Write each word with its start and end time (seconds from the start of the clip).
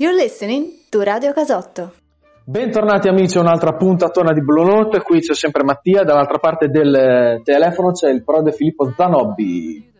You're 0.00 0.16
listening 0.16 0.86
to 0.88 1.02
Radio 1.02 1.30
Casotto. 1.34 1.92
Bentornati 2.42 3.08
amici 3.08 3.36
a 3.36 3.42
un'altra 3.42 3.76
puntatona 3.76 4.32
di 4.32 4.40
Blue 4.40 4.64
Note, 4.64 5.02
qui 5.02 5.20
c'è 5.20 5.34
sempre 5.34 5.62
Mattia, 5.62 6.04
dall'altra 6.04 6.38
parte 6.38 6.68
del 6.68 7.42
telefono 7.44 7.90
c'è 7.90 8.08
il 8.08 8.24
prode 8.24 8.52
Filippo 8.52 8.90
Zanobbi. 8.96 9.92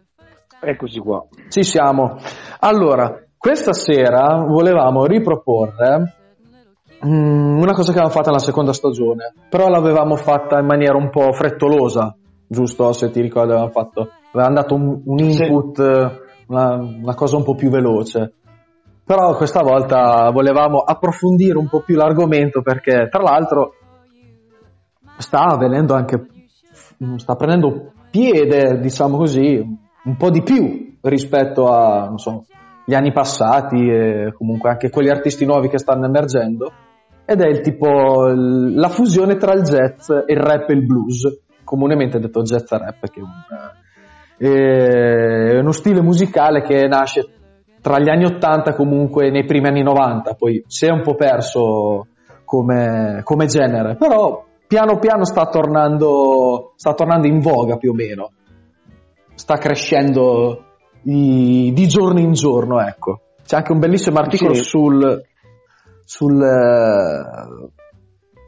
Eccoci 0.59 1.01
qua. 1.01 1.23
Ci 1.51 1.63
siamo. 1.63 2.17
Allora, 2.61 3.15
questa 3.37 3.75
sera 3.75 4.43
volevamo 4.43 5.05
riproporre 5.05 6.15
mm, 7.05 7.59
una 7.59 7.75
cosa 7.75 7.93
che 7.93 7.99
avevamo 7.99 8.15
fatto 8.15 8.31
nella 8.31 8.43
seconda 8.43 8.73
stagione, 8.73 9.35
però 9.51 9.69
l'avevamo 9.69 10.17
fatta 10.17 10.59
in 10.61 10.67
maniera 10.67 10.97
un 10.97 11.11
po' 11.11 11.31
frettolosa, 11.33 12.17
giusto? 12.47 12.91
Se 12.93 13.11
ti 13.11 13.21
ricordi 13.21 13.51
avevamo 13.51 13.71
fatto, 13.71 14.09
avevamo 14.33 14.55
dato 14.55 14.75
un, 14.75 15.03
un 15.05 15.19
input, 15.19 15.77
sì. 15.77 16.19
una, 16.47 16.77
una 16.77 17.15
cosa 17.15 17.37
un 17.37 17.43
po' 17.43 17.55
più 17.55 17.69
veloce 17.69 18.37
però 19.11 19.35
questa 19.35 19.63
volta 19.63 20.31
volevamo 20.31 20.79
approfondire 20.79 21.59
un 21.59 21.69
po' 21.69 21.81
più 21.81 21.97
l'argomento 21.97 22.63
perché 22.63 23.09
tra 23.11 23.21
l'altro 23.21 23.73
sta 25.19 25.47
avvenendo 25.47 25.95
anche 25.95 26.29
sta 27.17 27.35
prendendo 27.35 27.91
piede 28.09 28.79
diciamo 28.79 29.17
così 29.17 29.61
un 30.05 30.17
po' 30.17 30.31
di 30.31 30.45
più 30.45 30.97
rispetto 31.01 31.73
a 31.73 32.13
so, 32.15 32.45
anni 32.87 33.11
passati 33.11 33.89
e 33.89 34.33
comunque 34.33 34.71
anche 34.71 34.91
quegli 34.91 35.09
artisti 35.09 35.45
nuovi 35.45 35.69
che 35.69 35.79
stanno 35.79 36.07
emergendo. 36.07 36.71
Ed 37.25 37.41
è 37.41 37.49
il 37.49 37.63
tipo 37.63 38.29
la 38.29 38.89
fusione 38.89 39.39
tra 39.39 39.55
il 39.55 39.63
jazz 39.63 40.09
il 40.09 40.37
rap 40.37 40.69
e 40.69 40.73
il 40.73 40.87
blues. 40.87 41.41
Comunemente 41.65 42.21
detto 42.21 42.43
jazz 42.43 42.71
rap 42.71 43.09
che 43.09 43.19
è, 43.19 43.23
un, 43.23 43.29
è 45.57 45.59
uno 45.59 45.73
stile 45.73 46.01
musicale 46.01 46.63
che 46.63 46.87
nasce 46.87 47.40
tra 47.81 47.99
gli 47.99 48.09
anni 48.09 48.25
80 48.25 48.75
comunque 48.75 49.31
nei 49.31 49.45
primi 49.45 49.69
anni 49.69 49.83
90, 49.83 50.35
poi 50.35 50.63
si 50.67 50.87
è 50.87 50.91
un 50.91 51.03
po' 51.03 51.15
perso 51.15 52.07
come, 52.45 53.21
come 53.25 53.47
genere, 53.47 53.97
però 53.97 54.45
piano 54.67 54.99
piano 54.99 55.25
sta 55.25 55.47
tornando, 55.47 56.73
sta 56.77 56.95
tornando 56.95 57.27
in 57.27 57.41
voga 57.41 57.77
più 57.77 57.91
o 57.91 57.95
meno, 57.95 58.33
sta 59.35 59.57
crescendo 59.57 60.65
di, 61.03 61.73
di 61.75 61.89
giorno 61.89 62.21
in 62.21 62.33
giorno, 62.33 62.81
ecco. 62.81 63.21
C'è 63.45 63.57
anche 63.57 63.73
un 63.73 63.79
bellissimo 63.79 64.19
articolo 64.19 64.55
sì. 64.55 64.63
sul, 64.63 65.23
sul, 66.05 66.43
eh, 66.43 67.71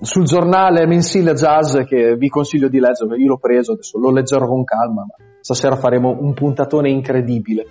sul 0.01 0.25
giornale 0.25 0.87
mensile 0.87 1.35
jazz 1.35 1.79
che 1.79 2.15
vi 2.17 2.29
consiglio 2.29 2.69
di 2.69 2.79
leggere, 2.79 3.17
io 3.17 3.29
l'ho 3.29 3.39
preso, 3.39 3.73
adesso 3.73 3.99
lo 3.99 4.13
leggerò 4.13 4.47
con 4.47 4.63
calma, 4.65 5.05
ma 5.05 5.15
stasera 5.41 5.77
faremo 5.77 6.17
un 6.21 6.35
puntatone 6.35 6.89
incredibile. 6.89 7.67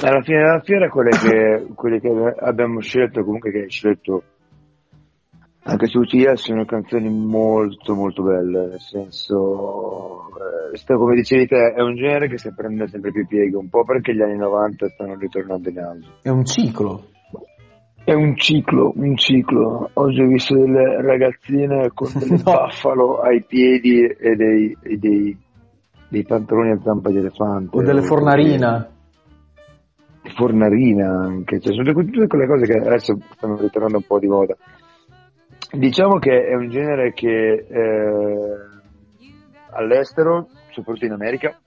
Alla 0.00 0.22
fine 0.22 0.38
della 0.38 0.60
fiera 0.60 0.88
quelle 0.88 1.10
che, 1.10 1.66
quelle 1.76 2.00
che 2.00 2.08
abbiamo 2.40 2.80
scelto, 2.80 3.22
comunque 3.22 3.50
che 3.50 3.62
hai 3.62 3.70
scelto 3.70 4.22
anche 5.64 5.86
su 5.86 6.00
UTS 6.00 6.42
sono 6.42 6.64
canzoni 6.64 7.08
molto 7.08 7.94
molto 7.94 8.22
belle, 8.24 8.66
nel 8.66 8.80
senso, 8.80 10.28
eh, 10.72 10.94
come 10.96 11.14
dicevi 11.14 11.46
te, 11.46 11.72
è 11.76 11.80
un 11.80 11.94
genere 11.94 12.28
che 12.28 12.36
sta 12.36 12.50
prendendo 12.50 12.88
sempre 12.88 13.12
più 13.12 13.26
piega, 13.26 13.58
un 13.58 13.68
po' 13.68 13.84
perché 13.84 14.12
gli 14.12 14.22
anni 14.22 14.38
90 14.38 14.88
stanno 14.88 15.14
ritornando 15.14 15.68
in 15.68 15.78
alto. 15.78 16.06
È 16.22 16.30
un 16.30 16.44
ciclo. 16.44 17.04
È 18.04 18.12
un 18.12 18.36
ciclo, 18.36 18.92
un 18.96 19.16
ciclo. 19.16 19.90
Oggi 19.92 20.20
ho 20.22 20.26
visto 20.26 20.56
delle 20.56 21.00
ragazzine 21.00 21.90
con 21.94 22.10
delle 22.18 22.42
no. 22.42 22.42
buffalo 22.42 23.20
ai 23.20 23.44
piedi 23.44 24.04
e 24.04 24.34
dei, 24.34 24.76
e 24.82 24.96
dei, 24.96 25.38
dei 26.08 26.24
pantaloni 26.24 26.72
a 26.72 26.80
zampa 26.82 27.10
di 27.10 27.18
elefante. 27.18 27.76
O 27.76 27.82
delle 27.82 28.02
fornarina 28.02 28.88
fornarina 30.34 31.08
anche, 31.08 31.60
cioè, 31.60 31.72
sono 31.72 31.92
tutte 31.92 32.26
quelle 32.26 32.46
cose 32.46 32.66
che 32.66 32.78
adesso 32.78 33.16
stanno 33.32 33.56
ritornando 33.56 33.98
un 33.98 34.04
po' 34.06 34.18
di 34.18 34.26
moda. 34.26 34.56
Diciamo 35.70 36.18
che 36.18 36.46
è 36.46 36.54
un 36.54 36.68
genere 36.68 37.12
che 37.12 37.66
eh, 37.68 38.56
all'estero, 39.70 40.48
soprattutto 40.70 41.06
in 41.06 41.12
America, 41.12 41.58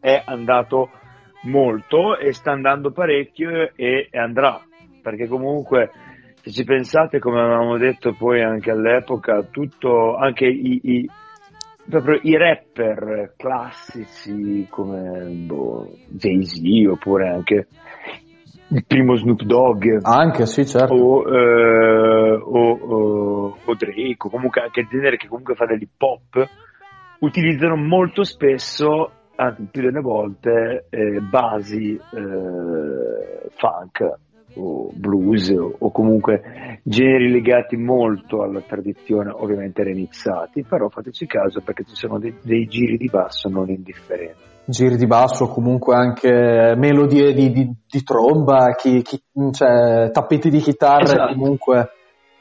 è 0.00 0.22
andato 0.24 0.90
molto 1.42 2.18
e 2.18 2.32
sta 2.32 2.52
andando 2.52 2.90
parecchio 2.90 3.70
e, 3.74 4.08
andrà, 4.12 4.60
perché 5.02 5.28
comunque 5.28 5.90
se 6.42 6.50
ci 6.50 6.64
pensate, 6.64 7.18
come 7.18 7.40
avevamo 7.40 7.76
detto 7.76 8.14
poi 8.14 8.42
anche 8.42 8.70
all'epoca, 8.70 9.42
tutto, 9.42 10.16
anche 10.16 10.46
i, 10.46 10.80
i 10.82 11.10
proprio 11.90 12.18
i 12.22 12.36
rapper 12.36 13.34
classici 13.36 14.66
come 14.70 15.24
boh, 15.46 15.90
Jay-Z 16.08 16.88
oppure 16.88 17.28
anche 17.28 17.66
il 18.68 18.84
primo 18.86 19.16
Snoop 19.16 19.42
Dogg. 19.42 19.98
Anche 20.02 20.46
sì 20.46 20.66
certo. 20.66 20.94
O, 20.94 21.28
eh, 21.28 22.34
o, 22.34 22.70
o, 22.72 23.56
o 23.64 23.74
Drake 23.74 24.16
o 24.18 24.30
comunque 24.30 24.62
anche 24.62 24.80
il 24.80 24.88
genere 24.88 25.16
che 25.16 25.28
comunque 25.28 25.54
fa 25.54 25.66
dell'hip 25.66 26.00
hop 26.00 26.48
utilizzano 27.20 27.76
molto 27.76 28.24
spesso 28.24 29.12
anzi 29.36 29.66
più 29.70 29.82
delle 29.82 30.00
volte 30.00 30.86
eh, 30.90 31.20
basi 31.20 31.94
eh, 31.94 33.50
funk 33.56 34.18
o 34.56 34.90
blues 34.92 35.50
o 35.50 35.90
comunque 35.90 36.80
generi 36.82 37.30
legati 37.30 37.76
molto 37.76 38.42
alla 38.42 38.60
tradizione, 38.60 39.30
ovviamente 39.30 39.82
remixati, 39.82 40.64
però 40.64 40.88
fateci 40.88 41.26
caso 41.26 41.60
perché 41.60 41.84
ci 41.84 41.94
sono 41.94 42.18
dei, 42.18 42.34
dei 42.42 42.66
giri 42.66 42.96
di 42.96 43.08
basso 43.08 43.48
non 43.48 43.68
indifferenti. 43.68 44.48
Giri 44.64 44.96
di 44.96 45.06
basso, 45.06 45.48
comunque 45.48 45.96
anche 45.96 46.74
melodie 46.76 47.32
di, 47.32 47.50
di, 47.50 47.70
di 47.88 48.02
tromba, 48.02 48.74
chi, 48.76 49.02
chi, 49.02 49.20
cioè, 49.52 50.10
tappeti 50.10 50.48
di 50.48 50.58
chitarra, 50.58 51.02
esatto. 51.02 51.34
comunque 51.34 51.88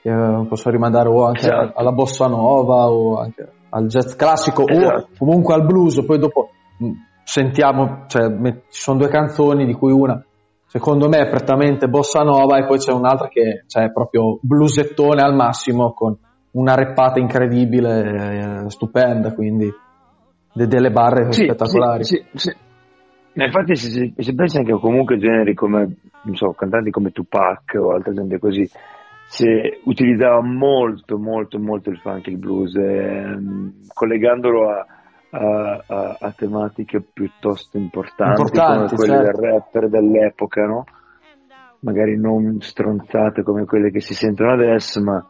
eh, 0.02 0.46
posso 0.48 0.70
rimandare 0.70 1.10
o 1.10 1.26
anche 1.26 1.48
esatto. 1.48 1.80
alla 1.80 1.92
bossa 1.92 2.28
nova 2.28 2.90
o 2.90 3.18
anche 3.18 3.48
al 3.70 3.88
jazz 3.88 4.16
classico 4.16 4.68
esatto. 4.68 4.96
o 4.96 5.08
comunque 5.18 5.54
al 5.54 5.66
blues, 5.66 6.04
poi 6.06 6.20
dopo 6.20 6.52
sentiamo, 7.24 8.06
cioè, 8.08 8.28
ci 8.70 8.82
sono 8.82 9.00
due 9.00 9.08
canzoni 9.08 9.66
di 9.66 9.74
cui 9.74 9.92
una 9.92 10.24
secondo 10.70 11.10
me 11.10 11.18
è 11.18 11.30
prettamente 11.30 11.88
bossa 11.88 12.22
nova 12.22 12.58
e 12.60 12.68
poi 12.68 12.78
c'è 12.78 12.94
un'altra 12.94 13.28
che 13.28 13.64
cioè, 13.66 13.86
è 13.86 13.92
proprio 13.92 14.38
blusettone 14.40 15.24
al 15.24 15.34
massimo 15.34 15.94
con 15.94 16.16
una 16.52 16.76
reppata 16.76 17.20
incredibile, 17.20 18.66
eh, 18.66 18.70
stupenda, 18.70 19.34
quindi 19.34 19.68
de- 20.54 20.68
delle 20.68 20.92
barre 20.92 21.32
sì, 21.32 21.46
spettacolari. 21.46 22.04
Sì, 22.04 22.24
sì, 22.34 22.38
sì. 22.38 22.56
Infatti 23.34 23.76
se 23.76 23.90
si, 23.90 24.14
si 24.16 24.36
pensa 24.36 24.60
anche 24.60 24.74
comunque 24.74 25.18
generi 25.18 25.56
come, 25.56 25.96
non 26.24 26.36
so, 26.36 26.52
cantanti 26.52 26.92
come 26.92 27.12
Tupac 27.12 27.76
o 27.80 27.92
altre 27.92 28.14
gente 28.14 28.38
così, 28.38 28.70
si 29.28 29.46
utilizzava 29.86 30.42
molto, 30.42 31.18
molto, 31.18 31.58
molto 31.58 31.90
il 31.90 31.98
funk, 31.98 32.28
il 32.28 32.38
blues, 32.38 32.76
ehm, 32.76 33.74
collegandolo 33.92 34.70
a 34.70 34.86
a, 35.32 35.84
a, 35.86 36.18
a 36.20 36.32
tematiche 36.32 37.02
piuttosto 37.02 37.78
importanti, 37.78 38.42
importanti 38.42 38.96
come 38.96 39.08
quelle 39.08 39.26
certo. 39.26 39.42
del 39.42 39.52
rapper 39.52 39.90
dell'epoca, 39.90 40.66
no? 40.66 40.86
magari 41.82 42.18
non 42.18 42.60
stronzate 42.60 43.44
come 43.44 43.66
quelle 43.66 43.92
che 43.92 44.02
si 44.02 44.14
sentono 44.14 44.52
adesso, 44.52 45.02
ma 45.02 45.26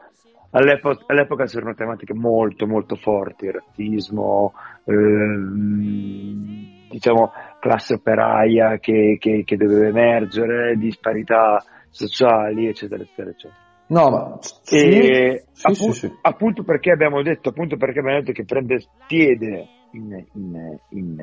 all'epoca, 0.52 1.04
all'epoca 1.08 1.46
c'erano 1.46 1.76
tematiche 1.76 2.14
molto 2.14 2.66
molto 2.66 2.96
forti, 2.96 3.46
il 3.46 3.54
razzismo, 3.54 4.54
ehm, 4.86 6.88
diciamo 6.90 7.32
classe 7.60 7.96
operaia 7.96 8.80
che, 8.80 9.18
che, 9.20 9.44
che, 9.46 9.58
doveva 9.58 9.88
emergere, 9.88 10.78
disparità 10.78 11.64
sociali, 11.90 12.68
eccetera, 12.68 13.04
eccetera, 13.04 13.30
eccetera. 13.30 13.68
No, 13.88 14.10
ma 14.12 14.38
sì, 14.40 14.78
e 14.78 15.46
sì, 15.52 15.66
appunto, 15.66 15.94
sì, 15.94 16.14
appunto, 16.22 16.64
perché 16.64 16.92
abbiamo 16.92 17.24
detto, 17.24 17.50
appunto 17.50 17.76
perché 17.76 18.00
abbiamo 18.00 18.20
detto 18.20 18.34
che 18.34 18.46
prende 18.46 18.86
piede 19.08 19.68
in, 19.92 20.26
in, 20.34 20.78
in, 20.90 21.18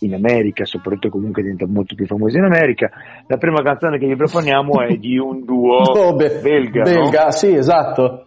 in, 0.00 0.14
America, 0.14 0.64
soprattutto 0.64 1.08
comunque 1.08 1.42
diventa 1.42 1.66
molto 1.66 1.94
più 1.94 2.06
famoso 2.06 2.36
in 2.36 2.44
America. 2.44 2.90
La 3.26 3.36
prima 3.36 3.62
canzone 3.62 3.98
che 3.98 4.06
vi 4.06 4.16
proponiamo 4.16 4.82
è 4.82 4.96
di 4.96 5.18
un 5.18 5.44
duo 5.44 5.82
no, 5.94 6.14
be- 6.16 6.40
belga. 6.40 6.82
Belga, 6.82 7.24
no? 7.24 7.30
sì, 7.30 7.54
esatto. 7.54 8.26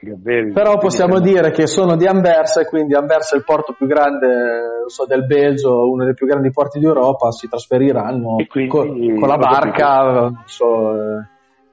Belga, 0.00 0.16
belga. 0.16 0.52
Però 0.52 0.78
possiamo 0.78 1.20
dire 1.20 1.50
che 1.50 1.66
sono 1.66 1.96
di 1.96 2.06
Anversa 2.06 2.60
e 2.60 2.66
quindi 2.66 2.94
Anversa 2.94 3.34
è 3.34 3.38
il 3.38 3.44
porto 3.44 3.74
più 3.76 3.86
grande 3.86 4.84
so, 4.86 5.06
del 5.06 5.24
Belgio, 5.26 5.90
uno 5.90 6.04
dei 6.04 6.14
più 6.14 6.26
grandi 6.26 6.50
porti 6.50 6.78
d'Europa, 6.78 7.30
si 7.30 7.48
trasferiranno 7.48 8.36
quindi, 8.48 8.70
con, 8.70 9.18
con, 9.18 9.28
la 9.28 9.36
barca, 9.36 10.42
so, 10.44 10.92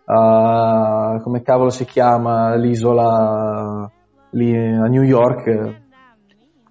uh, 0.06 1.21
come 1.21 1.41
cavolo 1.41 1.69
si 1.69 1.86
chiama 1.86 2.56
l'isola 2.56 3.89
lì 4.31 4.56
a 4.56 4.88
New 4.88 5.03
York 5.03 5.81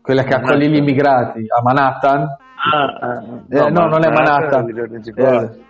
quella 0.02 0.24
che 0.24 0.34
accoglie 0.34 0.68
gli 0.68 0.76
immigrati 0.76 1.46
a 1.48 1.62
Manhattan. 1.62 2.22
Ah, 2.22 2.84
ah, 3.00 3.20
no, 3.20 3.66
eh, 3.66 3.70
no, 3.70 3.86
non 3.86 4.04
è 4.04 4.10
Manhattan. 4.10 4.68
Eh, 4.68 5.60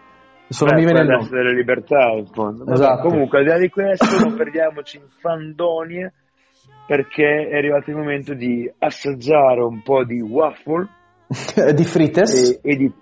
solo 0.49 0.75
mi 0.75 0.85
viene 0.85 1.01
il 1.01 1.07
nome. 1.07 1.29
delle 1.29 1.55
libertà 1.55 2.11
in 2.17 2.27
fondo. 2.27 2.67
Esatto. 2.67 3.09
Comunque, 3.09 3.39
al 3.39 3.45
di 3.45 3.51
là 3.51 3.59
di 3.59 3.69
questo, 3.69 4.19
non 4.27 4.35
perdiamoci 4.35 4.97
in 4.97 5.05
fandonie 5.21 6.13
perché 6.87 7.49
è 7.49 7.57
arrivato 7.57 7.91
il 7.91 7.97
momento 7.97 8.35
di 8.35 8.71
assaggiare 8.79 9.63
un 9.63 9.83
po' 9.83 10.05
di 10.05 10.21
waffle 10.21 10.89
di 11.75 11.85
frites 11.85 12.61
e, 12.63 12.71
e, 12.71 12.77
di, 12.77 12.93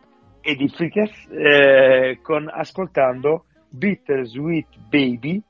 e 0.40 0.54
di 0.54 0.68
frites 0.68 1.10
eh, 1.30 2.18
con, 2.22 2.48
ascoltando 2.52 3.44
Bittersweet 3.70 4.68
Baby 4.88 5.42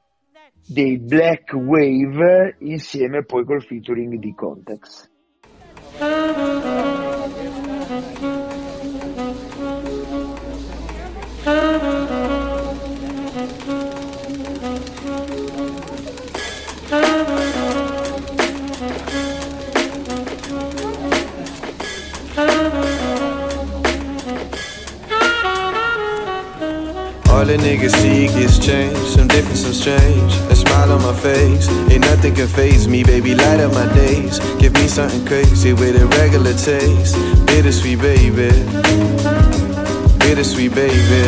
dei 0.67 0.99
Black 0.99 1.53
Wave 1.53 2.56
insieme 2.61 3.25
poi 3.25 3.44
col 3.44 3.62
featuring 3.62 4.19
di 4.19 4.32
Context. 4.35 5.09
Thank 5.98 6.38
you. 11.82 11.89
All 27.40 27.46
the 27.46 27.56
niggas 27.56 27.96
see 28.02 28.26
gets 28.26 28.58
changed, 28.58 28.98
some 28.98 29.26
different, 29.26 29.56
some 29.56 29.72
strange. 29.72 30.34
A 30.52 30.54
smile 30.54 30.92
on 30.92 31.00
my 31.00 31.14
face, 31.14 31.70
ain't 31.90 32.02
nothing 32.02 32.34
can 32.34 32.46
phase 32.46 32.87
me, 32.87 33.02
baby. 33.02 33.34
Light 33.34 33.60
up 33.60 33.72
my 33.72 33.90
days, 33.94 34.38
give 34.58 34.75
me 34.75 34.87
something 34.87 35.25
crazy 35.25 35.72
with 35.72 35.96
a 35.96 36.06
regular 36.20 36.52
taste. 36.52 37.16
Bittersweet, 37.46 37.98
baby. 37.98 38.50
Bittersweet, 40.19 40.75
baby. 40.75 41.25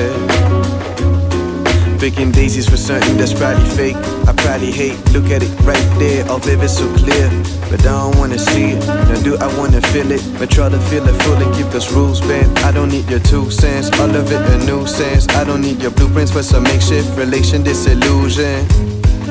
Picking 1.98 2.30
daisies 2.30 2.68
for 2.68 2.76
something 2.76 3.16
that's 3.16 3.32
probably 3.32 3.64
fake. 3.70 3.96
I 4.28 4.34
probably 4.36 4.70
hate. 4.70 4.98
Look 5.12 5.30
at 5.30 5.42
it 5.42 5.48
right 5.64 5.98
there, 5.98 6.28
all 6.28 6.40
vivid, 6.40 6.68
so 6.68 6.86
clear. 6.94 7.30
But 7.72 7.86
I 7.86 7.92
don't 8.04 8.18
wanna 8.18 8.38
see 8.38 8.72
it. 8.76 8.86
Now 8.86 9.18
do 9.22 9.38
I 9.38 9.48
wanna 9.56 9.80
feel 9.80 10.10
it? 10.12 10.22
But 10.38 10.50
try 10.50 10.68
to 10.68 10.78
feel 10.90 11.08
it 11.08 11.16
fully. 11.22 11.46
Keep 11.56 11.72
those 11.72 11.90
rules 11.90 12.20
bent. 12.20 12.46
I 12.64 12.70
don't 12.70 12.90
need 12.90 13.08
your 13.08 13.20
two 13.20 13.50
cents. 13.50 13.88
All 13.98 14.14
of 14.14 14.30
it 14.30 14.42
a 14.54 14.58
nuisance. 14.66 15.26
I 15.28 15.42
don't 15.42 15.62
need 15.62 15.80
your 15.80 15.90
blueprints 15.90 16.30
for 16.30 16.42
some 16.42 16.64
makeshift 16.64 17.16
relation 17.16 17.62
disillusion. 17.62 18.68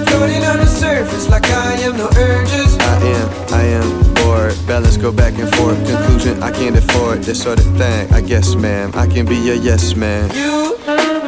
Floating 0.07 0.43
on 0.43 0.57
the 0.57 0.65
surface 0.65 1.29
like 1.29 1.45
I 1.51 1.73
am 1.85 1.95
no 1.97 2.09
urges. 2.17 2.75
I 2.79 2.97
am, 3.13 3.53
I 3.53 3.63
am 3.79 4.13
bored. 4.15 4.55
Balance 4.65 4.97
go 4.97 5.11
back 5.11 5.37
and 5.37 5.53
forth. 5.57 5.77
Conclusion, 5.85 6.41
I 6.41 6.49
can't 6.49 6.75
afford 6.75 7.21
this 7.21 7.43
sort 7.43 7.59
of 7.59 7.77
thing. 7.77 8.11
I 8.11 8.21
guess, 8.21 8.55
ma'am, 8.55 8.89
I 8.95 9.05
can 9.05 9.27
be 9.27 9.35
your 9.35 9.55
yes 9.55 9.93
man. 9.95 10.31
You 10.33 10.79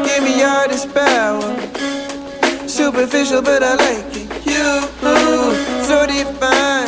give 0.03 0.23
me 0.23 0.41
all 0.41 0.67
this 0.67 0.87
power. 0.87 1.53
Superficial, 2.67 3.43
but 3.43 3.61
I 3.61 3.75
like 3.75 4.17
it. 4.17 4.27
You, 4.47 4.81
so 5.85 6.07
divine. 6.07 6.82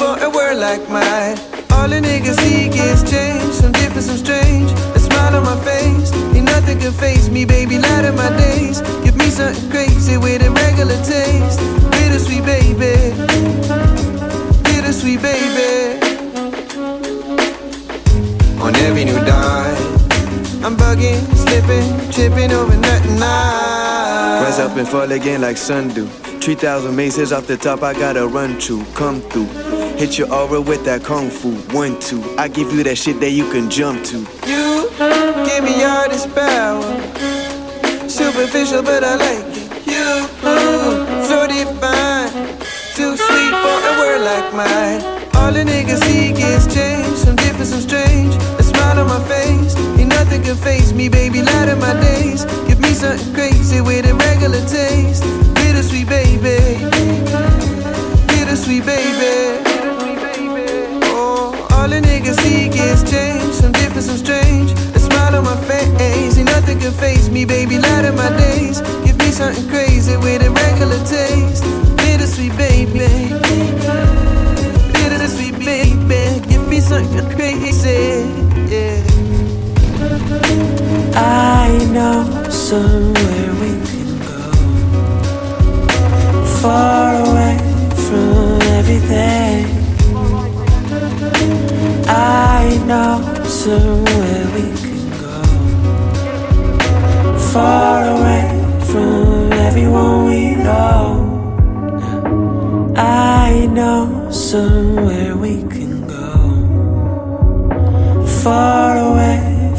For 0.00 0.16
a 0.16 0.30
word 0.30 0.56
like 0.56 0.88
mine. 0.88 1.36
All 1.72 1.86
the 1.86 2.00
niggas 2.00 2.40
see 2.40 2.70
gets 2.70 3.02
changed. 3.02 3.52
Some 3.52 3.72
different, 3.72 4.04
some 4.04 4.16
strange. 4.16 4.70
A 4.96 4.98
smile 4.98 5.36
on 5.36 5.44
my 5.44 5.62
face. 5.62 6.10
Ain't 6.34 6.46
nothing 6.46 6.78
can 6.78 6.90
face 6.90 7.28
me, 7.28 7.44
baby. 7.44 7.78
Light 7.78 8.06
of 8.06 8.14
my 8.14 8.34
days. 8.34 8.80
Give 9.04 9.14
me 9.14 9.28
something 9.28 9.70
crazy 9.70 10.16
with 10.16 10.40
a 10.40 10.50
regular 10.52 10.96
taste. 11.04 11.60
Bittersweet, 11.90 12.46
baby. 12.46 13.12
Bittersweet, 14.64 15.20
baby. 15.20 16.00
On 18.58 18.74
every 18.76 19.04
new 19.04 19.20
dime. 19.28 19.76
I'm 20.64 20.78
bugging, 20.78 21.20
slipping, 21.36 22.10
tripping 22.10 22.52
over 22.52 22.74
nothing. 22.74 23.18
I 23.20 24.44
rise 24.44 24.60
up 24.60 24.74
and 24.78 24.88
fall 24.88 25.12
again 25.12 25.42
like 25.42 25.58
sundew. 25.58 26.06
3,000 26.40 26.96
maces 26.96 27.34
off 27.34 27.46
the 27.46 27.58
top, 27.58 27.82
I 27.82 27.92
gotta 27.92 28.26
run 28.26 28.58
to, 28.60 28.82
come 28.94 29.20
through. 29.20 29.79
Hit 30.00 30.16
your 30.16 30.32
aura 30.32 30.62
with 30.62 30.82
that 30.86 31.04
kung 31.04 31.28
fu, 31.28 31.52
one, 31.76 32.00
two. 32.00 32.24
I 32.38 32.48
give 32.48 32.72
you 32.72 32.82
that 32.84 32.96
shit 32.96 33.20
that 33.20 33.32
you 33.32 33.44
can 33.52 33.68
jump 33.68 34.02
to. 34.08 34.16
You 34.48 34.88
give 35.44 35.60
me 35.62 35.84
all 35.84 36.08
this 36.08 36.24
power. 36.24 36.88
Superficial, 38.08 38.80
but 38.80 39.04
I 39.04 39.20
like 39.20 39.44
it. 39.52 39.68
You 39.84 40.24
mm, 40.40 41.04
so 41.28 41.44
divine, 41.44 42.32
too 42.96 43.12
sweet 43.12 43.52
for 43.60 43.76
a 43.76 43.92
word 44.00 44.24
like 44.24 44.48
mine. 44.56 45.04
All 45.36 45.52
the 45.52 45.68
niggas 45.68 46.00
see 46.08 46.32
gets 46.32 46.64
changed, 46.72 47.18
some 47.18 47.36
different, 47.36 47.68
some 47.68 47.82
strange. 47.82 48.32
A 48.56 48.62
smile 48.62 49.00
on 49.00 49.06
my 49.06 49.20
face, 49.28 49.76
ain't 50.00 50.08
nothing 50.08 50.40
can 50.40 50.56
face 50.56 50.94
me, 50.94 51.10
baby. 51.10 51.42
Light 51.42 51.68
of 51.68 51.78
my 51.78 51.92
days, 52.00 52.46
give 52.64 52.80
me 52.80 52.94
something 52.94 53.34
crazy 53.34 53.82
with 53.82 54.08
a 54.08 54.14
regular 54.14 54.64
taste. 54.64 55.24
Bittersweet, 55.60 56.08
baby. 56.08 56.88
Bittersweet, 58.32 58.86
baby. 58.86 59.69
Niggas 62.30 62.42
see 62.42 62.68
gets 62.68 63.02
changed, 63.10 63.54
some 63.54 63.72
different, 63.72 64.04
some 64.04 64.16
strange. 64.16 64.70
A 64.94 64.98
smile 65.00 65.34
on 65.34 65.44
my 65.44 65.56
face, 65.66 66.38
ain't 66.38 66.46
nothing 66.46 66.78
can 66.78 66.92
face 66.92 67.28
me, 67.28 67.44
baby. 67.44 67.78
Light 67.78 68.04
of 68.04 68.14
my 68.14 68.30
days, 68.36 68.80
give 69.04 69.18
me 69.18 69.32
something 69.32 69.68
crazy 69.68 70.16
with 70.16 70.42
a 70.42 70.50
regular 70.50 70.98
taste. 71.06 71.64
Bittersweet, 71.96 72.56
baby. 72.56 73.34
Bittersweet, 74.92 75.58
baby. 75.58 76.40
Give 76.48 76.68
me 76.68 76.80
something 76.80 77.28
crazy, 77.34 78.24
yeah. 78.70 79.02
I 81.16 81.84
know 81.90 82.48
somewhere 82.48 83.52
we 83.60 83.70
can 83.88 84.18
go 84.20 84.52
far 86.62 87.16
away 87.26 87.58
from 88.06 88.62
everything. 88.78 89.79
I 92.20 92.76
know 92.86 93.44
somewhere 93.44 94.46
we 94.56 94.64
can 94.84 95.04
go 95.24 95.38
far 97.52 97.98
away 98.14 98.44
from 98.90 99.52
everyone 99.52 100.26
we 100.26 100.54
know. 100.56 101.04
I 102.96 103.66
know 103.72 104.30
somewhere 104.30 105.34
we 105.34 105.62
can 105.74 106.06
go 106.06 106.36
far 108.42 108.98
away 109.10 109.38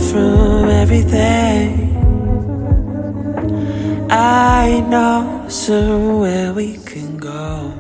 from 0.10 0.70
everything. 0.84 1.70
I 4.10 4.84
know 4.90 5.46
somewhere 5.48 6.54
we 6.54 6.78
can 6.78 7.18
go 7.18 7.72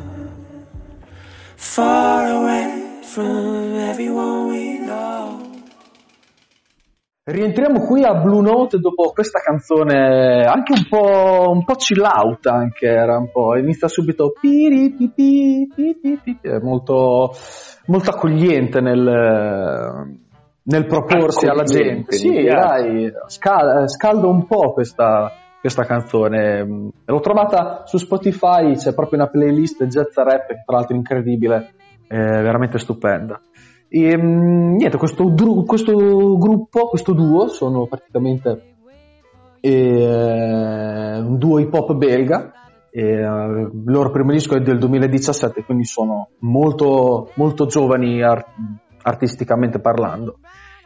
far 1.57 2.20
Rientriamo 7.31 7.79
qui 7.85 8.03
a 8.03 8.13
Blue 8.15 8.41
Note 8.41 8.77
dopo 8.77 9.11
questa 9.13 9.39
canzone 9.39 10.43
anche 10.43 10.73
un 10.73 10.85
po', 10.89 11.49
un 11.49 11.63
po' 11.63 11.75
chill 11.75 12.03
out 12.03 12.45
anche 12.47 12.87
era 12.87 13.17
un 13.17 13.31
po', 13.31 13.55
inizia 13.55 13.87
subito 13.87 14.33
è 16.41 16.59
molto, 16.59 17.33
molto 17.85 18.09
accogliente 18.09 18.81
nel, 18.81 20.19
nel 20.63 20.85
proporsi 20.85 21.45
alla 21.47 21.63
gente. 21.63 22.17
Sì, 22.17 22.43
dai, 22.43 23.09
scal- 23.27 23.89
scalda 23.89 24.27
un 24.27 24.45
po' 24.45 24.73
questa, 24.73 25.31
questa 25.61 25.85
canzone. 25.85 26.91
L'ho 27.05 27.19
trovata 27.21 27.83
su 27.85 27.97
Spotify, 27.97 28.75
c'è 28.75 28.93
proprio 28.93 29.19
una 29.19 29.29
playlist 29.29 29.85
jazz 29.85 30.13
rap, 30.17 30.47
tra 30.65 30.75
l'altro 30.75 30.97
incredibile, 30.97 31.75
è 32.07 32.17
veramente 32.17 32.77
stupenda. 32.77 33.39
E 33.93 34.17
mm, 34.17 34.75
niente, 34.77 34.95
questo, 34.95 35.25
questo 35.65 36.37
gruppo, 36.37 36.87
questo 36.87 37.11
duo, 37.11 37.49
sono 37.49 37.87
praticamente 37.87 38.75
eh, 39.59 41.19
un 41.19 41.37
duo 41.37 41.59
hip 41.59 41.73
hop 41.73 41.93
belga. 41.95 42.53
Eh, 42.89 43.03
il 43.03 43.83
loro 43.83 44.09
primo 44.11 44.31
disco 44.31 44.55
è 44.55 44.61
del 44.61 44.77
2017, 44.77 45.65
quindi 45.65 45.83
sono 45.83 46.29
molto, 46.39 47.31
molto 47.33 47.65
giovani 47.65 48.23
ar- 48.23 48.45
artisticamente 49.01 49.79
parlando. 49.79 50.37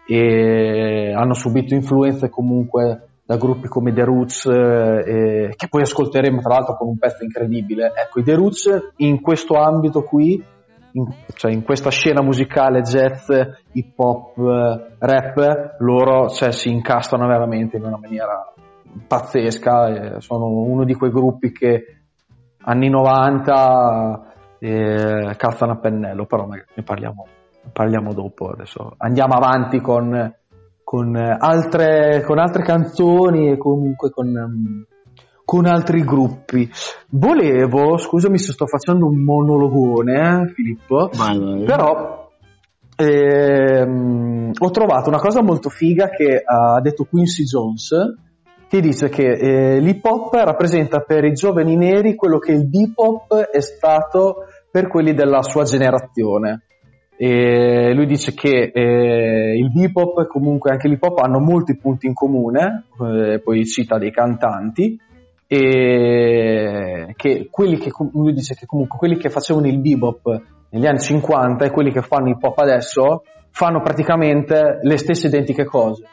E 0.07 1.13
hanno 1.15 1.35
subito 1.35 1.75
influenze 1.75 2.29
comunque 2.29 3.09
da 3.23 3.37
gruppi 3.37 3.67
come 3.67 3.93
The 3.93 4.03
Roots, 4.03 4.47
eh, 4.47 5.53
che 5.55 5.67
poi 5.67 5.83
ascolteremo 5.83 6.41
tra 6.41 6.55
l'altro 6.55 6.75
con 6.75 6.87
un 6.87 6.97
pezzo 6.97 7.23
incredibile. 7.23 7.93
Ecco, 7.95 8.19
i 8.19 8.23
The 8.23 8.33
Roots 8.33 8.93
in 8.97 9.21
questo 9.21 9.61
ambito 9.61 10.01
qui 10.01 10.43
in, 10.95 11.13
cioè 11.33 11.51
in 11.51 11.63
questa 11.63 11.89
scena 11.89 12.21
musicale 12.21 12.81
jazz, 12.81 13.29
hip 13.73 13.99
hop, 13.99 14.37
eh, 14.37 14.95
rap, 14.99 15.75
loro 15.79 16.29
cioè, 16.29 16.51
si 16.51 16.69
incastrano 16.69 17.27
veramente 17.27 17.77
in 17.77 17.83
una 17.83 17.97
maniera 17.97 18.53
pazzesca. 19.07 19.87
eh, 19.87 20.21
sono 20.21 20.47
uno 20.47 20.85
di 20.85 20.93
quei 20.93 21.11
gruppi 21.11 21.51
che 21.51 21.99
anni 22.63 22.89
90 22.89 24.33
eh, 24.59 25.35
calzano 25.37 25.73
a 25.73 25.77
pennello, 25.77 26.25
però 26.25 26.47
ne 26.47 26.83
parliamo, 26.83 27.25
parliamo 27.73 28.13
dopo. 28.13 28.49
Adesso 28.49 28.93
andiamo 28.97 29.33
avanti 29.33 29.81
con, 29.81 30.33
con, 30.81 31.15
altre, 31.15 32.23
con 32.25 32.39
altre 32.39 32.63
canzoni 32.63 33.51
e 33.51 33.57
comunque 33.57 34.09
con. 34.11 34.85
Con 35.45 35.67
altri 35.67 36.03
gruppi. 36.03 36.69
Volevo, 37.11 37.97
scusami 37.97 38.37
se 38.37 38.51
sto 38.51 38.65
facendo 38.65 39.05
un 39.05 39.23
monologone, 39.23 40.41
eh, 40.41 40.53
Filippo, 40.53 41.09
Vai, 41.13 41.39
vai. 41.39 41.63
però 41.63 42.29
ehm, 42.97 44.51
ho 44.57 44.71
trovato 44.71 45.09
una 45.09 45.19
cosa 45.19 45.41
molto 45.41 45.69
figa 45.69 46.09
che 46.09 46.41
ha 46.43 46.81
detto 46.81 47.05
Quincy 47.05 47.43
Jones 47.43 47.91
che 48.67 48.81
dice 48.81 49.09
che 49.09 49.31
eh, 49.31 49.79
l'hip 49.79 50.03
hop 50.03 50.33
rappresenta 50.33 50.99
per 50.99 51.23
i 51.23 51.33
giovani 51.33 51.75
neri 51.75 52.15
quello 52.15 52.39
che 52.39 52.51
il 52.51 52.67
bebop 52.67 53.35
è 53.35 53.61
stato 53.61 54.45
per 54.71 54.87
quelli 54.87 55.13
della 55.13 55.41
sua 55.43 55.63
generazione. 55.63 56.63
E 57.17 57.93
lui 57.93 58.07
dice 58.07 58.33
che 58.33 58.71
eh, 58.73 59.55
il 59.55 59.71
bebop 59.71 60.19
e 60.19 60.27
comunque 60.27 60.71
anche 60.71 60.89
l'hip 60.89 61.03
hop 61.03 61.19
hanno 61.19 61.39
molti 61.39 61.77
punti 61.77 62.07
in 62.07 62.13
comune, 62.13 62.87
eh, 62.99 63.39
poi 63.41 63.65
cita 63.65 63.97
dei 63.97 64.11
cantanti, 64.11 64.99
e 65.47 67.13
che 67.15 67.47
quelli 67.51 67.77
che 67.77 67.91
lui 68.13 68.33
dice 68.33 68.55
che 68.55 68.65
comunque 68.65 68.97
quelli 68.97 69.17
che 69.17 69.29
facevano 69.29 69.67
il 69.67 69.79
bebop 69.79 70.41
negli 70.69 70.87
anni 70.87 70.99
50 70.99 71.65
e 71.65 71.71
quelli 71.71 71.91
che 71.91 72.01
fanno 72.01 72.29
hip 72.29 72.43
hop 72.43 72.57
adesso 72.57 73.23
fanno 73.51 73.81
praticamente 73.81 74.79
le 74.81 74.97
stesse 74.97 75.27
identiche 75.27 75.63
cose. 75.63 76.03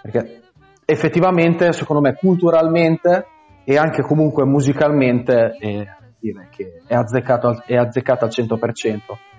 Perché 0.00 0.40
effettivamente, 0.84 1.72
secondo 1.72 2.02
me, 2.02 2.14
culturalmente 2.14 3.26
e 3.64 3.76
anche 3.76 4.02
comunque 4.02 4.44
musicalmente 4.44 5.56
eh, 5.58 5.86
dire 6.18 6.48
che 6.50 6.82
è 6.86 6.94
azzeccato, 6.94 7.62
è 7.66 7.76
azzeccato 7.76 8.24
al 8.24 8.30
100%. 8.30 8.58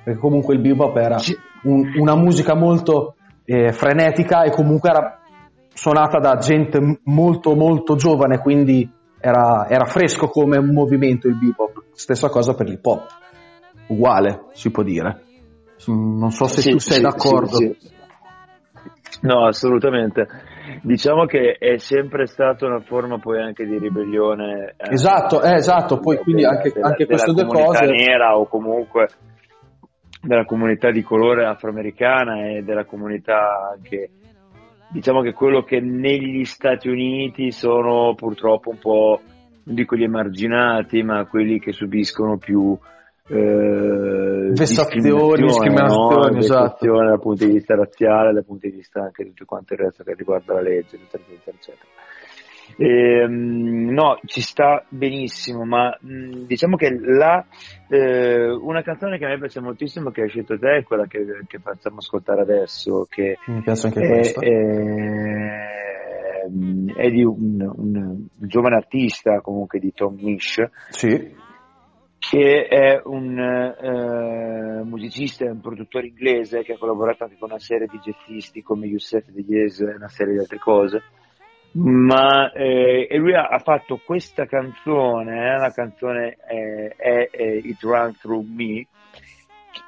Perché 0.03 0.19
comunque 0.19 0.55
il 0.55 0.61
bebop 0.61 0.97
era 0.97 1.17
un, 1.63 1.93
una 1.97 2.15
musica 2.15 2.55
molto 2.55 3.15
eh, 3.45 3.71
frenetica 3.71 4.43
e 4.43 4.51
comunque 4.51 4.89
era 4.89 5.19
suonata 5.73 6.19
da 6.19 6.35
gente 6.35 6.99
molto 7.05 7.55
molto 7.55 7.95
giovane, 7.95 8.39
quindi 8.39 8.89
era, 9.25 9.67
era 9.69 9.85
fresco 9.85 10.27
come 10.27 10.59
movimento 10.59 11.27
il 11.29 11.37
bebop. 11.37 11.83
Stessa 11.93 12.27
cosa 12.27 12.53
per 12.55 12.67
l'hip 12.67 12.85
hop, 12.85 13.07
uguale 13.87 14.47
si 14.51 14.69
può 14.69 14.83
dire. 14.83 15.21
Non 15.85 16.29
so 16.31 16.45
se 16.47 16.59
Sì, 16.61 16.71
tu 16.71 16.79
sei 16.79 16.95
sì, 16.97 17.01
d'accordo. 17.01 17.55
sì. 17.55 17.77
No, 19.21 19.45
assolutamente. 19.47 20.27
Diciamo 20.81 21.25
che 21.25 21.55
è 21.57 21.77
sempre 21.77 22.25
stata 22.25 22.65
una 22.65 22.81
forma 22.81 23.17
poi 23.19 23.41
anche 23.41 23.65
di 23.65 23.77
ribellione. 23.77 24.73
eh, 24.75 24.93
Esatto, 24.93 25.41
eh, 25.41 25.53
esatto, 25.53 25.99
poi 25.99 26.17
quindi 26.17 26.43
anche- 26.43 26.73
anche 26.81 27.05
della 27.05 27.23
due 27.25 27.45
comunità 27.45 27.79
cose- 27.79 27.91
nera 27.91 28.37
o 28.37 28.45
comunque 28.47 29.07
della 30.21 30.43
comunità 30.45 30.89
di 30.91 31.01
colore 31.03 31.45
afroamericana 31.45 32.47
e 32.49 32.63
della 32.63 32.85
comunità 32.85 33.71
anche 33.73 34.09
diciamo 34.93 35.21
che 35.21 35.33
quello 35.33 35.63
che 35.63 35.79
negli 35.79 36.45
Stati 36.45 36.87
Uniti 36.87 37.51
sono 37.51 38.13
purtroppo 38.15 38.69
un 38.69 38.77
po' 38.77 39.21
non 39.63 39.75
dico 39.75 39.95
gli 39.95 40.03
emarginati 40.03 41.01
ma 41.01 41.25
quelli 41.25 41.59
che 41.59 41.71
subiscono 41.71 42.37
più 42.37 42.77
eh, 43.27 44.49
Vessazioni, 44.51 45.43
discriminazioni, 45.43 46.33
no? 46.33 46.37
esatto. 46.37 46.85
Dal 46.85 47.19
punto 47.21 47.45
di 47.45 47.53
vista 47.53 47.75
razziale, 47.75 48.33
dal 48.33 48.43
punto 48.43 48.67
di 48.67 48.75
vista 48.75 49.01
anche 49.01 49.23
di 49.23 49.29
tutto 49.29 49.45
quanto 49.45 49.73
il 49.73 49.79
resto 49.79 50.03
che 50.03 50.13
riguarda 50.13 50.53
la 50.55 50.61
legge, 50.61 50.97
eccetera, 50.97 51.23
eccetera, 51.45 51.89
Ehm, 52.77 53.89
no, 53.91 54.19
ci 54.25 54.41
sta 54.41 54.83
benissimo, 54.89 55.63
ma 55.65 55.95
mh, 55.99 56.45
diciamo 56.45 56.75
che 56.75 56.89
la, 56.99 57.45
eh, 57.89 58.49
una 58.51 58.81
canzone 58.81 59.17
che 59.17 59.25
a 59.25 59.29
me 59.29 59.37
piace 59.37 59.59
moltissimo, 59.61 60.09
che 60.11 60.21
hai 60.23 60.29
scelto 60.29 60.57
te, 60.57 60.77
è 60.77 60.83
quella 60.83 61.05
che, 61.05 61.23
che 61.47 61.59
facciamo 61.59 61.97
ascoltare 61.97 62.41
adesso, 62.41 63.05
che 63.09 63.37
Mi 63.47 63.61
piace 63.61 63.87
anche 63.87 64.01
è, 64.01 64.07
questa. 64.07 64.41
è- 64.41 65.71
è 66.95 67.09
di 67.09 67.23
un, 67.23 67.61
un- 67.61 67.95
un 67.95 68.47
giovane 68.47 68.75
artista, 68.75 69.39
comunque 69.41 69.79
di 69.79 69.93
Tom 69.93 70.15
Misch, 70.15 70.69
Sì, 70.89 71.35
che 72.19 72.67
è 72.67 73.01
un 73.03 73.37
eh, 73.37 74.83
musicista 74.83 75.45
e 75.45 75.49
un 75.51 75.61
produttore 75.61 76.07
inglese 76.07 76.63
che 76.63 76.73
ha 76.73 76.77
collaborato 76.77 77.23
anche 77.23 77.37
con 77.37 77.49
una 77.49 77.59
serie 77.59 77.87
di 77.87 77.99
jazzisti 77.99 78.61
come 78.61 78.87
Youssef 78.87 79.29
De 79.29 79.41
Yes 79.41 79.81
e 79.81 79.95
una 79.95 80.07
serie 80.07 80.33
di 80.33 80.39
altre 80.39 80.57
cose. 80.57 81.01
Ma 81.75 82.51
eh, 82.51 83.07
e 83.09 83.17
lui 83.17 83.33
ha, 83.33 83.47
ha 83.47 83.57
fatto 83.59 83.99
questa 84.03 84.45
canzone, 84.45 85.55
eh, 85.55 85.57
la 85.57 85.71
canzone 85.71 86.37
eh, 86.47 86.93
è, 86.95 87.29
è 87.31 87.43
It 87.63 87.81
Run 87.81 88.15
Through 88.19 88.45
Me, 88.47 88.85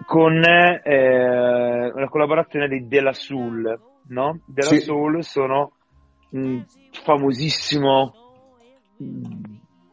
con 0.05 0.43
eh, 0.43 1.91
una 1.93 2.09
collaborazione 2.09 2.67
di 2.67 2.87
Della 2.87 3.13
Soul, 3.13 3.79
no? 4.07 4.39
Della 4.45 4.69
Sì. 4.69 4.79
Soul 4.79 5.23
sono 5.23 5.73
un 6.31 6.65
famosissimo 7.03 8.13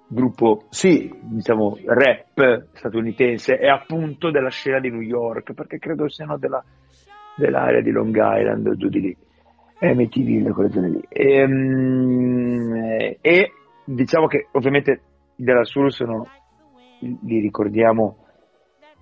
gruppo 0.07 0.67
sì, 0.71 1.13
diciamo 1.21 1.79
rap 1.87 2.69
statunitense 2.75 3.59
e 3.59 3.69
appunto 3.69 4.31
della 4.31 4.51
scena 4.51 4.79
di 4.79 4.91
New 4.91 5.01
York 5.01 5.53
perché 5.55 5.79
credo 5.79 6.09
siano 6.09 6.37
della- 6.37 6.63
dell'area 7.37 7.81
di 7.81 7.91
Long 7.91 8.15
Island 8.15 8.67
o 8.67 8.77
giù 8.77 8.89
di 8.89 9.01
lì 9.01 9.17
MTV 9.83 10.53
quelle 10.53 10.71
zone 10.71 10.89
lì. 10.89 11.05
Ehm, 11.09 12.75
e, 13.21 13.53
diciamo 13.85 14.27
che 14.27 14.49
ovviamente 14.53 15.01
della 15.35 15.65
Soul 15.65 15.93
sono 15.93 16.27
li 17.01 17.41
ricordiamo 17.41 18.19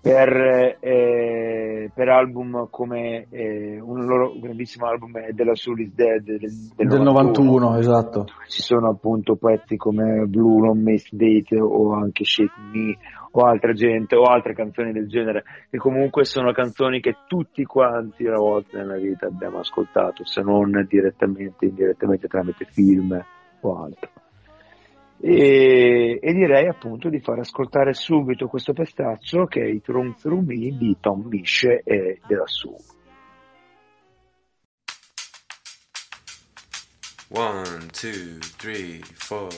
per, 0.00 0.78
eh, 0.80 1.90
per 1.94 2.08
album 2.08 2.68
come 2.70 3.26
eh, 3.30 3.78
un 3.80 4.06
loro 4.06 4.32
grandissimo 4.40 4.86
album 4.86 5.18
è 5.18 5.32
della 5.32 5.54
Soul 5.54 5.80
is 5.80 5.92
Dead 5.92 6.22
del, 6.22 6.38
del 6.38 6.88
del 6.88 7.00
91, 7.00 7.76
esatto. 7.76 8.26
ci 8.48 8.62
sono 8.62 8.88
appunto 8.88 9.36
pezzi 9.36 9.76
come 9.76 10.24
Blue, 10.24 10.66
Non 10.66 10.82
Missed 10.82 11.18
Date 11.18 11.60
o 11.60 11.92
anche 11.92 12.24
Shake 12.24 12.60
Me 12.72 12.96
o 13.32 13.44
altra 13.44 13.72
gente 13.72 14.16
o 14.16 14.22
altre 14.24 14.54
canzoni 14.54 14.92
del 14.92 15.06
genere 15.06 15.44
che 15.68 15.76
comunque 15.76 16.24
sono 16.24 16.52
canzoni 16.52 17.00
che 17.00 17.16
tutti 17.28 17.64
quanti 17.64 18.24
una 18.24 18.38
volta 18.38 18.78
nella 18.78 18.96
vita 18.96 19.26
abbiamo 19.26 19.58
ascoltato 19.58 20.24
se 20.24 20.40
non 20.40 20.86
direttamente, 20.88 21.66
indirettamente 21.66 22.26
tramite 22.26 22.64
film 22.64 23.22
o 23.60 23.82
altro 23.82 24.10
e, 25.20 26.18
e 26.20 26.32
direi 26.32 26.66
appunto 26.68 27.08
di 27.08 27.20
far 27.20 27.40
ascoltare 27.40 27.92
subito 27.92 28.48
questo 28.48 28.72
pestaccio 28.72 29.44
che 29.46 29.62
è 29.62 29.66
It 29.66 29.86
Run 29.88 30.14
Through 30.16 30.46
Me 30.46 30.76
di 30.76 30.96
Tom 31.00 31.28
Bish 31.28 31.64
e 31.84 32.20
della 32.26 32.46
Sue 32.46 32.98
One, 37.32 37.86
two, 37.92 38.40
three, 38.58 39.00
four. 39.14 39.50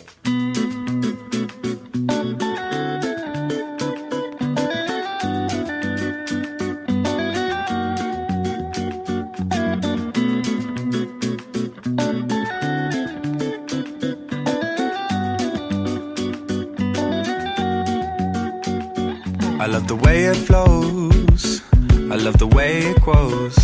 Love 22.33 22.39
the 22.39 22.57
way 22.57 22.79
it 22.79 23.01
grows. 23.01 23.57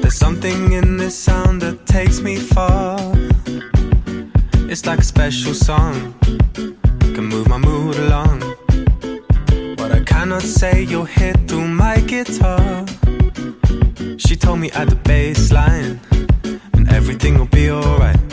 There's 0.00 0.14
something 0.14 0.72
in 0.72 0.96
this 0.96 1.16
sound 1.16 1.62
that 1.62 1.86
takes 1.86 2.20
me 2.20 2.36
far. 2.36 2.98
It's 4.70 4.86
like 4.86 5.00
a 5.00 5.04
special 5.04 5.54
song, 5.54 6.14
can 7.14 7.26
move 7.26 7.48
my 7.48 7.58
mood 7.58 7.96
along. 7.96 8.40
What 9.78 9.92
I 9.92 10.02
cannot 10.04 10.42
say, 10.42 10.82
you'll 10.82 11.04
hear 11.04 11.34
through 11.46 11.68
my 11.68 12.00
guitar. 12.00 12.86
She 14.18 14.36
told 14.36 14.58
me 14.58 14.70
at 14.72 14.88
the 14.88 14.98
bass 15.04 15.52
line, 15.52 16.00
and 16.72 16.88
everything 16.88 17.38
will 17.38 17.52
be 17.60 17.70
alright. 17.70 18.23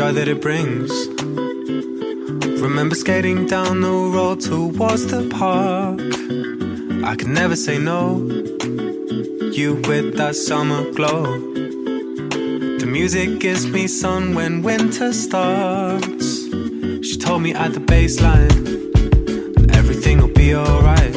Joy 0.00 0.12
that 0.12 0.28
it 0.28 0.40
brings. 0.40 0.90
Remember 2.62 2.94
skating 2.94 3.46
down 3.46 3.82
the 3.82 3.96
road 4.16 4.40
towards 4.40 5.04
the 5.08 5.28
park. 5.28 6.00
I 7.04 7.16
could 7.16 7.28
never 7.28 7.54
say 7.54 7.76
no. 7.76 8.16
You 9.58 9.74
with 9.88 10.16
that 10.16 10.36
summer 10.36 10.90
glow. 10.92 11.24
The 12.80 12.86
music 12.86 13.40
gives 13.40 13.66
me 13.66 13.86
sun 13.88 14.34
when 14.34 14.62
winter 14.62 15.12
starts. 15.12 16.28
She 17.06 17.16
told 17.18 17.42
me 17.42 17.52
at 17.52 17.74
the 17.74 17.84
baseline, 17.92 18.56
everything 19.80 20.16
will 20.22 20.36
be 20.44 20.54
alright. 20.54 21.14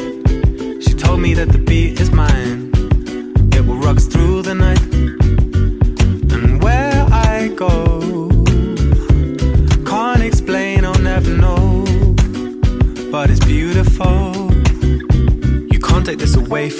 She 0.84 0.92
told 1.04 1.20
me 1.20 1.32
that 1.32 1.50
the 1.56 1.62
beat 1.70 1.98
is 2.02 2.10
mine. 2.10 2.70
It 3.56 3.64
will 3.66 3.80
rock 3.86 3.98
through 4.12 4.42
the 4.42 4.54
night. 4.54 4.63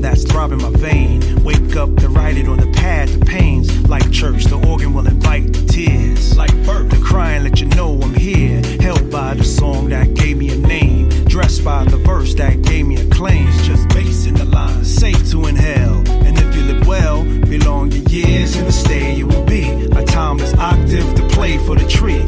that's 0.00 0.24
throbbing 0.24 0.62
my 0.62 0.70
vein. 0.70 1.42
Wake 1.42 1.76
up 1.76 1.94
to 1.96 2.08
write 2.08 2.36
it 2.36 2.48
on 2.48 2.58
the 2.58 2.70
pad, 2.72 3.08
the 3.08 3.24
pains. 3.24 3.88
Like 3.88 4.10
church, 4.10 4.44
the 4.44 4.56
organ 4.68 4.94
will 4.94 5.06
invite 5.06 5.52
the 5.52 5.66
tears. 5.66 6.36
Like 6.36 6.54
birth, 6.64 6.90
the 6.90 7.00
crying 7.02 7.44
let 7.44 7.60
you 7.60 7.66
know 7.66 8.00
I'm 8.00 8.14
here. 8.14 8.62
Held 8.80 9.10
by 9.10 9.34
the 9.34 9.44
song 9.44 9.88
that 9.90 10.14
gave 10.14 10.36
me 10.36 10.50
a 10.50 10.56
name. 10.56 11.08
Dressed 11.26 11.64
by 11.64 11.84
the 11.84 11.98
verse 11.98 12.34
that 12.34 12.62
gave 12.62 12.86
me 12.86 12.96
a 12.96 13.08
claim. 13.10 13.48
It's 13.48 13.66
just 13.66 13.88
bass 13.90 14.26
in 14.26 14.34
the 14.34 14.44
line, 14.44 14.84
safe 14.84 15.30
to 15.30 15.46
inhale. 15.46 16.02
And 16.24 16.38
if 16.38 16.54
you 16.54 16.62
live 16.62 16.86
well, 16.86 17.24
belong 17.24 17.92
your 17.92 18.04
years 18.04 18.56
in 18.56 18.64
the 18.64 18.72
stay 18.72 19.14
you 19.14 19.26
will 19.26 19.44
be. 19.44 19.70
A 19.96 20.04
timeless 20.04 20.54
octave 20.54 21.14
to 21.16 21.28
play 21.28 21.58
for 21.58 21.76
the 21.76 21.86
tree. 21.88 22.22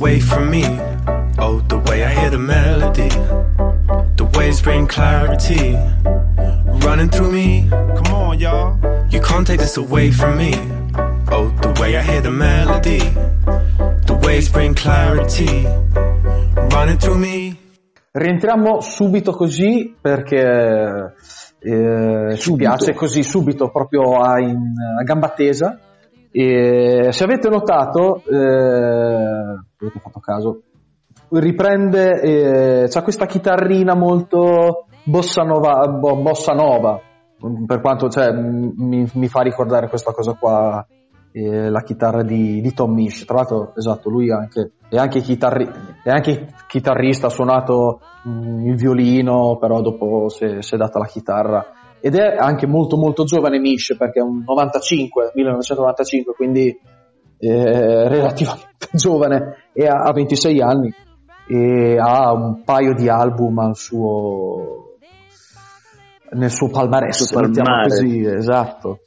Away 0.00 0.18
from 0.18 0.50
me. 0.50 0.64
Oh, 1.38 1.60
the 1.68 1.78
way 1.88 2.02
I 2.04 2.08
hear 2.08 2.30
the 2.30 2.38
melody, 2.38 3.10
the 4.16 4.24
waves 4.34 4.62
bring 4.62 4.86
clarity 4.86 5.76
running 6.86 7.10
through 7.10 7.30
me. 7.30 7.68
come 7.68 8.14
on, 8.14 8.38
y'all. 8.38 8.78
You 9.10 9.20
can't 9.20 9.46
take 9.46 9.60
this 9.60 9.76
away 9.76 10.10
from 10.10 10.38
me. 10.38 10.54
Oh, 11.30 11.52
the 11.60 11.76
way 11.78 11.98
I 11.98 12.02
hear 12.02 12.22
the 12.22 12.30
melody, 12.30 13.00
the 14.08 14.18
waves 14.24 14.48
bring 14.48 14.74
clarity 14.74 15.66
running 16.72 16.96
through 16.98 17.18
me. 17.18 17.56
Rientriamo 18.12 18.80
subito 18.80 19.32
così 19.32 19.94
perché 20.00 21.12
eh, 21.60 22.36
ci 22.38 22.54
piace 22.54 22.94
così 22.94 23.22
subito 23.22 23.70
proprio 23.70 24.18
a, 24.18 24.40
in- 24.40 24.72
a 24.98 25.02
gamba 25.04 25.28
tesa. 25.28 25.78
E 26.32 27.08
se 27.10 27.24
avete 27.24 27.48
notato, 27.50 28.22
eh, 28.24 29.68
avete 29.80 30.00
fatto 30.00 30.20
caso, 30.20 30.62
riprende, 31.30 32.20
eh, 32.20 32.88
c'ha 32.88 33.02
questa 33.02 33.26
chitarrina 33.26 33.94
molto 33.94 34.86
bossa 35.04 35.42
nova, 35.42 35.88
bo- 35.88 36.16
bossa 36.16 36.52
nova 36.52 37.00
per 37.66 37.80
quanto 37.80 38.08
cioè, 38.10 38.32
mi, 38.32 39.08
mi 39.14 39.28
fa 39.28 39.40
ricordare 39.40 39.88
questa 39.88 40.12
cosa 40.12 40.34
qua, 40.34 40.86
eh, 41.32 41.70
la 41.70 41.82
chitarra 41.82 42.22
di, 42.22 42.60
di 42.60 42.74
Tom 42.74 42.92
Misch. 42.92 43.24
Tra 43.24 43.36
l'altro, 43.36 43.72
esatto, 43.76 44.10
lui 44.10 44.30
anche, 44.30 44.72
è 44.88 44.96
anche, 44.96 45.20
chitarri- 45.20 45.70
è 46.02 46.10
anche 46.10 46.48
chitarrista, 46.66 47.28
ha 47.28 47.30
suonato 47.30 48.00
mm, 48.28 48.66
il 48.66 48.76
violino, 48.76 49.56
però 49.58 49.80
dopo 49.80 50.28
si 50.28 50.44
è, 50.44 50.62
si 50.62 50.74
è 50.74 50.78
data 50.78 50.98
la 50.98 51.06
chitarra. 51.06 51.66
Ed 52.00 52.14
è 52.14 52.36
anche 52.36 52.66
molto 52.66 52.96
molto 52.96 53.24
giovane 53.24 53.58
Misch, 53.58 53.96
perché 53.96 54.20
è 54.20 54.22
un 54.22 54.42
95, 54.44 55.32
1995, 55.34 56.34
quindi 56.34 56.78
eh, 57.40 58.08
relativamente 58.08 58.88
giovane 58.92 59.68
e 59.72 59.86
ha, 59.86 60.02
ha 60.02 60.12
26 60.12 60.60
anni 60.60 60.94
e 61.48 61.96
ha 61.98 62.32
un 62.32 62.62
paio 62.62 62.94
di 62.94 63.08
album 63.08 63.58
al 63.58 63.74
suo 63.74 64.90
nel 66.32 66.50
suo 66.50 66.68
palmarès, 66.68 67.24
Suo 67.24 67.40
palmare. 67.40 67.88
così, 67.88 68.24
esatto. 68.24 69.00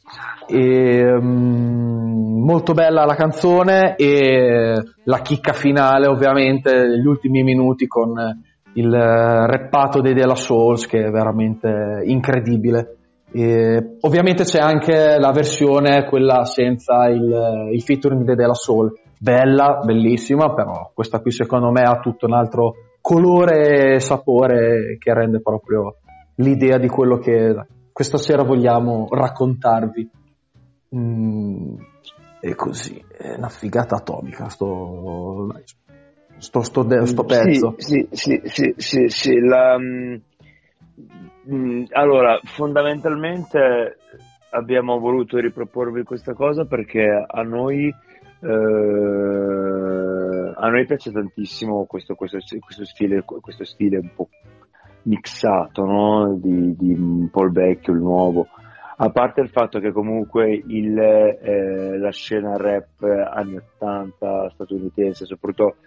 E, 0.45 1.21
mm, 1.21 2.43
molto 2.43 2.73
bella 2.73 3.05
la 3.05 3.15
canzone 3.15 3.95
e 3.95 4.73
la 5.03 5.19
chicca 5.19 5.53
finale, 5.53 6.07
ovviamente, 6.07 6.99
gli 6.99 7.05
ultimi 7.05 7.43
minuti 7.43 7.87
con 7.87 8.11
il 8.73 8.93
eh, 8.93 9.47
rappato 9.47 10.01
dei 10.01 10.13
Della 10.13 10.35
Souls 10.35 10.85
che 10.85 11.05
è 11.05 11.09
veramente 11.09 12.01
incredibile. 12.05 12.97
E, 13.35 13.97
ovviamente 14.01 14.43
c'è 14.43 14.59
anche 14.59 15.17
la 15.17 15.31
versione, 15.31 16.05
quella 16.05 16.45
senza 16.45 17.07
il, 17.09 17.69
il 17.71 17.81
featuring 17.81 18.33
Della 18.33 18.53
Soul, 18.53 18.93
bella, 19.17 19.81
bellissima, 19.83 20.53
però 20.53 20.91
questa 20.93 21.19
qui 21.19 21.31
secondo 21.31 21.71
me 21.71 21.81
ha 21.81 21.99
tutto 21.99 22.27
un 22.27 22.33
altro 22.33 22.75
colore 23.01 23.95
e 23.95 23.99
sapore 23.99 24.97
che 24.99 25.13
rende 25.13 25.41
proprio 25.41 25.95
l'idea 26.35 26.77
di 26.77 26.87
quello 26.87 27.17
che 27.17 27.55
questa 27.91 28.17
sera 28.17 28.43
vogliamo 28.43 29.07
raccontarvi. 29.09 30.09
Mm, 30.95 31.75
e 32.39 32.55
così, 32.55 33.03
è 33.17 33.35
una 33.35 33.49
figata 33.49 33.95
atomica 33.95 34.47
sto, 34.49 35.47
sto, 36.37 36.61
sto, 36.61 36.83
de- 36.83 37.05
sto 37.05 37.23
pezzo. 37.23 37.75
Sì, 37.77 38.07
sì, 38.11 38.41
sì, 38.41 38.41
sì, 38.43 38.73
sì, 38.77 39.07
sì, 39.07 39.39
la, 39.39 39.77
mm, 39.79 40.15
allora, 41.91 42.39
fondamentalmente 42.43 43.97
abbiamo 44.51 44.99
voluto 44.99 45.39
riproporvi 45.39 46.03
questa 46.03 46.33
cosa 46.33 46.65
perché 46.65 47.25
a 47.27 47.41
noi, 47.41 47.87
eh, 47.87 48.53
a 50.55 50.69
noi 50.69 50.85
piace 50.85 51.11
tantissimo 51.11 51.85
questo, 51.85 52.15
questo, 52.15 52.37
questo 52.59 52.85
stile, 52.85 53.23
questo 53.23 53.65
stile 53.65 53.97
un 53.97 54.09
po' 54.15 54.29
mixato, 55.03 55.85
no? 55.85 56.37
Di, 56.39 56.75
di 56.75 56.93
un 56.93 57.29
po' 57.29 57.43
il 57.43 57.51
vecchio, 57.51 57.93
il 57.93 57.99
nuovo. 57.99 58.47
A 58.95 59.09
parte 59.09 59.41
il 59.41 59.49
fatto 59.49 59.79
che 59.79 59.91
comunque 59.91 60.53
il, 60.53 60.97
eh, 60.97 61.97
la 61.97 62.11
scena 62.11 62.55
rap 62.57 63.01
anni 63.01 63.57
80 63.57 64.51
statunitense, 64.51 65.25
soprattutto 65.25 65.77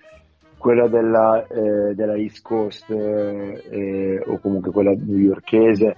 quella 0.58 0.88
della, 0.88 1.46
eh, 1.46 1.94
della 1.94 2.16
East 2.16 2.42
Coast 2.42 2.90
eh, 2.90 3.62
eh, 3.70 4.22
o 4.26 4.38
comunque 4.38 4.72
quella 4.72 4.92
newyorkese, 4.92 5.96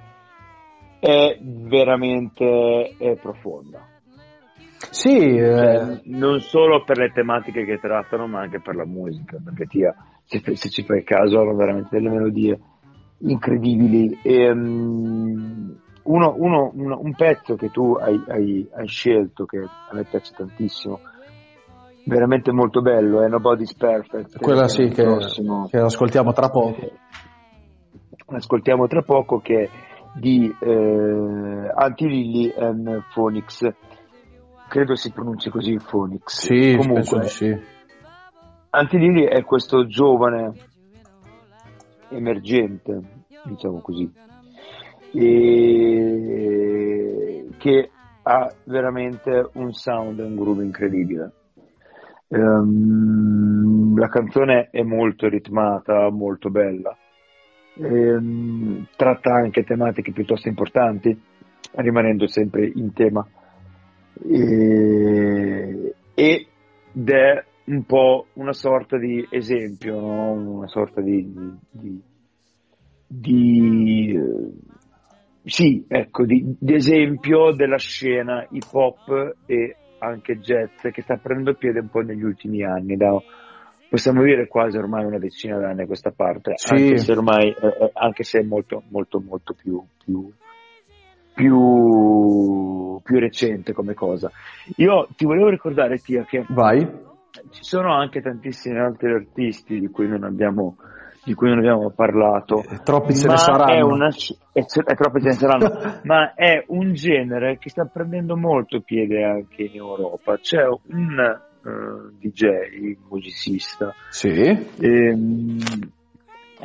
è 1.00 1.38
veramente 1.40 2.94
è 2.98 3.16
profonda. 3.16 3.86
Sì, 4.90 5.36
eh, 5.36 5.54
Cioè, 5.56 6.00
non 6.06 6.40
solo 6.40 6.82
per 6.84 6.98
le 6.98 7.12
tematiche 7.12 7.64
che 7.64 7.78
trattano, 7.78 8.26
ma 8.26 8.40
anche 8.40 8.60
per 8.60 8.74
la 8.74 8.84
musica, 8.84 9.38
perché 9.42 9.66
tia, 9.66 9.94
se, 10.24 10.40
se 10.56 10.68
ci 10.68 10.82
fai 10.84 11.04
caso 11.04 11.40
hanno 11.40 11.54
veramente 11.54 11.88
delle 11.90 12.10
melodie 12.10 12.58
incredibili. 13.18 14.18
E, 14.22 14.54
mm, 14.54 15.70
uno- 16.04 16.34
uno- 16.36 16.70
uno- 16.74 17.00
un 17.00 17.14
pezzo 17.14 17.54
che 17.56 17.70
tu 17.70 17.94
hai, 17.94 18.20
hai- 18.28 18.68
hai 18.72 18.86
scelto, 18.86 19.44
che 19.44 19.58
a 19.58 19.94
me 19.94 20.04
piace 20.04 20.32
tantissimo, 20.36 21.00
veramente 22.08 22.52
molto 22.52 22.80
bello, 22.80 23.22
è 23.22 23.28
Nobody's 23.28 23.74
Perfect. 23.74 24.38
Quella 24.40 24.66
sì, 24.66 24.88
che, 24.88 25.04
che 25.70 25.78
ascoltiamo 25.78 26.32
tra 26.32 26.48
poco. 26.48 26.90
Ascoltiamo 28.26 28.86
tra 28.86 29.02
poco 29.02 29.38
che 29.40 29.62
è 29.62 29.68
di 30.14 30.54
eh, 30.60 31.72
Anti-Lily 31.74 32.54
and 32.56 33.04
Phoenix. 33.14 33.66
Credo 34.68 34.94
si 34.96 35.12
pronunci 35.12 35.50
così 35.50 35.76
Phoenix. 35.76 36.46
Sì, 36.46 36.74
penso 36.76 36.88
Comunque, 36.88 37.20
di 37.20 37.28
sì. 37.28 37.56
Antilili 38.70 39.24
è 39.24 39.44
questo 39.44 39.86
giovane 39.86 40.52
emergente, 42.10 43.00
diciamo 43.44 43.80
così, 43.80 44.10
e 45.12 45.68
che 47.56 47.90
ha 48.22 48.52
veramente 48.64 49.48
un 49.54 49.72
sound 49.72 50.18
e 50.18 50.24
un 50.24 50.36
groove 50.36 50.64
incredibile. 50.64 51.32
Ehm, 52.28 53.98
la 53.98 54.08
canzone 54.08 54.68
è 54.70 54.82
molto 54.82 55.28
ritmata, 55.28 56.10
molto 56.10 56.50
bella, 56.50 56.96
Ehm, 57.80 58.88
tratta 58.96 59.34
anche 59.34 59.62
tematiche 59.62 60.10
piuttosto 60.10 60.48
importanti, 60.48 61.16
rimanendo 61.76 62.26
sempre 62.26 62.66
in 62.74 62.92
tema. 62.92 63.24
E- 64.28 65.94
ed 66.14 67.08
è 67.08 67.44
un 67.66 67.84
po' 67.84 68.26
una 68.34 68.52
sorta 68.52 68.98
di 68.98 69.24
esempio, 69.30 70.00
no? 70.00 70.32
una 70.32 70.66
sorta 70.66 71.00
di, 71.00 71.32
di- 71.70 72.02
di, 73.06 74.14
eh, 74.16 74.52
sì, 75.44 75.84
ecco, 75.86 76.24
di, 76.24 76.56
di 76.58 76.74
esempio 76.74 77.52
della 77.52 77.78
scena 77.78 78.44
hip 78.50 78.72
hop 78.72 79.36
e 79.46 79.76
anche 79.98 80.38
jazz 80.38 80.86
che 80.92 81.02
sta 81.02 81.16
prendendo 81.16 81.54
piede 81.54 81.80
un 81.80 81.88
po' 81.88 82.00
negli 82.00 82.22
ultimi 82.22 82.62
anni, 82.64 82.96
da, 82.96 83.16
possiamo 83.88 84.22
dire 84.22 84.46
quasi 84.46 84.76
ormai 84.76 85.04
una 85.04 85.18
decina 85.18 85.58
d'anni 85.58 85.82
a 85.82 85.86
questa 85.86 86.10
parte, 86.10 86.52
Sì. 86.56 86.72
anche 86.74 86.98
se 86.98 87.12
ormai 87.12 87.48
eh, 87.48 87.66
eh, 87.66 87.90
anche 87.94 88.22
se 88.22 88.40
è 88.40 88.42
molto 88.42 88.82
molto 88.90 89.20
molto 89.20 89.54
più, 89.54 89.82
più, 90.04 90.30
più, 91.34 93.00
più 93.02 93.18
recente 93.18 93.72
come 93.72 93.94
cosa. 93.94 94.30
Io 94.76 95.08
ti 95.16 95.24
volevo 95.24 95.48
ricordare, 95.48 95.98
Tia, 95.98 96.24
che 96.24 96.44
Vai. 96.48 96.80
ci 97.50 97.62
sono 97.62 97.94
anche 97.94 98.20
tantissimi 98.20 98.78
altri 98.78 99.12
artisti 99.12 99.78
di 99.78 99.88
cui 99.88 100.08
non 100.08 100.24
abbiamo, 100.24 100.76
di 101.28 101.34
cui 101.34 101.48
non 101.50 101.58
abbiamo 101.58 101.90
parlato. 101.90 102.62
Eh, 102.62 102.80
troppi 102.82 103.14
ce 103.14 103.28
ne 103.28 103.36
saranno. 103.36 103.72
È 103.72 103.80
una, 103.82 104.08
e 104.08 104.66
ce- 104.66 104.82
e 104.86 104.94
troppi 104.94 105.20
ce 105.20 105.26
ne 105.26 105.32
saranno. 105.34 106.00
ma 106.04 106.32
è 106.34 106.64
un 106.68 106.94
genere 106.94 107.58
che 107.58 107.68
sta 107.68 107.84
prendendo 107.84 108.34
molto 108.36 108.80
piede 108.80 109.22
anche 109.22 109.64
in 109.64 109.74
Europa. 109.74 110.38
C'è 110.38 110.64
un 110.64 111.18
eh, 111.20 112.16
DJ, 112.18 112.96
musicista, 113.10 113.94
Sì. 114.08 114.30
ehm, 114.80 115.58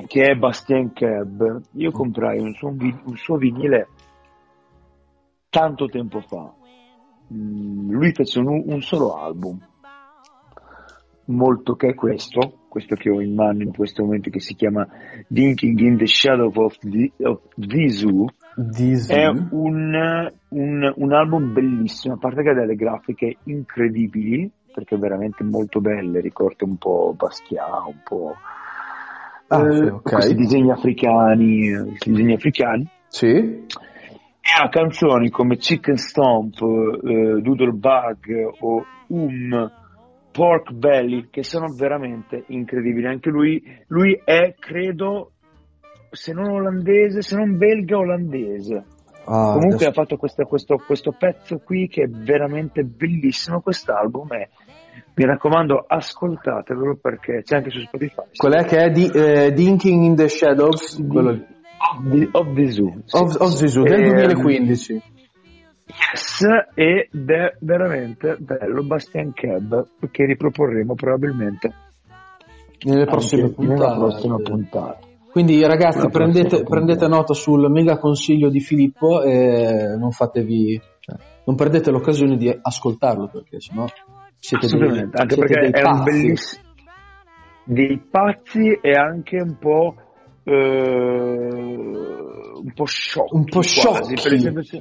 che 0.08 0.22
è 0.22 0.36
Bastien 0.36 0.94
Cab. 0.94 1.62
Io 1.74 1.92
comprai 1.92 2.40
un 2.40 2.54
suo, 2.54 2.70
un 2.70 3.16
suo 3.18 3.36
vinile 3.36 3.90
tanto 5.50 5.88
tempo 5.88 6.22
fa. 6.22 6.52
Mm, 7.34 7.92
lui 7.92 8.14
fece 8.14 8.40
un, 8.40 8.64
un 8.66 8.82
solo 8.82 9.16
album, 9.18 9.60
molto 11.26 11.76
che 11.76 11.90
è 11.90 11.94
questo, 11.94 12.60
questo 12.68 12.96
che 12.96 13.10
ho 13.10 13.22
in 13.22 13.34
mano 13.36 13.62
in 13.64 13.72
questo 13.74 14.04
momento, 14.04 14.30
che 14.30 14.40
si 14.40 14.56
chiama 14.56 14.88
Dinking 15.28 15.80
in 15.80 15.98
the 15.98 16.08
Shadow 16.08 16.52
of, 16.54 16.78
the, 16.80 17.12
of 17.24 17.40
Visu. 17.56 18.26
È 19.08 19.26
un, 19.28 20.32
un- 20.50 20.94
un 20.96 21.14
album 21.14 21.54
bellissimo, 21.54 22.16
a 22.16 22.18
parte 22.18 22.44
che 22.44 22.50
ha 22.50 22.54
delle 22.54 22.76
grafiche 22.76 23.38
incredibili, 23.46 24.50
perché 24.74 24.98
veramente 24.98 25.44
molto 25.44 25.80
belle, 25.82 26.20
ricorda 26.20 26.66
un 26.66 26.78
po' 26.78 27.14
Basquiat, 27.18 27.86
un 27.88 28.02
po' 28.04 28.36
Ah, 29.48 29.62
eh, 29.72 29.90
ok. 29.90 30.02
questi 30.02 30.36
disegni 30.36 30.72
africani, 30.72 31.96
disegni 32.00 32.34
africani. 32.34 32.88
Sì. 33.08 33.28
E 33.28 33.66
ha 34.60 34.68
canzoni 34.70 35.30
come 35.30 35.58
Chicken 35.58 35.96
Stomp, 35.98 36.56
eh, 36.62 37.42
Doodle 37.42 37.72
Bug 37.72 38.52
o 38.62 38.86
Um, 39.08 39.70
Pork 40.34 40.72
Belly, 40.74 41.28
che 41.30 41.44
sono 41.44 41.68
veramente 41.74 42.44
incredibili. 42.48 43.06
Anche 43.06 43.30
lui, 43.30 43.62
lui 43.88 44.20
è, 44.26 44.56
credo, 44.58 45.34
se 46.10 46.34
non 46.34 46.50
olandese, 46.50 47.22
se 47.22 47.36
non 47.38 47.56
belga, 47.58 47.98
olandese. 47.98 48.84
Ah, 49.26 49.54
Comunque 49.54 49.76
adesso- 49.76 49.90
ha 49.90 49.94
fatto 49.94 50.18
questo, 50.18 50.44
questo- 50.46 50.82
questo 50.86 51.16
pezzo 51.18 51.62
qui 51.64 51.88
che 51.88 52.04
è 52.04 52.08
veramente 52.08 52.84
bellissimo 52.84 53.62
quest'album 53.62 54.34
e 54.34 54.50
mi 55.16 55.26
raccomando 55.26 55.86
ascoltatelo 55.88 56.98
perché 57.02 57.42
c'è 57.44 57.58
anche 57.58 57.70
su 57.70 57.80
Spotify. 57.82 58.24
Qual 58.36 58.54
è 58.54 58.66
che 58.66 58.78
è 58.84 58.90
di, 58.90 59.08
eh, 59.14 59.54
Dinking 59.54 60.04
in 60.04 60.16
the 60.16 60.28
Shadows? 60.28 61.02
Quello 61.08 61.30
lì. 61.32 61.46
Of 61.84 62.10
the, 62.10 62.30
of 62.32 62.54
the 62.54 62.72
Zoo. 62.72 62.94
sì. 63.06 63.16
Of, 63.18 63.36
of 63.40 63.50
Zizou, 63.54 63.84
del 63.84 64.02
Ehm, 64.02 64.10
2015. 64.14 65.02
Yes, 65.86 66.46
ed 66.76 67.30
è 67.30 67.56
veramente 67.60 68.38
bello 68.40 68.84
Bastian 68.84 69.34
Cab 69.34 69.86
che 70.12 70.26
riproporremo 70.26 70.96
probabilmente 70.96 71.72
Nelle 72.84 73.06
prossime 73.06 73.44
anche 73.44 73.62
nella 73.62 73.76
puntate. 73.76 74.00
prossima 74.00 74.36
puntata. 74.38 75.00
Quindi 75.32 75.66
ragazzi 75.66 76.08
prendete, 76.10 76.64
prendete 76.64 77.08
nota 77.08 77.34
sul 77.34 77.70
mega 77.70 77.98
consiglio 77.98 78.50
di 78.50 78.60
Filippo 78.60 79.24
e 79.24 79.96
non 79.98 80.12
fatevi, 80.12 80.80
cioè, 81.00 81.16
non 81.46 81.56
perdete 81.56 81.92
l'occasione 81.92 82.38
di 82.38 82.56
ascoltarlo 82.62 83.28
perché 83.28 83.60
sennò 83.60 83.86
siete 84.38 84.68
dei, 84.68 85.00
anche 85.00 85.36
siete 85.36 85.36
perché 85.36 85.60
dei 85.60 85.72
è 85.72 85.86
un 85.86 85.98
pazzi. 85.98 86.04
bellissimo 86.22 86.62
dei 87.66 87.98
pazzi 88.12 88.78
e 88.82 88.92
anche 88.92 89.38
un 89.42 89.58
po' 89.58 89.96
eh, 90.44 90.52
un 92.62 92.74
po' 92.76 92.86
sciocchi 92.86 93.36
Un 93.36 93.44
po' 93.46 93.52
quasi, 93.62 93.70
sciocchi. 93.70 94.22
per 94.22 94.34
il 94.34 94.74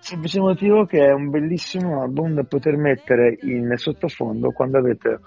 semplice, 0.00 0.40
motivo 0.40 0.84
che 0.84 1.06
è 1.06 1.12
un 1.12 1.30
bellissimo 1.30 2.02
album 2.02 2.34
da 2.34 2.42
poter 2.44 2.76
mettere 2.76 3.36
in 3.42 3.72
sottofondo 3.76 4.50
quando 4.50 4.78
avete 4.78 5.20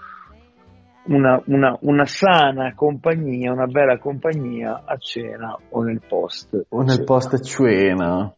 una, 1.06 1.40
una- 1.46 1.76
una 1.82 2.04
sana 2.06 2.74
compagnia, 2.74 3.52
una 3.52 3.66
bella 3.66 3.98
compagnia 3.98 4.82
a 4.84 4.96
cena 4.96 5.56
o 5.70 5.82
nel 5.82 6.00
post. 6.06 6.66
O 6.68 6.82
nel 6.82 7.04
post 7.04 7.40
cena. 7.42 8.32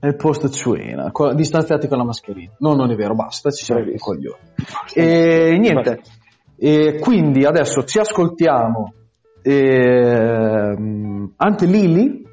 Nel 0.00 0.16
post 0.16 0.48
cena. 0.50 1.10
Co- 1.10 1.32
distanziati 1.32 1.88
con 1.88 1.98
la 1.98 2.04
mascherina. 2.04 2.52
No, 2.58 2.74
non 2.74 2.90
è 2.90 2.94
vero, 2.94 3.14
basta, 3.14 3.50
ci 3.50 3.64
siamo 3.64 3.80
i 3.80 3.98
coglioni. 3.98 4.36
E 4.94 5.56
niente. 5.58 6.00
E 6.56 6.98
quindi 7.00 7.44
adesso 7.44 7.84
ci 7.84 7.98
ascoltiamo 7.98 8.92
ehm, 9.42 11.32
Ante 11.36 11.66
Lily 11.66 12.26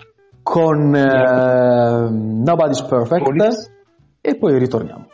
con 0.52 0.94
ehm, 0.94 2.44
Nobody's 2.44 2.82
Perfect 2.82 3.24
Police. 3.24 3.72
e 4.20 4.38
poi 4.38 4.60
ritorniamo. 4.60 5.11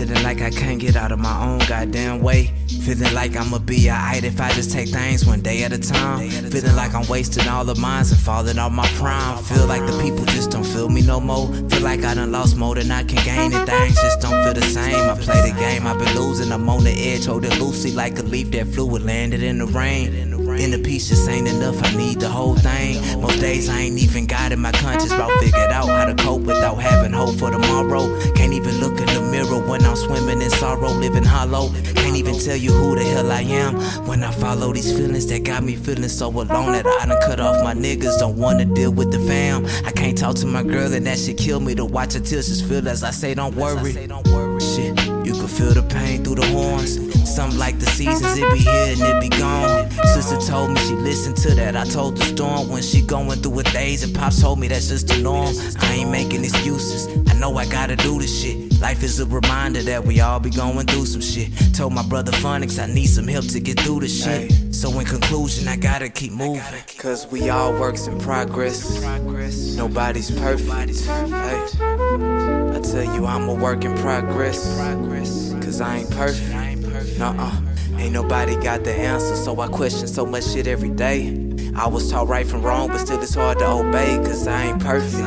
Feeling 0.00 0.22
like 0.22 0.40
I 0.40 0.48
can't 0.48 0.80
get 0.80 0.96
out 0.96 1.12
of 1.12 1.18
my 1.18 1.44
own 1.44 1.58
goddamn 1.68 2.22
way. 2.22 2.52
Feeling 2.84 3.12
like 3.12 3.36
I'ma 3.36 3.58
be 3.58 3.90
alright 3.90 4.24
if 4.24 4.40
I 4.40 4.50
just 4.52 4.72
take 4.72 4.88
things 4.88 5.26
one 5.26 5.42
day 5.42 5.62
at 5.64 5.72
a 5.72 5.78
time. 5.78 6.30
Feeling 6.30 6.74
like 6.74 6.94
I'm 6.94 7.06
wasting 7.06 7.46
all 7.48 7.68
of 7.68 7.78
mine 7.78 8.06
and 8.08 8.18
falling 8.18 8.58
off 8.58 8.72
my 8.72 8.88
prime. 8.94 9.42
Feel 9.44 9.66
like 9.66 9.84
the 9.86 10.00
people 10.02 10.24
just 10.24 10.50
don't 10.50 10.64
feel 10.64 10.88
me 10.88 11.02
no 11.02 11.20
more. 11.20 11.48
Feel 11.68 11.82
like 11.82 12.02
I 12.02 12.14
done 12.14 12.32
lost 12.32 12.56
more 12.56 12.74
than 12.74 12.90
I 12.90 13.04
can 13.04 13.22
gain 13.24 13.52
and 13.52 13.68
things 13.68 14.00
just 14.00 14.20
don't 14.22 14.42
feel 14.42 14.54
the 14.54 14.62
same. 14.62 14.94
I 14.94 15.14
play 15.16 15.50
the 15.50 15.58
game, 15.58 15.86
I've 15.86 15.98
been 15.98 16.14
losing. 16.16 16.50
I'm 16.50 16.68
on 16.70 16.82
the 16.84 16.92
edge, 16.92 17.26
holding 17.26 17.52
loosely 17.60 17.92
like 17.92 18.18
a 18.18 18.22
leaf 18.22 18.50
that 18.52 18.68
flew 18.68 18.96
and 18.96 19.04
landed 19.04 19.42
in 19.42 19.58
the 19.58 19.66
rain. 19.66 20.29
In 20.60 20.72
the 20.72 20.78
piece 20.78 21.08
just 21.08 21.26
ain't 21.26 21.48
enough, 21.48 21.82
I 21.82 21.96
need 21.96 22.20
the 22.20 22.28
whole 22.28 22.54
thing. 22.54 23.00
Most 23.22 23.40
days 23.40 23.70
I 23.70 23.78
ain't 23.80 23.98
even 23.98 24.26
got 24.26 24.52
in 24.52 24.58
my 24.58 24.72
conscience 24.72 25.10
about 25.10 25.30
figured 25.40 25.72
out 25.72 25.88
how 25.88 26.04
to 26.04 26.14
cope 26.14 26.42
without 26.42 26.74
having 26.74 27.14
hope 27.14 27.36
for 27.36 27.50
tomorrow. 27.50 28.04
Can't 28.34 28.52
even 28.52 28.78
look 28.78 29.00
in 29.00 29.06
the 29.06 29.26
mirror 29.32 29.58
when 29.66 29.82
I'm 29.82 29.96
swimming 29.96 30.42
in 30.42 30.50
sorrow, 30.50 30.90
living 30.90 31.24
hollow. 31.24 31.70
Can't 31.94 32.14
even 32.14 32.38
tell 32.38 32.56
you 32.56 32.72
who 32.72 32.94
the 32.94 33.04
hell 33.04 33.32
I 33.32 33.40
am 33.40 33.74
when 34.06 34.22
I 34.22 34.32
follow 34.32 34.70
these 34.74 34.92
feelings 34.94 35.26
that 35.28 35.44
got 35.44 35.64
me 35.64 35.76
feeling 35.76 36.10
so 36.10 36.28
alone 36.28 36.72
that 36.72 36.86
I 36.86 37.06
done 37.06 37.18
cut 37.22 37.40
off 37.40 37.64
my 37.64 37.72
niggas. 37.72 38.18
Don't 38.18 38.36
wanna 38.36 38.66
deal 38.66 38.92
with 38.92 39.12
the 39.12 39.18
fam. 39.20 39.64
I 39.86 39.92
can't 39.92 40.18
talk 40.18 40.36
to 40.36 40.46
my 40.46 40.62
girl 40.62 40.92
and 40.92 41.06
that 41.06 41.18
shit 41.18 41.38
kill 41.38 41.60
me 41.60 41.74
to 41.76 41.86
watch 41.86 42.12
her 42.12 42.20
till 42.20 42.42
she's 42.42 42.60
feel 42.60 42.86
as 42.86 43.02
I 43.02 43.12
say 43.12 43.32
don't 43.32 43.56
worry. 43.56 43.94
Shit, 45.50 45.60
you 45.60 45.66
can 45.66 45.74
feel 45.74 45.82
the 45.82 45.94
pain 45.94 46.24
through 46.24 46.36
the 46.36 46.46
horns. 46.46 46.98
Some 47.28 47.58
like 47.58 47.78
the 47.78 47.86
seasons, 47.86 48.36
it 48.36 48.50
be 48.52 48.58
here 48.58 48.92
and 48.92 49.00
it 49.00 49.20
be 49.20 49.28
gone. 49.36 49.90
Sister 50.14 50.38
told 50.40 50.70
me 50.70 50.80
she 50.80 50.94
listened 50.94 51.36
to 51.38 51.54
that. 51.54 51.76
I 51.76 51.84
told 51.84 52.16
the 52.16 52.24
storm 52.24 52.68
when 52.68 52.82
she 52.82 53.02
going 53.02 53.38
through 53.40 53.58
her 53.58 53.62
days, 53.62 54.02
and 54.02 54.14
pops 54.14 54.40
told 54.40 54.58
me 54.58 54.68
that's 54.68 54.88
just 54.88 55.08
the 55.08 55.18
norm. 55.18 55.54
I 55.80 55.94
ain't 55.94 56.10
making 56.10 56.44
excuses. 56.44 57.06
I 57.30 57.34
know 57.38 57.56
I 57.56 57.66
gotta 57.66 57.96
do 57.96 58.18
this 58.18 58.42
shit. 58.42 58.80
Life 58.80 59.02
is 59.02 59.20
a 59.20 59.26
reminder 59.26 59.82
that 59.82 60.04
we 60.04 60.20
all 60.20 60.40
be 60.40 60.50
going 60.50 60.86
through 60.86 61.06
some 61.06 61.20
shit. 61.20 61.50
Told 61.74 61.92
my 61.92 62.02
brother 62.02 62.32
Phonics 62.32 62.82
I 62.82 62.92
need 62.92 63.06
some 63.06 63.28
help 63.28 63.46
to 63.48 63.60
get 63.60 63.80
through 63.80 64.00
the 64.00 64.08
shit. 64.08 64.74
So 64.74 64.98
in 64.98 65.06
conclusion, 65.06 65.68
I 65.68 65.76
gotta 65.76 66.08
keep 66.08 66.32
moving. 66.32 66.62
Cause 66.98 67.26
we 67.26 67.50
all 67.50 67.72
works 67.72 68.06
in 68.06 68.18
progress. 68.18 69.00
Nobody's 69.76 70.30
perfect. 70.30 71.06
Hey. 71.06 72.39
Tell 72.90 73.04
you 73.04 73.24
I'm 73.24 73.48
a 73.48 73.54
work 73.54 73.84
in 73.84 73.96
progress. 73.98 74.76
Cause 75.62 75.80
I 75.80 75.98
ain't 75.98 76.10
perfect. 76.10 77.18
Nuh-uh. 77.20 77.60
Ain't 77.98 78.12
nobody 78.12 78.56
got 78.56 78.82
the 78.82 78.92
answer, 78.92 79.36
so 79.36 79.60
I 79.60 79.68
question 79.68 80.08
so 80.08 80.26
much 80.26 80.44
shit 80.44 80.66
every 80.66 80.88
day. 80.90 81.28
I 81.76 81.86
was 81.86 82.10
taught 82.10 82.26
right 82.26 82.44
from 82.46 82.62
wrong, 82.62 82.88
but 82.88 82.98
still 82.98 83.22
it's 83.22 83.34
hard 83.34 83.58
to 83.60 83.68
obey, 83.68 84.16
cause 84.24 84.48
I 84.48 84.64
ain't 84.64 84.80
perfect. 84.80 85.22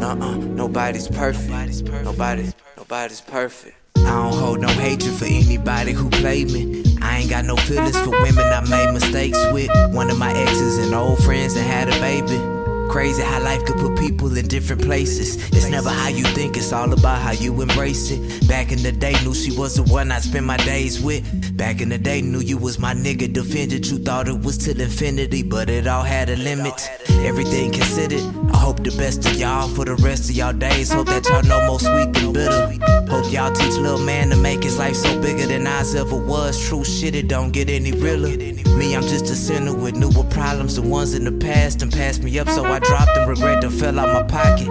Nuh-uh, 0.00 0.36
nobody's 0.38 1.06
perfect. 1.06 1.84
Nobody, 2.02 2.50
nobody's 2.76 3.20
perfect. 3.20 3.76
I 3.98 4.02
don't 4.02 4.32
hold 4.32 4.60
no 4.60 4.68
hatred 4.68 5.14
for 5.14 5.26
anybody 5.26 5.92
who 5.92 6.10
played 6.10 6.50
me. 6.50 6.82
I 7.00 7.18
ain't 7.18 7.30
got 7.30 7.44
no 7.44 7.54
feelings 7.56 7.96
for 8.00 8.10
women 8.10 8.38
I 8.38 8.60
made 8.68 8.92
mistakes 8.92 9.38
with. 9.52 9.70
One 9.94 10.10
of 10.10 10.18
my 10.18 10.32
exes 10.32 10.78
and 10.78 10.92
old 10.94 11.22
friends 11.22 11.54
that 11.54 11.62
had 11.62 11.88
a 11.88 12.00
baby. 12.00 12.53
Crazy 12.90 13.22
how 13.22 13.42
life 13.42 13.64
could 13.64 13.76
put 13.76 13.98
people 13.98 14.36
in 14.36 14.46
different 14.46 14.82
places. 14.82 15.36
It's 15.50 15.68
never 15.68 15.90
how 15.90 16.08
you 16.08 16.24
think, 16.24 16.56
it's 16.56 16.72
all 16.72 16.92
about 16.92 17.20
how 17.20 17.32
you 17.32 17.60
embrace 17.60 18.10
it. 18.10 18.48
Back 18.48 18.72
in 18.72 18.82
the 18.82 18.92
day, 18.92 19.14
knew 19.24 19.34
she 19.34 19.56
was 19.56 19.74
the 19.74 19.82
one 19.82 20.12
I 20.12 20.20
spend 20.20 20.46
my 20.46 20.56
days 20.58 21.00
with. 21.00 21.56
Back 21.56 21.80
in 21.80 21.88
the 21.88 21.98
day, 21.98 22.22
knew 22.22 22.40
you 22.40 22.56
was 22.56 22.78
my 22.78 22.94
nigga, 22.94 23.32
defended 23.32 23.86
you, 23.86 23.98
thought 23.98 24.28
it 24.28 24.40
was 24.40 24.58
till 24.58 24.80
infinity, 24.80 25.42
but 25.42 25.68
it 25.70 25.86
all 25.86 26.02
had 26.02 26.28
a 26.30 26.36
limit. 26.36 26.88
Everything 27.24 27.72
considered, 27.72 28.22
I 28.52 28.58
hope 28.58 28.84
the 28.84 28.94
best 28.96 29.26
of 29.26 29.34
y'all 29.36 29.68
for 29.68 29.84
the 29.84 29.96
rest 29.96 30.30
of 30.30 30.36
y'all 30.36 30.52
days. 30.52 30.92
Hope 30.92 31.06
that 31.06 31.28
y'all 31.28 31.42
know 31.42 31.66
more 31.66 31.80
sweet 31.80 32.12
than 32.12 32.32
bitter. 32.32 32.78
Hope 33.08 33.30
y'all 33.32 33.52
teach 33.52 33.74
little 33.76 33.98
man 33.98 34.30
to 34.30 34.36
make 34.36 34.62
his 34.62 34.78
life 34.78 34.96
so 34.96 35.20
bigger 35.20 35.46
than 35.46 35.66
ours 35.66 35.94
ever 35.94 36.16
was. 36.16 36.62
True 36.68 36.84
shit, 36.84 37.14
it 37.14 37.28
don't 37.28 37.52
get 37.52 37.70
any 37.70 37.92
realer. 37.92 38.36
Me, 38.76 38.96
I'm 38.96 39.02
just 39.02 39.26
a 39.26 39.36
sinner 39.36 39.72
with 39.72 39.94
newer 39.94 40.24
problems, 40.30 40.76
the 40.76 40.82
ones 40.82 41.14
in 41.14 41.24
the 41.24 41.32
past, 41.32 41.82
and 41.82 41.92
passed 41.92 42.22
me 42.22 42.38
up, 42.38 42.48
so 42.48 42.64
I 42.64 42.73
dropped 42.78 43.14
them, 43.14 43.28
regret 43.28 43.60
to 43.62 43.70
fell 43.70 43.98
out 43.98 44.12
my 44.12 44.22
pocket. 44.22 44.68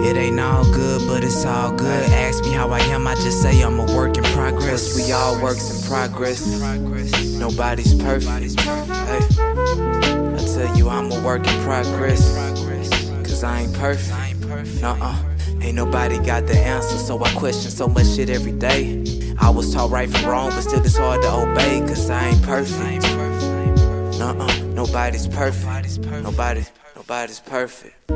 It 0.00 0.16
ain't 0.16 0.38
all 0.38 0.64
good, 0.72 1.06
but 1.08 1.24
it's 1.24 1.44
all 1.44 1.72
good. 1.72 2.10
Ask 2.10 2.44
me 2.44 2.52
how 2.52 2.70
I 2.70 2.78
am, 2.80 3.06
I 3.06 3.14
just 3.16 3.42
say 3.42 3.62
I'm 3.62 3.78
a 3.80 3.96
work 3.96 4.16
in 4.16 4.24
progress. 4.24 4.96
We 4.96 5.12
all 5.12 5.40
works 5.42 5.70
in 5.70 5.88
progress. 5.88 6.46
Nobody's 7.38 7.94
perfect. 7.94 8.60
Hey, 8.60 9.20
I 9.38 10.52
tell 10.54 10.76
you 10.76 10.88
I'm 10.88 11.10
a 11.10 11.20
work 11.22 11.46
in 11.46 11.62
progress. 11.64 12.36
Cause 13.24 13.42
I 13.44 13.62
ain't 13.62 13.74
perfect. 13.74 14.80
Nuh-uh. 14.80 15.16
Ain't 15.60 15.74
nobody 15.74 16.18
got 16.18 16.46
the 16.46 16.56
answer, 16.56 16.96
so 16.96 17.22
I 17.22 17.30
question 17.34 17.70
so 17.70 17.88
much 17.88 18.06
shit 18.06 18.30
every 18.30 18.52
day. 18.52 19.34
I 19.40 19.50
was 19.50 19.74
taught 19.74 19.90
right 19.90 20.08
from 20.08 20.24
wrong, 20.30 20.50
but 20.50 20.62
still 20.62 20.80
it's 20.80 20.96
hard 20.96 21.22
to 21.22 21.32
obey, 21.32 21.80
cause 21.80 22.08
I 22.08 22.28
ain't 22.28 22.42
perfect. 22.42 23.02
Nuh-uh, 24.18 24.58
nobody's 24.74 25.26
perfect. 25.26 25.98
Nobody, 26.22 26.64
nobody's 27.08 27.40
perfect. 27.40 28.10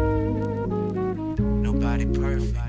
Nobody 1.62 2.06
perfect. 2.06 2.62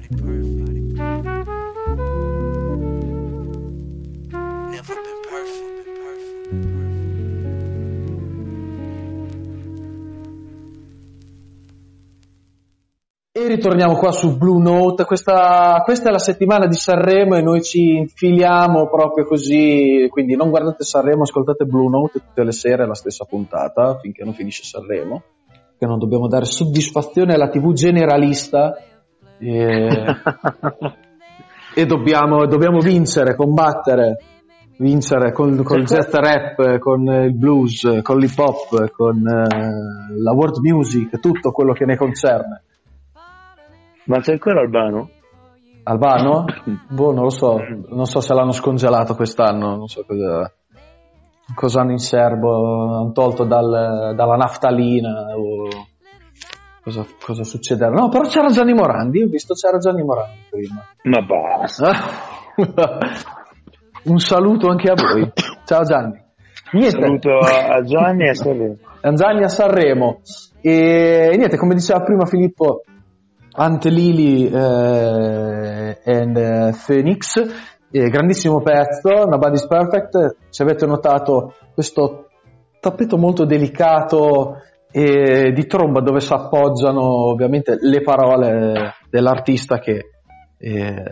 E 13.35 13.47
ritorniamo 13.47 13.95
qua 13.95 14.11
su 14.11 14.37
Blue 14.37 14.61
Note, 14.61 15.05
questa, 15.05 15.81
questa 15.83 16.07
è 16.07 16.11
la 16.11 16.19
settimana 16.19 16.67
di 16.67 16.75
Sanremo 16.75 17.35
e 17.35 17.41
noi 17.41 17.61
ci 17.61 17.95
infiliamo 17.97 18.87
proprio 18.87 19.25
così, 19.25 20.07
quindi 20.09 20.35
non 20.35 20.49
guardate 20.49 20.83
Sanremo, 20.83 21.23
ascoltate 21.23 21.65
Blue 21.65 21.89
Note 21.89 22.19
tutte 22.19 22.43
le 22.43 22.51
sere 22.53 22.87
la 22.87 22.93
stessa 22.93 23.25
puntata 23.25 23.97
finché 23.97 24.23
non 24.23 24.33
finisce 24.33 24.63
Sanremo, 24.63 25.23
che 25.83 25.89
non 25.89 25.99
dobbiamo 25.99 26.27
dare 26.27 26.45
soddisfazione 26.45 27.33
alla 27.33 27.49
tv 27.49 27.73
generalista 27.73 28.75
e, 29.37 30.15
e 31.75 31.85
dobbiamo, 31.85 32.45
dobbiamo 32.45 32.79
vincere, 32.79 33.35
combattere, 33.35 34.17
vincere 34.77 35.33
con, 35.33 35.61
con 35.63 35.79
il 35.79 35.85
jazz 35.85 36.11
rap, 36.13 36.77
con 36.79 37.01
il 37.03 37.35
blues, 37.35 37.99
con 38.01 38.17
l'hip 38.17 38.37
hop, 38.37 38.91
con 38.91 39.27
eh, 39.27 40.17
la 40.21 40.31
world 40.31 40.57
music, 40.61 41.19
tutto 41.19 41.51
quello 41.51 41.73
che 41.73 41.85
ne 41.85 41.97
concerne. 41.97 42.63
Ma 44.05 44.19
c'è 44.19 44.33
ancora 44.33 44.61
Albano? 44.61 45.09
Albano? 45.83 46.45
Boh, 46.89 47.11
non 47.11 47.23
lo 47.23 47.29
so, 47.29 47.57
non 47.89 48.05
so 48.05 48.21
se 48.21 48.33
l'hanno 48.33 48.51
scongelato 48.51 49.15
quest'anno, 49.15 49.75
non 49.75 49.87
so 49.87 50.05
cosa, 50.07 50.49
cosa 51.53 51.81
hanno 51.81 51.91
in 51.91 51.99
serbo, 51.99 52.97
hanno 52.97 53.11
tolto 53.11 53.43
dal- 53.43 54.13
dalla 54.15 54.35
naftalina 54.35 55.35
o 55.35 55.67
cosa, 56.83 57.05
cosa 57.23 57.43
succederà. 57.43 57.91
No, 57.91 58.09
però 58.09 58.23
c'era 58.27 58.49
Gianni 58.49 58.73
Morandi, 58.73 59.23
ho 59.23 59.27
visto 59.27 59.53
c'era 59.53 59.77
Gianni 59.77 60.03
Morandi 60.03 60.39
prima. 60.49 60.83
Ma 61.03 61.21
basta. 61.21 61.91
Un 64.03 64.19
saluto 64.19 64.67
anche 64.67 64.91
a 64.91 64.95
voi. 64.95 65.31
Ciao 65.63 65.83
Gianni. 65.83 66.21
Niente. 66.73 66.99
Saluto 66.99 67.37
a 67.37 67.81
Gianni 67.83 68.25
e 68.25 68.29
a 68.29 68.33
Sanremo. 68.33 68.77
Gianni 69.13 69.43
a 69.43 69.47
Sanremo. 69.47 70.19
E 70.61 71.33
niente, 71.37 71.57
come 71.57 71.75
diceva 71.75 72.01
prima 72.01 72.25
Filippo, 72.25 72.83
Ante 73.55 73.89
Lili 73.89 74.49
eh, 74.49 75.99
eh, 76.03 76.73
Phoenix, 76.85 77.72
eh, 77.95 78.09
grandissimo 78.09 78.59
pezzo, 78.61 79.25
Nobody's 79.25 79.67
Perfect. 79.67 80.37
Se 80.49 80.63
avete 80.63 80.87
notato 80.87 81.53
questo 81.75 82.29
tappeto 82.79 83.17
molto 83.17 83.45
delicato 83.45 84.57
e 84.91 85.51
di 85.53 85.67
tromba 85.67 86.01
dove 86.01 86.19
si 86.19 86.33
appoggiano 86.33 87.29
ovviamente 87.29 87.77
le 87.79 88.01
parole 88.01 88.93
dell'artista 89.11 89.77
che 89.77 90.09
eh, 90.57 91.03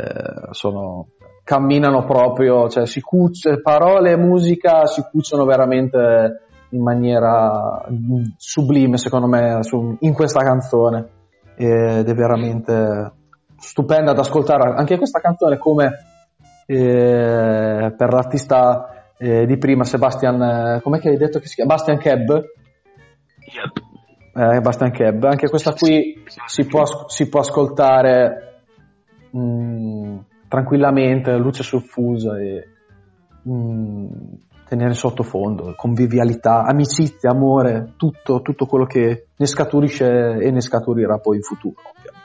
sono, 0.49 1.07
camminano 1.43 2.03
proprio, 2.03 2.67
cioè 2.67 2.87
si 2.87 2.99
cuc- 2.99 3.61
parole 3.61 4.11
e 4.11 4.17
musica 4.17 4.87
si 4.87 5.03
cuciono 5.03 5.45
veramente 5.45 6.45
in 6.69 6.81
maniera 6.81 7.85
sublime 8.37 8.97
secondo 8.97 9.27
me 9.27 9.61
su- 9.61 9.97
in 9.99 10.13
questa 10.13 10.43
canzone 10.43 11.09
ed 11.55 12.07
è 12.07 12.13
veramente 12.13 13.11
stupenda 13.57 14.13
da 14.13 14.21
ascoltare 14.21 14.73
anche 14.75 14.97
questa 14.97 15.19
canzone 15.19 15.57
come 15.57 15.91
eh, 16.65 17.93
per 17.95 18.13
l'artista 18.13 19.13
eh, 19.17 19.45
di 19.45 19.57
prima 19.57 19.83
Sebastian 19.83 20.41
eh, 20.41 20.81
com'è 20.81 20.99
che 20.99 21.09
hai 21.09 21.17
detto 21.17 21.39
che 21.39 21.47
si 21.47 21.55
chiama? 21.55 21.75
Bastian 21.75 21.97
Keb? 21.97 22.43
Eh, 24.33 24.61
Bastian 24.61 24.91
Keb. 24.91 25.23
Anche 25.23 25.49
questa 25.49 25.73
qui 25.73 26.23
si 26.45 26.65
può, 26.65 26.83
si 27.07 27.29
può 27.29 27.41
ascoltare 27.41 28.63
mh, 29.31 30.17
tranquillamente 30.47 31.37
luce 31.37 31.63
soffusa 31.63 32.39
e 32.39 32.67
mh, 33.43 34.05
tenere 34.67 34.93
sottofondo 34.93 35.73
convivialità, 35.75 36.63
amicizia, 36.63 37.31
amore 37.31 37.93
tutto, 37.97 38.41
tutto 38.41 38.65
quello 38.65 38.85
che 38.85 39.27
ne 39.35 39.45
scaturisce 39.45 40.37
e 40.39 40.49
ne 40.49 40.61
scaturirà 40.61 41.17
poi 41.17 41.35
in 41.35 41.43
futuro 41.43 41.75
ovviamente 41.93 42.20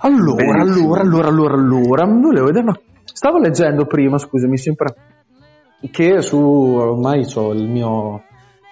allora, 0.00 0.60
allora, 0.60 1.00
allora, 1.00 1.28
allora, 1.28 1.54
allora, 1.54 2.04
volevo 2.06 2.46
vedere 2.46 2.64
una- 2.64 2.80
Stavo 3.04 3.38
leggendo 3.38 3.86
prima, 3.86 4.18
scusami, 4.18 4.56
sempre 4.56 4.94
che 5.90 6.22
su 6.22 6.38
ormai 6.38 7.26
ho 7.34 7.52
il 7.52 7.68
mio, 7.68 8.22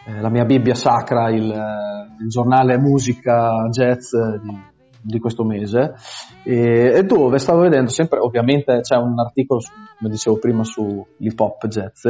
eh, 0.06 0.20
la 0.20 0.30
mia 0.30 0.44
Bibbia 0.44 0.74
sacra, 0.74 1.28
il, 1.30 1.50
eh, 1.50 2.22
il 2.22 2.28
giornale 2.28 2.78
musica 2.78 3.68
jazz 3.70 4.14
di, 4.42 4.58
di 5.02 5.18
questo 5.18 5.44
mese, 5.44 5.94
e, 6.44 6.92
e 6.94 7.02
dove 7.02 7.38
stavo 7.38 7.60
vedendo 7.60 7.90
sempre, 7.90 8.20
ovviamente 8.20 8.80
c'è 8.80 8.96
un 8.96 9.18
articolo, 9.18 9.60
su- 9.60 9.72
come 9.98 10.10
dicevo 10.10 10.38
prima, 10.38 10.64
su 10.64 11.04
hip 11.18 11.38
hop 11.40 11.66
jazz, 11.66 12.06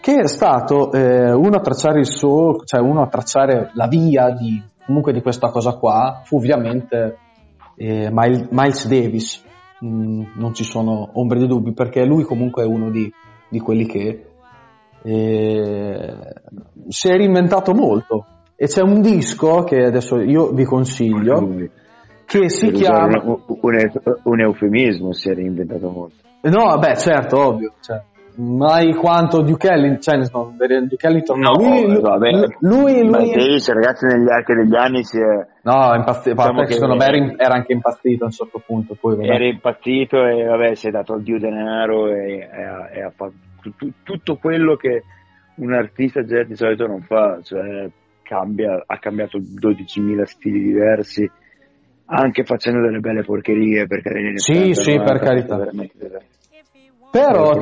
che 0.00 0.14
è 0.20 0.26
stato 0.26 0.92
eh, 0.92 1.32
uno 1.32 1.56
a 1.56 1.60
tracciare 1.60 2.00
il 2.00 2.06
suo, 2.06 2.62
cioè 2.64 2.80
uno 2.80 3.02
a 3.02 3.08
tracciare 3.08 3.70
la 3.74 3.86
via 3.86 4.30
di, 4.30 4.62
comunque 4.84 5.12
di 5.12 5.22
questa 5.22 5.50
cosa 5.50 5.72
qua, 5.72 6.20
fu 6.24 6.36
ovviamente 6.36 7.16
eh, 7.76 8.10
Miles, 8.10 8.86
Davis, 8.88 9.44
Mm, 9.84 10.22
non 10.36 10.54
ci 10.54 10.62
sono 10.62 11.10
ombre 11.14 11.40
di 11.40 11.48
dubbi 11.48 11.72
perché 11.72 12.04
lui 12.04 12.22
comunque 12.22 12.62
è 12.62 12.66
uno 12.66 12.88
di, 12.88 13.12
di 13.48 13.58
quelli 13.58 13.84
che 13.84 14.26
eh, 15.02 16.16
si 16.86 17.08
è 17.08 17.16
reinventato 17.16 17.74
molto 17.74 18.24
e 18.54 18.66
c'è 18.66 18.80
un 18.80 19.00
disco 19.00 19.64
che 19.64 19.82
adesso 19.82 20.20
io 20.20 20.52
vi 20.52 20.62
consiglio 20.64 21.48
che 22.24 22.48
si 22.48 22.66
Per 22.66 22.74
chiama 22.76 23.20
un, 23.24 23.40
un- 23.44 24.16
un 24.22 24.40
eufemismo 24.40 25.12
si 25.12 25.30
è 25.30 25.34
reinventato 25.34 25.90
molto. 25.90 26.14
No, 26.42 26.64
vabbè, 26.64 26.94
certo, 26.96 27.44
ovvio. 27.44 27.72
Cioè, 27.80 28.00
mai 28.36 28.94
quanto 28.94 29.42
Duke 29.42 29.68
Ellington, 29.68 30.00
cioè, 30.00 30.16
no, 30.32 30.54
Duke 30.56 31.06
Ellington, 31.06 31.38
no, 31.38 31.52
lui, 31.54 31.86
lui, 31.86 32.00
vabbè. 32.00 32.30
lui, 32.30 32.56
lui, 32.60 32.92
Miles 33.02 33.34
Davis, 33.34 33.72
ragazzi, 33.72 34.06
negli 34.06 34.30
archi 34.30 34.54
degli 34.54 34.74
anni 34.74 35.04
si 35.04 35.18
è, 35.18 35.46
no, 35.62 35.94
impazzito, 35.94 36.34
Diciamo 36.34 36.62
che- 36.64 36.72
secondo 36.74 36.96
me 36.96 37.34
era, 37.36 37.54
anche 37.54 37.72
impazzito 37.72 38.22
a 38.24 38.26
un 38.26 38.32
certo 38.32 38.62
punto, 38.64 38.96
poi, 38.98 39.16
vabbè. 39.16 39.28
era 39.28 39.44
impazzito 39.44 40.24
e 40.26 40.44
vabbè, 40.44 40.74
si 40.74 40.88
è 40.88 40.90
dato 40.90 41.12
al 41.14 41.22
dio 41.22 41.38
denaro 41.38 42.08
e, 42.08 42.42
ha, 42.42 43.10
fatto 43.14 43.34
tu- 43.76 43.92
tutto 44.02 44.36
quello 44.36 44.76
che 44.76 45.02
un 45.56 45.72
artista 45.72 46.20
di 46.22 46.56
solito 46.56 46.86
non 46.86 47.02
fa, 47.02 47.38
cioè 47.42 47.88
cambia, 48.22 48.82
ha 48.86 48.98
cambiato 48.98 49.38
12.000 49.38 50.24
stili 50.24 50.60
diversi, 50.62 51.30
anche 52.06 52.44
facendo 52.44 52.80
delle 52.80 53.00
belle 53.00 53.22
porcherie, 53.22 53.86
negli 53.86 54.26
anni 54.26 54.38
Sì, 54.38 54.52
80, 54.52 54.80
sì, 54.82 54.92
90, 54.94 55.12
per 55.12 55.20
carità. 55.22 55.56
veramente 55.56 55.94
delle 55.98 56.20
Però, 57.12 57.52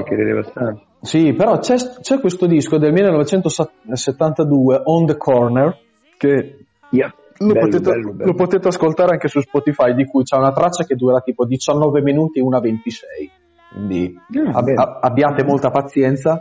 sì, 1.01 1.33
però 1.33 1.59
c'è, 1.59 1.75
c'è 2.01 2.21
questo 2.21 2.47
disco 2.47 2.79
del 2.79 2.93
1972, 2.93 4.83
On 4.85 5.07
the 5.07 5.17
Corner, 5.17 5.77
che 6.17 6.67
Yeah, 6.91 7.13
lo, 7.39 7.53
bello, 7.53 7.67
potete, 7.67 7.91
bello, 7.91 8.13
bello. 8.13 8.25
lo 8.31 8.35
potete 8.35 8.69
ascoltare 8.69 9.13
anche 9.13 9.27
su 9.29 9.41
Spotify, 9.41 9.95
di 9.95 10.05
cui 10.07 10.23
c'è 10.23 10.37
una 10.37 10.53
traccia 10.53 10.85
che 10.85 10.95
dura 10.95 11.21
tipo 11.21 11.45
19 11.45 12.01
minuti 12.03 12.39
e 12.39 12.43
una 12.43 12.61
26. 12.61 13.31
Quindi 13.73 14.17
Ah, 14.53 14.59
ab- 14.59 14.79
a- 14.79 14.99
abbiate 15.03 15.45
molta 15.45 15.71
pazienza. 15.71 16.41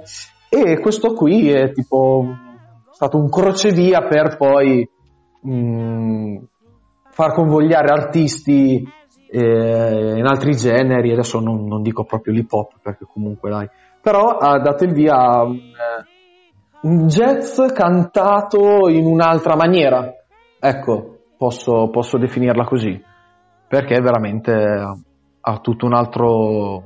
E 0.49 0.79
questo 0.79 1.13
qui 1.13 1.49
è 1.51 1.71
tipo 1.71 2.25
stato 2.91 3.17
un 3.17 3.29
crocevia 3.29 4.07
per 4.07 4.37
poi 4.37 4.87
mh, 5.41 6.37
far 7.11 7.33
convogliare 7.33 7.89
artisti 7.89 8.87
eh, 9.31 10.17
in 10.17 10.25
altri 10.25 10.55
generi. 10.55 11.11
Adesso 11.11 11.39
non, 11.39 11.65
non 11.65 11.81
dico 11.81 12.03
proprio 12.03 12.33
l'hip 12.33 12.51
hop 12.51 12.73
perché 12.81 13.05
comunque 13.05 13.49
dai, 13.49 13.67
però 14.01 14.37
ha 14.37 14.59
dato 14.59 14.83
il 14.83 14.93
via 14.93 15.15
a 15.15 15.43
un, 15.43 15.57
eh, 15.57 16.07
un 16.81 17.07
jazz 17.07 17.59
cantato 17.73 18.89
in 18.89 19.05
un'altra 19.05 19.55
maniera. 19.55 20.11
Ecco, 20.59 21.19
posso, 21.37 21.89
posso 21.89 22.17
definirla 22.17 22.65
così 22.65 23.01
perché 23.67 23.99
veramente 24.01 24.51
ha 25.41 25.57
tutto 25.59 25.85
un 25.85 25.93
altro 25.93 26.83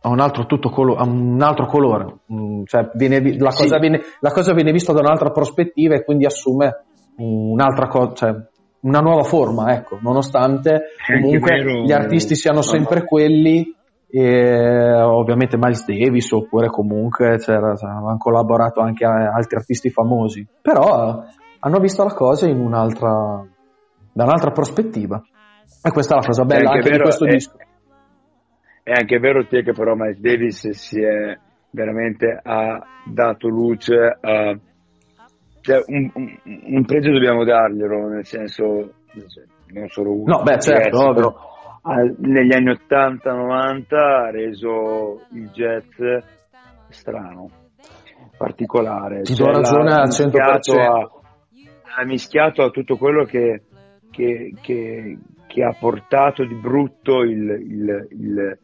ha 0.00 0.08
un 0.10 0.20
altro, 0.20 0.46
tutto 0.46 0.70
colo- 0.70 0.94
ha 0.94 1.04
un 1.04 1.40
altro 1.42 1.66
colore, 1.66 2.20
Mm, 2.32 2.62
cioè 2.64 2.90
viene 2.94 3.20
vi- 3.20 3.36
la, 3.36 3.50
Sì. 3.50 3.62
cosa 3.64 3.78
viene, 3.78 4.00
la 4.20 4.30
cosa 4.30 4.52
viene 4.54 4.70
vista 4.70 4.92
da 4.92 5.00
un'altra 5.00 5.30
prospettiva 5.30 5.94
e 5.96 6.04
quindi 6.04 6.24
assume 6.24 6.84
un'altra 7.16 7.88
cosa, 7.88 8.12
cioè 8.14 8.34
una 8.80 9.00
nuova 9.00 9.22
forma, 9.22 9.74
ecco, 9.74 9.98
nonostante 10.00 10.70
anche 11.06 11.20
comunque 11.20 11.56
vero- 11.56 11.82
gli 11.82 11.92
artisti 11.92 12.34
siano 12.34 12.58
no, 12.58 12.62
sempre 12.62 13.00
no. 13.00 13.04
quelli, 13.06 13.74
e 14.10 14.92
ovviamente 15.02 15.56
Miles 15.58 15.84
Davis 15.84 16.30
oppure 16.32 16.68
comunque 16.68 17.36
c'era, 17.38 17.74
hanno 17.78 18.16
collaborato 18.16 18.80
anche 18.80 19.04
a 19.04 19.32
altri 19.32 19.56
artisti 19.56 19.90
famosi, 19.90 20.46
però 20.62 21.22
hanno 21.60 21.78
visto 21.78 22.04
la 22.04 22.14
cosa 22.14 22.48
in 22.48 22.58
un'altra, 22.58 23.44
da 24.12 24.24
un'altra 24.24 24.50
prospettiva. 24.50 25.22
E 25.82 25.90
questa 25.90 26.14
è 26.14 26.18
la 26.20 26.26
cosa 26.26 26.44
bella 26.44 26.70
anche, 26.70 26.82
di 26.82 26.90
vero, 26.90 27.02
questo 27.04 27.26
è- 27.26 27.30
disco. 27.30 27.56
È 28.82 28.92
anche 28.92 29.18
vero 29.18 29.46
te 29.46 29.62
che 29.62 29.72
però 29.72 29.94
Miles 29.94 30.18
Davis 30.18 30.70
si 30.70 31.00
è 31.02 31.38
veramente 31.70 32.40
ha 32.42 32.82
dato 33.04 33.48
luce 33.48 34.18
a 34.18 34.58
cioè 35.68 35.82
un, 35.86 36.10
un, 36.14 36.38
un 36.44 36.84
pregio 36.86 37.12
dobbiamo 37.12 37.44
darglielo 37.44 38.08
nel 38.08 38.24
senso 38.24 38.64
non 39.72 39.88
solo 39.88 40.12
uno 40.12 40.36
No, 40.38 40.42
beh, 40.42 40.58
certo, 40.60 40.98
ovvio. 40.98 41.14
però 41.14 42.12
negli 42.18 42.54
anni 42.54 42.70
80-90 42.70 43.94
ha 43.94 44.30
reso 44.30 45.20
il 45.32 45.50
jazz 45.50 46.24
strano 46.88 47.50
particolare 48.36 49.22
Ti 49.22 49.34
Cioè, 49.34 49.46
do 49.52 49.52
ragione 49.60 49.92
al 49.92 50.06
mischiato 50.06 50.72
100%. 50.72 50.80
a- 50.80 51.10
ha 52.00 52.04
mischiato 52.04 52.62
a 52.62 52.70
tutto 52.70 52.96
quello 52.96 53.24
che, 53.24 53.62
che, 54.10 54.54
che- 54.60 55.18
che 55.46 55.64
ha 55.64 55.74
portato 55.78 56.44
di 56.44 56.54
brutto 56.54 57.22
il, 57.22 57.48
il, 57.50 58.06
il, 58.10 58.58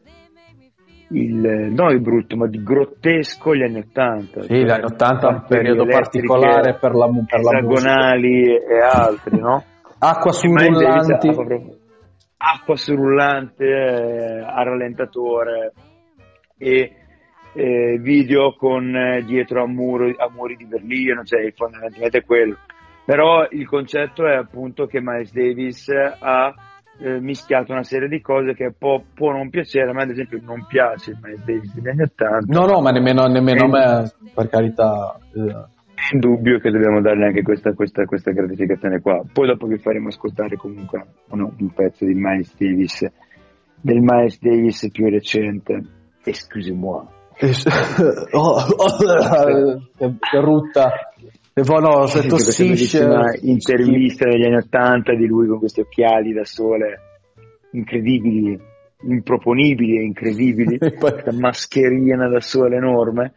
il- 1.09 1.71
non 1.71 1.91
il 1.91 2.01
brutto, 2.01 2.35
ma 2.35 2.47
di 2.47 2.61
grottesco 2.61 3.55
gli 3.55 3.63
anni 3.63 3.79
80. 3.79 4.41
Sì, 4.43 4.63
gli 4.63 4.69
anni 4.69 4.83
80 4.83 5.27
è 5.27 5.31
un 5.31 5.45
periodo 5.47 5.85
particolare 5.85 6.77
per 6.79 6.93
la, 6.93 7.07
per 7.07 7.41
la 7.41 7.57
esagonali 7.59 8.55
e 8.55 8.79
altri, 8.81 9.39
no? 9.39 9.63
Acqua 9.99 10.31
su 10.31 10.47
rullanti. 10.47 11.31
proprio 11.31 11.83
acqua 12.37 12.75
su 12.75 12.93
rullante 12.93 13.65
eh, 13.65 14.39
a 14.39 14.61
rallentatore 14.63 15.73
e 16.57 16.91
eh, 17.53 17.97
video 17.99 18.53
con 18.53 18.95
eh, 18.95 19.23
dietro 19.23 19.63
a, 19.63 19.67
muro, 19.67 20.05
a 20.05 20.29
muri 20.29 20.55
di 20.55 20.65
Berlino, 20.65 21.23
cioè 21.23 21.51
fondamentalmente 21.53 22.23
quello. 22.23 22.57
Però 23.05 23.47
il 23.49 23.67
concetto 23.67 24.27
è 24.27 24.35
appunto 24.35 24.85
che 24.87 24.99
Miles 25.01 25.31
Davis 25.31 25.89
ha 25.89 26.53
eh, 26.99 27.19
mischiato 27.19 27.71
una 27.71 27.83
serie 27.83 28.07
di 28.07 28.21
cose 28.21 28.53
che 28.53 28.73
può, 28.77 29.01
può 29.13 29.31
non 29.31 29.49
piacere, 29.49 29.89
a 29.89 29.93
me 29.93 30.03
ad 30.03 30.09
esempio 30.09 30.39
non 30.43 30.65
piace 30.67 31.11
il 31.11 31.19
Miles 31.21 31.43
Davis 31.45 31.73
degli 31.73 31.87
anni 31.89 32.01
80. 32.03 32.59
No, 32.59 32.65
no, 32.65 32.81
ma 32.81 32.91
nemmeno, 32.91 33.25
nemmeno 33.27 33.65
a 33.65 33.67
me, 33.67 34.11
per 34.33 34.47
carità. 34.49 35.17
eh. 35.33 35.73
È 35.95 36.13
indubbio 36.13 36.59
che 36.59 36.69
dobbiamo 36.71 37.01
dargli 37.01 37.23
anche 37.23 37.41
questa, 37.41 37.73
questa, 37.73 38.05
questa 38.05 38.31
gratificazione 38.31 38.99
qua. 38.99 39.23
Poi 39.31 39.47
dopo 39.47 39.65
vi 39.65 39.77
faremo 39.79 40.09
ascoltare 40.09 40.55
comunque 40.57 41.03
uno- 41.29 41.53
un 41.57 41.73
pezzo 41.73 42.05
di 42.05 42.13
Miles 42.13 42.53
Davis, 42.57 43.09
del 43.81 44.01
Miles 44.01 44.39
Davis 44.39 44.89
più 44.91 45.09
recente. 45.09 45.81
Excusez-moi. 46.23 47.13
Oh, 48.31 48.55
oh, 48.61 48.97
che, 49.97 50.13
che 50.19 50.39
rutta. 50.39 50.91
E 51.57 51.63
poi 51.63 51.81
no, 51.81 52.05
se 52.07 52.27
tossisce. 52.27 53.01
intervista 53.43 54.25
degli 54.25 54.43
anni 54.43 54.57
80 54.57 55.15
di 55.15 55.25
lui 55.25 55.47
con 55.47 55.59
questi 55.59 55.79
occhiali 55.79 56.33
da 56.33 56.43
sole 56.43 56.99
incredibili, 57.71 58.59
improponibili 59.03 59.97
e 59.97 60.03
incredibili, 60.03 60.77
questa 60.99 61.31
mascherina 61.31 62.27
da 62.27 62.41
sole 62.41 62.75
enorme. 62.75 63.33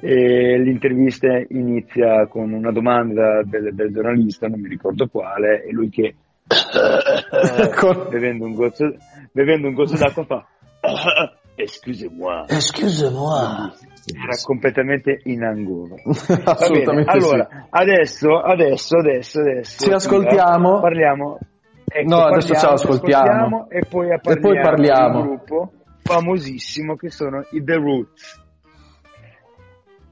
E 0.00 0.58
l'intervista 0.58 1.28
inizia 1.50 2.26
con 2.28 2.50
una 2.50 2.72
domanda 2.72 3.42
del, 3.44 3.74
del 3.74 3.92
giornalista, 3.92 4.48
non 4.48 4.60
mi 4.60 4.68
ricordo 4.68 5.06
quale, 5.06 5.64
e 5.64 5.70
lui 5.70 5.90
che 5.90 6.14
Con- 7.76 8.06
bevendo, 8.08 8.46
un 8.46 8.54
goccio, 8.54 8.90
bevendo 9.32 9.68
un 9.68 9.74
goccio 9.74 9.98
d'acqua 9.98 10.24
fa 10.24 10.46
Excusez-moi. 11.56 12.46
Excusez-moi. 12.48 13.70
Era 14.04 14.34
completamente 14.42 15.20
in 15.24 15.42
angolo. 15.44 15.94
Assolutamente 16.44 17.10
sì. 17.10 17.16
allora, 17.16 17.66
adesso, 17.70 18.38
adesso, 18.40 18.96
adesso, 18.98 19.40
adesso. 19.40 19.84
Ci 19.84 19.92
ascoltiamo. 19.92 20.80
Parliamo. 20.80 21.38
ecco, 21.84 22.08
No, 22.08 22.24
adesso 22.24 22.48
parliamo, 22.52 22.70
l'ascoltiamo. 22.72 23.24
ci 23.26 23.30
ascoltiamo 23.30 23.68
E 23.70 23.82
poi 23.88 24.10
E 24.10 24.18
poi 24.20 24.40
parliamo, 24.40 24.62
parliamo. 24.62 25.10
di 25.12 25.16
un 25.20 25.26
gruppo 25.36 25.72
famosissimo 26.02 26.96
che 26.96 27.10
sono 27.10 27.44
i 27.52 27.62
The 27.62 27.74
Roots. 27.76 28.40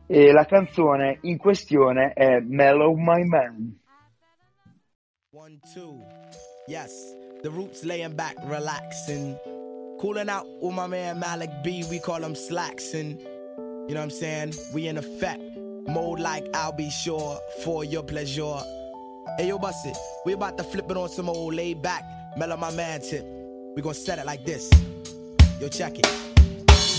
E 0.07 0.33
la 0.33 0.45
canzone 0.45 1.19
in 1.23 1.37
questione 1.37 2.13
è 2.15 2.39
Mellow 2.41 2.95
My 2.97 3.25
Man. 3.25 3.79
One, 5.33 5.59
two. 5.73 6.05
Yes, 6.67 6.91
the 7.43 7.49
roots 7.49 7.85
laying 7.85 8.15
back, 8.15 8.35
relaxing. 8.49 9.37
Cooling 10.01 10.29
out 10.29 10.47
with 10.61 10.75
my 10.75 10.87
man 10.89 11.19
Malik 11.19 11.51
B. 11.63 11.85
We 11.89 12.01
call 12.01 12.23
him 12.25 12.35
Slacksin. 12.35 13.19
You 13.91 13.95
know 13.95 14.03
what 14.03 14.05
I'm 14.05 14.11
saying? 14.11 14.55
We 14.73 14.87
in 14.87 14.99
effect. 14.99 15.43
Mode 15.89 16.21
like 16.21 16.47
I'll 16.55 16.71
be 16.71 16.91
sure 16.91 17.41
for 17.65 17.85
your 17.85 18.05
pleasure. 18.05 18.61
Hey, 19.37 19.49
yo, 19.49 19.59
bust 19.59 19.85
it. 19.85 19.97
We 20.25 20.33
about 20.33 20.57
to 20.59 20.63
flip 20.63 20.89
it 20.89 20.97
on 20.97 21.09
some 21.09 21.29
old 21.29 21.55
laid 21.55 21.83
back. 21.83 22.05
Mellow 22.37 22.57
my 22.57 22.71
man 22.71 23.01
tip. 23.01 23.27
We 23.75 23.83
gonna 23.83 23.95
set 23.95 24.21
it 24.21 24.27
like 24.27 24.45
this. 24.45 24.71
Yo, 25.61 25.67
check 25.67 25.99
it. 25.99 26.07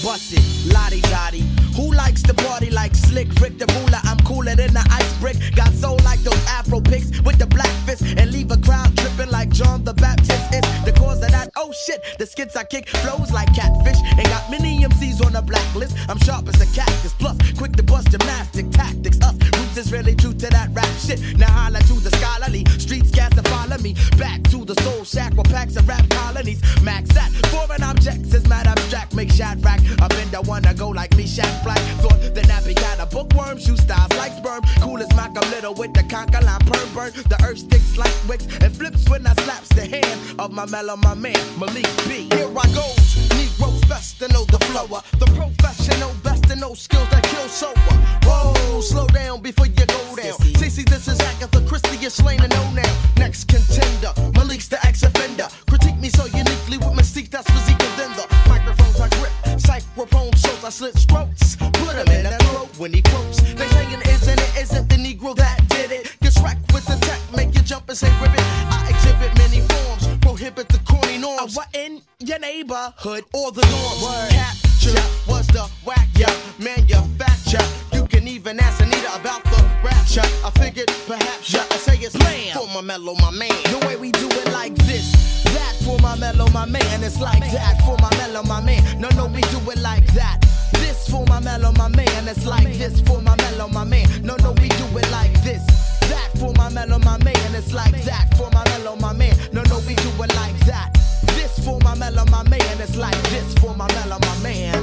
Bust 0.04 0.34
it, 0.34 0.74
lottie 0.74 1.00
dottie. 1.00 1.46
Who 1.78 1.94
likes 1.94 2.24
to 2.24 2.34
party 2.34 2.70
like 2.70 2.94
Slick 2.94 3.30
Rick 3.40 3.58
the 3.58 3.68
ruler? 3.68 4.02
I'm 4.04 4.18
cooler 4.26 4.56
than 4.58 4.74
the 4.74 4.86
ice 4.92 5.18
brick. 5.22 5.38
Got 5.56 5.72
soul 5.72 5.98
like 6.04 6.20
those 6.24 6.46
Afro 6.48 6.82
pics 6.82 7.22
with 7.22 7.38
the 7.38 7.48
black 7.48 7.72
fist 7.86 8.04
and 8.18 8.34
leave 8.34 8.52
a 8.52 8.58
crowd 8.58 8.98
tripping 8.98 9.32
like 9.32 9.48
John 9.48 9.86
the 9.86 9.94
Baptist. 9.94 10.44
It's 10.52 10.68
the 10.84 10.92
cause 10.92 11.24
of 11.24 11.32
that. 11.32 11.41
Shit, 11.74 12.04
the 12.20 12.26
skits 12.26 12.58
I 12.58 12.66
kick 12.66 12.90
flows 12.90 13.32
like 13.32 13.54
catfish 13.56 13.98
Ain't 14.18 14.28
got 14.28 14.52
many 14.52 14.84
MCs 14.84 15.26
on 15.26 15.34
the 15.34 15.42
blacklist. 15.42 15.96
I'm 16.10 16.20
sharp 16.20 16.48
as 16.50 16.60
a 16.60 16.66
cactus, 16.76 17.14
plus 17.14 17.38
quick 17.54 17.74
to 17.78 17.84
bust 17.84 18.12
gymnastic 18.12 18.70
tactics. 18.72 19.20
Us 19.22 19.36
roots 19.58 19.78
is 19.78 19.92
really 19.92 20.16
true 20.16 20.34
to 20.34 20.48
that 20.50 20.70
rap 20.74 20.92
shit. 21.00 21.20
Now 21.38 21.52
holla 21.52 21.80
to 21.80 21.94
the 21.94 22.12
scholarly 22.18 22.66
streets, 22.78 23.12
cast 23.12 23.38
and 23.38 23.48
follow 23.48 23.78
me 23.78 23.96
back 24.18 24.44
to 24.52 24.66
the 24.66 24.76
soul 24.84 25.06
shack 25.06 25.34
where 25.34 25.44
packs 25.44 25.78
of 25.78 25.88
rap 25.88 26.08
colonies. 26.10 26.62
Max 26.84 27.16
at 27.16 27.32
foreign 27.48 27.84
objects 27.84 28.34
is 28.34 28.46
mad 28.50 28.68
abstract, 28.68 29.16
make 29.16 29.32
shot 29.32 29.58
rack. 29.62 29.80
I've 30.02 30.10
been 30.10 30.30
the 30.30 30.42
one 30.42 30.64
to 30.64 30.74
go 30.74 30.90
like 30.90 31.16
me, 31.16 31.24
Shaq 31.24 31.64
Black. 31.64 31.80
Thought 32.04 32.34
the 32.36 32.42
nappy 32.42 32.76
got 32.76 33.00
a 33.00 33.06
bookworm, 33.06 33.58
shoe 33.58 33.78
styles 33.78 34.12
like 34.18 34.34
sperm. 34.34 34.62
Cool 34.82 35.02
as 35.02 35.10
Malcolm 35.16 35.50
Little 35.52 35.74
with 35.74 35.94
the 35.94 36.04
conker 36.04 36.44
line 36.44 36.60
perm 36.68 36.94
burn. 36.94 37.12
The 37.30 37.42
earth 37.46 37.60
sticks 37.60 37.98
like 37.98 38.14
wicks 38.28 38.46
and 38.62 38.76
flips 38.76 39.10
when 39.10 39.26
I 39.26 39.34
slaps 39.36 39.70
the 39.70 39.86
hand 39.86 40.40
of 40.40 40.52
my 40.52 40.66
mellow, 40.66 40.98
my 40.98 41.14
man 41.14 41.38
Malik 41.62 41.86
B. 42.10 42.28
Here 42.34 42.50
I 42.58 42.66
goes, 42.74 43.30
Negroes 43.38 43.86
best 43.86 44.18
to 44.18 44.28
know 44.30 44.46
the 44.46 44.58
flower. 44.66 45.00
The 45.20 45.28
professional 45.38 46.12
best 46.24 46.46
to 46.46 46.56
know 46.56 46.74
skills 46.74 47.08
that 47.10 47.22
kill 47.22 47.48
so 47.48 47.72
Whoa, 48.26 48.82
slow 48.82 49.06
down 49.06 49.42
before 49.42 49.68
you 49.68 49.86
go 49.86 49.86
down. 49.86 50.42
CC, 50.58 50.90
this 50.90 51.08
is 51.08 51.20
Agatha 51.22 51.62
Christie, 51.68 51.98
you're 51.98 52.10
slain 52.10 52.42
and 52.42 52.50
know 52.50 52.68
now. 52.74 52.92
Next 53.16 53.48
contender, 53.48 54.12
Malik's 54.34 54.70
the 54.70 54.84
ex 54.84 55.04
offender. 55.04 55.48
Critique 55.70 56.00
me 56.00 56.10
so 56.10 56.26
uniquely 56.26 56.80
with 56.80 56.98
mystique 56.98 57.30
that's 57.30 57.48
physique 57.52 57.78
and 58.02 58.16
the 58.18 58.26
microphones 58.50 59.00
I 59.00 59.10
grip. 59.20 59.34
Psychrophone 59.62 60.34
shows 60.36 60.64
I 60.66 60.70
slit 60.70 60.98
strokes. 60.98 61.58
Put 61.58 61.94
him 61.94 62.10
in 62.10 62.24
that 62.24 62.42
throat 62.42 62.70
when 62.80 62.92
he 62.92 63.04
quotes. 63.04 63.38
They 63.54 63.68
saying 63.68 64.02
isn't 64.10 64.42
it, 64.42 64.52
isn't 64.58 64.90
the 64.90 64.96
Negro 64.96 65.36
that 65.36 65.62
did 65.70 65.92
it? 65.92 66.18
Gets 66.22 66.42
wrecked 66.42 66.74
with 66.74 66.88
the 66.88 66.98
tech, 67.06 67.22
make 67.38 67.54
you 67.54 67.62
jump 67.62 67.88
and 67.88 67.98
say 68.00 68.10
ribbit. 68.20 68.42
I 68.74 68.90
exhibit 68.90 69.38
many 69.38 69.62
forms, 69.62 70.08
prohibit 70.26 70.70
the 70.70 70.81
corny 71.12 71.22
norms. 71.22 71.58
Uh, 71.58 71.62
I 71.74 71.78
in 71.78 72.02
your 72.20 72.40
neighborhood 72.40 73.24
or 73.34 73.52
the 73.52 73.62
norms. 73.70 74.32
Capture 74.32 75.02
was 75.28 75.48
the 75.48 75.70
whack, 75.86 76.08
yeah, 76.16 76.34
manufacture. 76.60 77.66
You 77.94 78.06
can 78.08 78.28
even 78.28 78.60
ask 78.60 78.82
Anita 78.82 79.16
about 79.16 79.44
the 79.44 79.64
rapture. 79.84 80.22
I 80.46 80.52
figured 80.52 80.92
perhaps 81.08 81.54
yeah, 81.54 81.66
I 81.72 81.78
say 81.78 81.98
it's 81.98 82.18
lamb 82.20 82.58
for 82.58 82.68
my 82.74 82.82
mellow, 82.82 83.16
my 83.16 83.32
man. 83.32 83.52
The 83.70 83.86
way 83.88 83.96
we 83.96 84.12
do 84.12 84.28
it 84.28 84.52
like 84.52 84.76
this, 84.76 85.44
that 85.44 85.76
for 85.84 85.98
my 86.00 86.18
mellow, 86.18 86.48
my 86.50 86.66
man. 86.66 87.04
It's 87.04 87.20
like 87.20 87.52
that 87.52 87.82
for 87.86 87.98
my 88.02 88.10
mellow, 88.18 88.44
my 88.44 88.62
man. 88.62 89.00
No, 89.00 89.10
no, 89.10 89.28
we 89.28 89.42
do 89.42 89.60
it 89.72 89.80
like 89.80 90.06
that. 90.14 90.40
This 90.74 91.10
for 91.10 91.26
my 91.28 91.40
mellow, 91.40 91.72
my 91.74 91.88
man. 91.90 92.28
It's 92.28 92.46
like 92.46 92.74
this 92.78 93.02
for 93.02 93.22
my 93.22 93.36
mellow, 93.38 93.68
my 93.68 93.84
man. 93.84 94.08
No, 94.24 94.36
no, 94.38 94.52
we 94.54 94.70
do 94.70 94.86
it 94.98 95.12
like 95.12 95.34
this. 95.44 95.64
That 96.10 96.32
for 96.38 96.54
my 96.56 96.70
mellow, 96.70 97.00
my 97.00 97.18
man. 97.24 97.56
It's 97.56 97.74
like 97.74 98.04
that 98.04 98.34
for 98.38 98.50
my 98.52 98.64
mellow, 98.66 98.96
my 98.96 99.14
man. 99.14 99.36
No, 99.54 99.62
no, 99.64 99.80
we 99.88 99.96
do 99.96 100.10
it 100.24 100.36
like 100.36 100.61
for 101.62 101.80
my 101.82 101.96
mellow, 101.96 102.26
my 102.26 102.44
man. 102.50 102.82
It's 102.82 102.96
like 102.96 103.18
this 103.30 103.54
for 103.56 103.76
my 103.76 103.88
mellow, 103.94 104.20
my 104.20 104.38
man. 104.44 104.76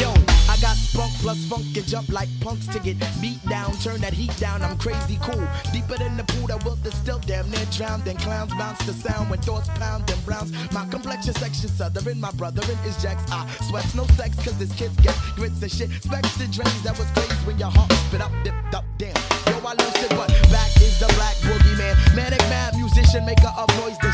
Yo, 0.00 0.10
I 0.48 0.56
got 0.60 0.76
spunk 0.76 1.12
plus 1.20 1.38
funk 1.46 1.64
and 1.76 1.86
jump 1.86 2.08
like 2.08 2.28
punks 2.40 2.66
to 2.68 2.78
get 2.80 2.96
beat 3.20 3.42
down. 3.48 3.72
Turn 3.78 4.00
that 4.00 4.12
heat 4.12 4.36
down, 4.38 4.62
I'm 4.62 4.76
crazy 4.78 5.18
cool. 5.22 5.46
Deeper 5.72 5.96
than 5.98 6.16
the 6.16 6.24
pool 6.24 6.48
that 6.48 6.64
will 6.64 6.76
distill, 6.76 7.20
damn 7.20 7.50
near 7.50 7.64
drowned. 7.70 8.04
Then 8.04 8.16
clowns 8.16 8.52
bounce 8.54 8.84
the 8.86 8.92
sound 8.92 9.30
when 9.30 9.40
thoughts 9.40 9.68
pound 9.78 10.10
and 10.10 10.24
browns. 10.24 10.52
My 10.72 10.86
complexion 10.86 11.34
section 11.34 11.68
southern, 11.68 12.20
my 12.20 12.32
brother 12.32 12.62
in 12.62 12.78
is 12.88 13.00
jacks. 13.02 13.24
I 13.30 13.46
sweats 13.68 13.94
no 13.94 14.04
sex, 14.18 14.36
cause 14.44 14.58
this 14.58 14.72
kids 14.74 14.96
get 15.00 15.14
grits 15.36 15.62
and 15.62 15.70
shit. 15.70 15.90
Specs 16.02 16.36
the 16.36 16.46
drains 16.46 16.82
that 16.82 16.98
was 16.98 17.08
crazy 17.12 17.34
when 17.46 17.58
your 17.58 17.70
heart 17.70 17.92
spit 18.08 18.20
up, 18.20 18.32
dipped 18.42 18.74
up, 18.74 18.84
damn. 18.98 19.14
Yo, 19.46 19.58
I 19.66 19.74
lost 19.74 19.98
it, 19.98 20.10
but 20.10 20.28
back 20.50 20.74
is 20.76 20.98
the 20.98 21.06
black 21.16 21.36
boogeyman. 21.46 21.94
Manic 22.16 22.40
mad 22.50 22.74
musician, 22.76 23.24
maker 23.24 23.52
of 23.56 23.68
noise 23.78 23.98
by 24.02 24.10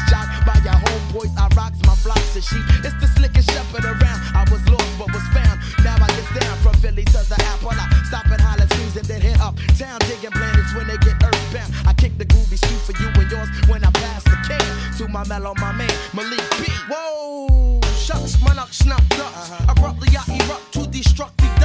I 1.24 1.48
rocks 1.56 1.80
my 1.86 1.96
flocks 1.96 2.36
of 2.36 2.44
sheep. 2.44 2.60
It's 2.84 2.92
the 3.00 3.08
slickest 3.16 3.50
shepherd 3.50 3.84
around. 3.84 4.20
I 4.36 4.44
was 4.52 4.60
lost, 4.68 4.92
but 4.98 5.08
was 5.08 5.24
found. 5.32 5.60
Now 5.82 5.96
I 5.96 6.08
get 6.12 6.28
down 6.36 6.56
from 6.58 6.74
Philly 6.74 7.04
to 7.04 7.20
the 7.24 7.36
apple. 7.56 7.72
I 7.72 7.88
stop 8.04 8.26
at 8.26 8.40
Hollis 8.40 8.68
Streets 8.68 8.96
and 8.96 9.06
then 9.06 9.20
hit 9.22 9.40
up 9.40 9.56
town 9.78 9.98
digging 10.00 10.30
planets 10.30 10.74
when 10.74 10.86
they 10.86 10.98
get 10.98 11.16
earthbound. 11.24 11.72
I 11.86 11.94
kick 11.94 12.18
the 12.18 12.26
groovy 12.26 12.58
street 12.60 12.82
for 12.84 12.92
you 13.00 13.08
and 13.16 13.30
yours 13.30 13.48
when 13.66 13.82
I 13.82 13.90
pass 13.92 14.24
the 14.24 14.36
can 14.44 14.60
to 14.98 15.08
my 15.08 15.24
mellow, 15.26 15.54
my 15.56 15.72
man 15.72 15.92
Malik 16.12 16.44
B. 16.60 16.68
Whoa, 16.90 17.80
shucks, 17.96 18.36
my 18.42 18.54
knock 18.54 18.72
snapped 18.72 19.18
up. 19.18 19.32
Uh-huh. 19.32 19.72
Abruptly 19.72 20.08
I 20.12 20.22
erupt 20.36 20.72
to 20.74 20.80
destruct 20.80 21.36
the 21.38 21.46
Dutch 21.48 21.55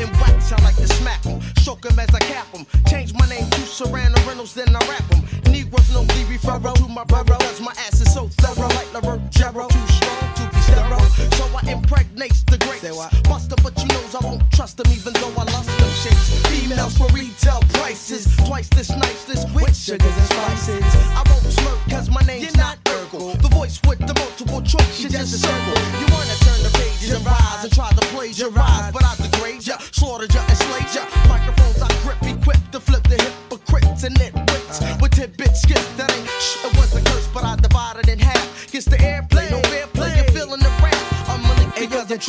and 0.00 0.10
wax. 0.20 0.52
I 0.52 0.62
like 0.62 0.76
to 0.76 0.88
smack 0.88 1.22
them, 1.22 1.40
smack 1.40 1.42
'em, 1.42 1.62
stroke 1.62 1.86
'em 1.86 1.98
as 1.98 2.14
I 2.14 2.20
cap 2.20 2.46
'em. 2.54 2.66
Change 2.86 3.12
my 3.14 3.26
name 3.28 3.48
to 3.50 3.60
Serrano 3.66 4.18
Reynolds, 4.26 4.54
then 4.54 4.74
I 4.74 4.80
rap 4.88 4.98
rap 4.98 5.12
'em. 5.12 5.52
Negroes 5.52 5.90
know 5.92 6.02
me 6.02 6.24
referral 6.24 6.74
to 6.74 6.88
my 6.88 7.04
brother, 7.04 7.36
cause 7.36 7.60
my 7.60 7.72
ass 7.86 8.00
is 8.00 8.12
so 8.12 8.28
thorough. 8.38 8.68
Like 8.78 8.90
LaRoe 8.92 9.20
Jarrow, 9.30 9.68
too 9.68 9.86
strong 9.88 10.34
to 10.36 10.42
be 10.52 10.60
sterile. 10.60 11.06
So 11.38 11.44
I 11.56 11.70
impregnate 11.70 12.34
the 12.46 12.58
grapes. 12.58 12.84
Buster, 13.28 13.56
but 13.62 13.78
you 13.78 13.86
knows 13.86 14.14
I 14.14 14.24
won't 14.26 14.42
trust 14.52 14.76
them 14.76 14.90
even 14.92 15.12
though 15.14 15.32
I 15.36 15.44
lust 15.54 15.70
them 15.78 15.92
shapes. 16.02 16.28
Females 16.48 16.96
for 16.96 17.08
retail 17.08 17.60
prices. 17.74 18.26
Twice 18.46 18.68
this 18.68 18.90
nice, 18.90 19.24
this 19.24 19.44
with 19.54 19.76
sugars 19.76 20.16
and 20.20 20.28
spices. 20.28 20.84
I 21.18 21.22
won't 21.28 21.44
smirk 21.58 21.78
cause 21.90 22.08
my 22.10 22.22
name's 22.22 22.56
not 22.56 22.76
Urkel. 22.84 23.40
The 23.42 23.48
voice 23.48 23.80
with 23.86 23.98
the 23.98 24.14
multiple 24.14 24.62
choice, 24.62 24.94
she 24.96 25.08
just 25.08 25.34
a 25.34 25.38
circle. 25.38 25.78
You 26.00 26.06
wanna 26.14 26.36
turn 26.46 26.60
the 26.62 26.70
pages 26.78 27.10
and 27.12 27.24
rise 27.26 27.64
and 27.64 27.72
try 27.72 27.90
to 27.90 28.04
plagiarize, 28.12 28.87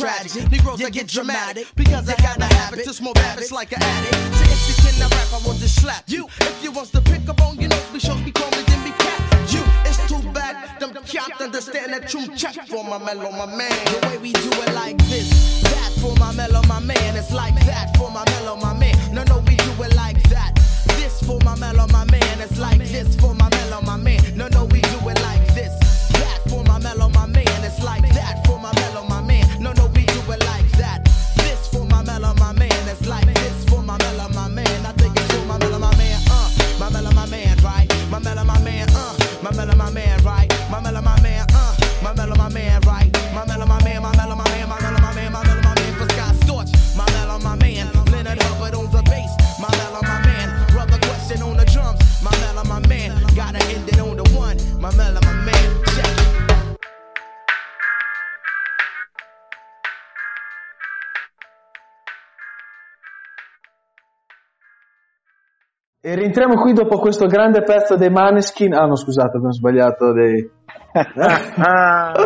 tragic. 0.00 0.50
Negroes, 0.50 0.82
I 0.82 0.90
get 0.90 1.06
dramatic 1.06 1.66
because 1.76 2.08
I 2.08 2.16
got 2.16 2.38
a 2.38 2.54
habit 2.54 2.84
to 2.84 2.92
smoke 2.94 3.18
habits 3.18 3.52
like 3.52 3.72
an 3.72 3.82
addict. 3.82 4.14
So 4.36 4.44
if 4.44 4.68
you 4.68 4.74
cannot 4.82 5.10
rap, 5.12 5.42
I 5.42 5.46
want 5.46 5.60
to 5.60 5.68
slap 5.68 6.04
you. 6.06 6.26
If 6.40 6.64
you 6.64 6.72
want 6.72 6.90
to 6.92 7.00
pick 7.00 7.28
up 7.28 7.40
on 7.42 7.60
your 7.60 7.68
nose, 7.68 7.90
be 7.92 8.00
sure 8.00 8.16
me 8.16 8.32
call 8.32 8.50
me, 8.52 8.62
then 8.66 8.82
be 8.84 8.90
cat. 8.90 9.20
You, 9.52 9.62
it's 9.84 10.00
too 10.08 10.22
bad, 10.32 10.80
them 10.80 10.92
can't 11.04 11.40
understand 11.40 11.92
that 11.92 12.08
true 12.08 12.26
check 12.36 12.54
for 12.66 12.82
my 12.84 12.98
mellow, 12.98 13.30
my 13.32 13.46
man. 13.46 13.70
The 13.86 14.06
way 14.08 14.18
we 14.18 14.32
do 14.32 14.50
it 14.50 14.74
like 14.74 14.98
this, 15.08 15.62
that 15.62 15.92
for 16.00 16.14
my 16.16 16.32
mellow, 16.34 16.62
my 16.62 16.80
man. 16.80 17.16
It's 17.16 17.32
like 17.32 17.58
that 17.66 17.96
for 17.96 18.10
my 18.10 18.24
mellow, 18.30 18.56
my 18.56 18.72
man. 18.72 18.96
No, 19.14 19.22
no, 19.24 19.38
we 19.40 19.56
do 19.56 19.82
it 19.82 19.94
like 19.96 20.22
that. 20.30 20.54
This 20.96 21.22
for 21.22 21.38
my 21.44 21.56
mellow, 21.56 21.86
my 21.88 22.04
man. 22.10 22.40
It's 22.40 22.58
like 22.58 22.78
this 22.78 23.16
for 23.16 23.34
my 23.34 23.48
mellow, 23.50 23.82
my 23.82 23.96
man. 23.96 24.20
No, 24.36 24.48
no, 24.48 24.64
like 33.10 33.26
this 33.34 33.64
for 33.64 33.82
my 33.82 33.98
mellow, 33.98 34.28
my 34.32 34.48
man. 34.48 34.86
I 34.86 34.92
think 34.92 35.16
it's 35.16 35.34
for 35.34 35.44
my 35.46 35.58
mellow, 35.58 35.78
my 35.78 35.94
man. 35.96 36.20
Uh, 36.30 36.48
my 36.78 36.88
mellow, 36.90 37.10
my 37.12 37.26
man, 37.26 37.56
right? 37.62 37.88
My 38.10 38.20
mellow, 38.20 38.44
my 38.44 38.58
man. 38.60 38.88
Uh, 38.94 39.16
my 39.42 39.50
mellow, 39.52 39.74
my 39.74 39.90
man, 39.90 40.22
right? 40.22 40.49
E 66.02 66.14
rientriamo 66.14 66.54
qui 66.54 66.72
dopo 66.72 66.98
questo 66.98 67.26
grande 67.26 67.62
pezzo 67.62 67.94
dei 67.94 68.08
Maneskin. 68.08 68.72
Ah 68.72 68.86
no, 68.86 68.96
scusate, 68.96 69.36
abbiamo 69.36 69.52
sbagliato 69.52 70.12
dei... 70.12 70.50
Ah, 70.94 72.14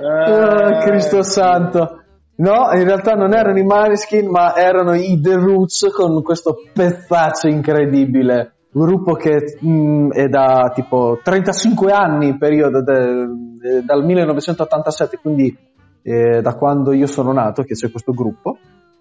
Ah, 0.00 0.78
Cristo 0.84 1.22
santo. 1.22 2.02
No, 2.36 2.70
in 2.74 2.84
realtà 2.84 3.14
non 3.14 3.34
erano 3.34 3.58
i 3.58 3.64
Maneskin, 3.64 4.28
ma 4.28 4.54
erano 4.54 4.94
i 4.94 5.18
The 5.20 5.34
Roots 5.34 5.90
con 5.92 6.22
questo 6.22 6.56
pezzaccio 6.72 7.48
incredibile. 7.48 8.52
Un 8.72 8.84
gruppo 8.84 9.14
che 9.14 9.56
mh, 9.58 10.10
è 10.12 10.28
da 10.28 10.70
tipo 10.74 11.18
35 11.22 11.90
anni, 11.90 12.36
periodo 12.36 12.82
de- 12.82 13.26
de- 13.58 13.82
dal 13.84 14.04
1987, 14.04 15.18
quindi 15.20 15.56
eh, 16.02 16.42
da 16.42 16.54
quando 16.54 16.92
io 16.92 17.06
sono 17.06 17.32
nato 17.32 17.62
che 17.62 17.74
c'è 17.74 17.90
questo 17.90 18.12
gruppo. 18.12 18.58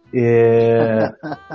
E, 0.10 1.14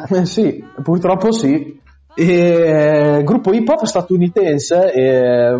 eh, 0.08 0.24
sì, 0.26 0.62
purtroppo 0.82 1.32
sì. 1.32 1.80
E, 2.14 3.22
gruppo 3.24 3.52
hip 3.52 3.68
hop 3.68 3.84
statunitense, 3.84 4.92
e 4.92 5.50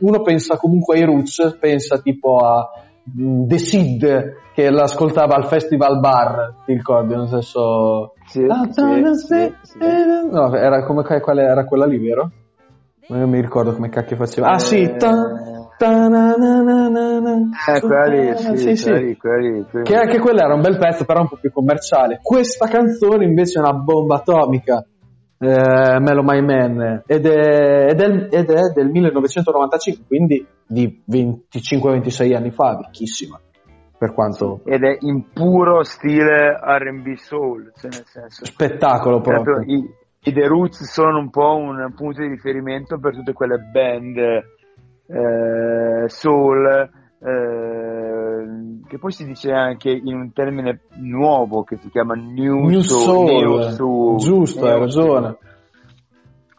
uno 0.00 0.22
pensa 0.22 0.56
comunque 0.56 0.96
ai 0.96 1.04
Roots, 1.04 1.56
pensa 1.58 1.98
tipo 1.98 2.38
a 2.38 2.68
mm, 3.18 3.46
The 3.46 3.58
Sid 3.58 4.32
che 4.54 4.70
l'ascoltava 4.70 5.34
al 5.34 5.46
Festival 5.46 5.98
Bar, 5.98 6.54
ti 6.64 6.74
ricordi? 6.74 7.14
Nel 7.14 7.28
senso... 7.28 8.12
Sì, 8.26 8.46
sì, 8.70 9.14
sì, 9.14 9.54
sì. 9.62 9.78
No, 10.30 10.54
era, 10.54 10.84
come, 10.84 11.02
quale 11.02 11.42
era 11.42 11.64
quella 11.64 11.86
lì, 11.86 11.98
vero? 11.98 12.30
Non 13.06 13.28
mi 13.28 13.40
ricordo 13.40 13.74
come 13.74 13.88
cacchio 13.88 14.16
faceva. 14.16 14.48
Ah 14.50 14.58
sì, 14.58 14.82
Eh, 14.82 14.96
ta, 14.96 15.12
ta, 15.76 16.08
na. 16.08 16.34
Eh, 16.34 17.80
quella 17.80 18.06
lì, 18.06 18.36
sì, 18.36 18.56
Sì, 18.56 18.76
sì. 18.76 19.18
Che 19.82 19.94
anche 19.94 20.18
quella 20.20 20.44
era 20.44 20.54
un 20.54 20.62
bel 20.62 20.78
pezzo, 20.78 21.04
però 21.04 21.20
un 21.20 21.28
po' 21.28 21.36
più 21.38 21.52
commerciale. 21.52 22.20
Questa 22.22 22.66
canzone 22.66 23.24
invece 23.24 23.58
è 23.58 23.62
una 23.62 23.74
bomba 23.74 24.16
atomica. 24.16 24.86
Eh, 25.38 25.98
Mellow 26.00 26.22
My 26.22 26.40
Man. 26.40 27.02
Ed 27.06 27.26
è, 27.26 27.88
ed 27.90 28.00
è- 28.00 28.28
ed 28.30 28.50
è 28.50 28.72
del 28.72 28.88
1995 28.88 30.04
quindi 30.06 30.46
di 30.66 31.02
25-26 31.10 32.34
anni 32.34 32.50
fa 32.50 32.76
vecchissima 32.76 33.38
per 33.98 34.12
quanto 34.12 34.60
Ed 34.64 34.82
è 34.82 34.96
in 35.00 35.30
puro 35.32 35.82
stile 35.82 36.58
R&B 36.60 37.14
soul, 37.14 37.72
cioè 37.76 37.90
nel 37.90 38.04
senso... 38.04 38.44
spettacolo 38.44 39.20
proprio 39.20 39.54
Proprio. 39.54 39.76
i, 39.76 39.88
i 40.24 40.32
The 40.32 40.46
Roots 40.46 40.84
sono 40.84 41.18
un 41.18 41.30
po' 41.30 41.56
un 41.56 41.92
punto 41.94 42.20
di 42.22 42.28
riferimento 42.28 42.98
per 42.98 43.14
tutte 43.14 43.32
quelle 43.32 43.58
band 43.58 44.16
eh, 45.06 46.08
soul 46.08 46.90
eh, 47.20 48.13
che 48.86 48.98
poi 48.98 49.12
si 49.12 49.24
dice 49.24 49.52
anche 49.52 49.90
in 49.90 50.14
un 50.14 50.32
termine 50.32 50.80
nuovo 50.96 51.62
che 51.64 51.76
si 51.76 51.88
chiama 51.90 52.14
New, 52.14 52.66
New 52.68 52.80
Soul, 52.80 53.28
Soul, 53.28 53.70
Soul, 53.72 54.18
giusto, 54.18 54.66
hai 54.66 54.78
ragione. 54.78 55.36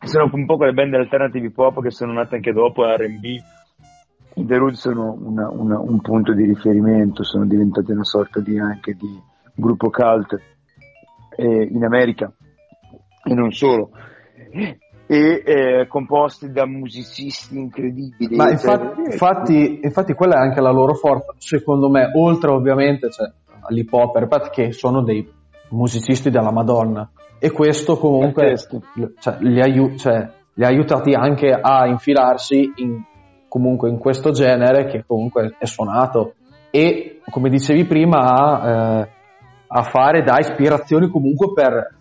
sono 0.05 0.29
un 0.33 0.45
po' 0.45 0.57
quelle 0.57 0.73
band 0.73 0.93
alternative 0.93 1.51
pop 1.51 1.81
che 1.81 1.89
sono 1.91 2.13
nate 2.13 2.35
anche 2.35 2.51
dopo 2.51 2.83
R&B 2.85 3.23
i 4.37 4.45
The 4.45 4.57
Roots 4.57 4.79
sono 4.79 5.13
una- 5.19 5.49
una- 5.49 5.79
un 5.79 5.99
punto 6.01 6.33
di 6.33 6.43
riferimento 6.45 7.23
sono 7.23 7.45
diventati 7.45 7.91
una 7.91 8.03
sorta 8.03 8.39
di 8.41 8.59
anche 8.59 8.93
di 8.93 9.19
gruppo 9.55 9.89
cult 9.89 10.37
eh, 11.37 11.67
in 11.71 11.83
America 11.83 12.31
e 13.23 13.33
non 13.33 13.51
solo 13.51 13.89
e 15.07 15.43
eh, 15.45 15.87
composti 15.87 16.51
da 16.51 16.65
musicisti 16.65 17.57
incredibili 17.57 18.35
Ma 18.35 18.49
infatti, 18.49 19.01
infatti, 19.01 19.79
infatti 19.83 20.13
quella 20.13 20.37
è 20.37 20.39
anche 20.39 20.61
la 20.61 20.71
loro 20.71 20.95
forza, 20.95 21.33
secondo 21.37 21.89
me, 21.89 22.09
oltre 22.15 22.51
ovviamente 22.51 23.11
cioè, 23.11 23.31
all'hip 23.61 23.93
hop, 23.93 24.49
che 24.49 24.71
sono 24.71 25.03
dei 25.03 25.27
musicisti 25.69 26.29
della 26.29 26.51
Madonna. 26.51 27.09
E 27.37 27.51
questo 27.51 27.97
comunque 27.97 28.51
Pazzesco. 28.51 28.81
cioè, 29.19 29.37
li, 29.41 29.61
aiu- 29.61 29.95
cioè, 29.95 30.27
li 30.53 30.63
ha 30.63 30.67
aiutati 30.67 31.13
anche 31.13 31.51
a 31.51 31.85
infilarsi 31.85 32.71
in, 32.77 33.03
comunque 33.47 33.89
in 33.89 33.99
questo 33.99 34.31
genere 34.31 34.85
che 34.85 35.03
comunque 35.05 35.55
è 35.59 35.65
suonato. 35.65 36.33
E 36.71 37.21
come 37.29 37.49
dicevi 37.49 37.85
prima 37.85 38.17
a, 38.19 38.69
eh, 39.01 39.09
a 39.67 39.81
fare 39.83 40.23
da 40.23 40.39
ispirazioni 40.39 41.09
comunque 41.09 41.53
per 41.53 41.95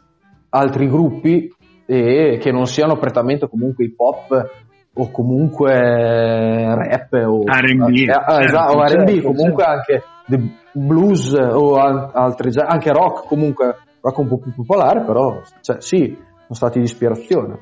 altri 0.49 0.89
gruppi 0.89 1.53
e 1.87 2.39
che 2.41 2.51
non 2.51 2.67
siano 2.67 2.97
prettamente 2.97 3.49
comunque 3.49 3.85
hip 3.85 3.99
hop 3.99 4.51
o 4.97 5.11
comunque 5.11 5.73
rap 5.73 7.13
o 7.27 7.43
R&B. 7.45 7.95
eh, 7.95 8.03
eh, 8.03 8.45
esatto, 8.45 8.77
o 8.77 8.87
Certo, 8.87 9.03
R&B 9.03 9.09
certo, 9.09 9.33
comunque 9.33 9.65
anche 9.65 10.03
the 10.27 10.41
blues 10.73 11.33
o 11.33 11.77
an- 11.77 12.11
altri 12.13 12.51
anche 12.57 12.91
rock 12.93 13.27
comunque 13.27 13.77
rock 14.01 14.19
un 14.19 14.29
po' 14.29 14.39
più 14.39 14.55
popolare 14.55 15.03
però 15.03 15.41
cioè, 15.61 15.81
sì 15.81 16.17
sono 16.17 16.55
stati 16.55 16.79
di 16.79 16.85
ispirazione 16.85 17.59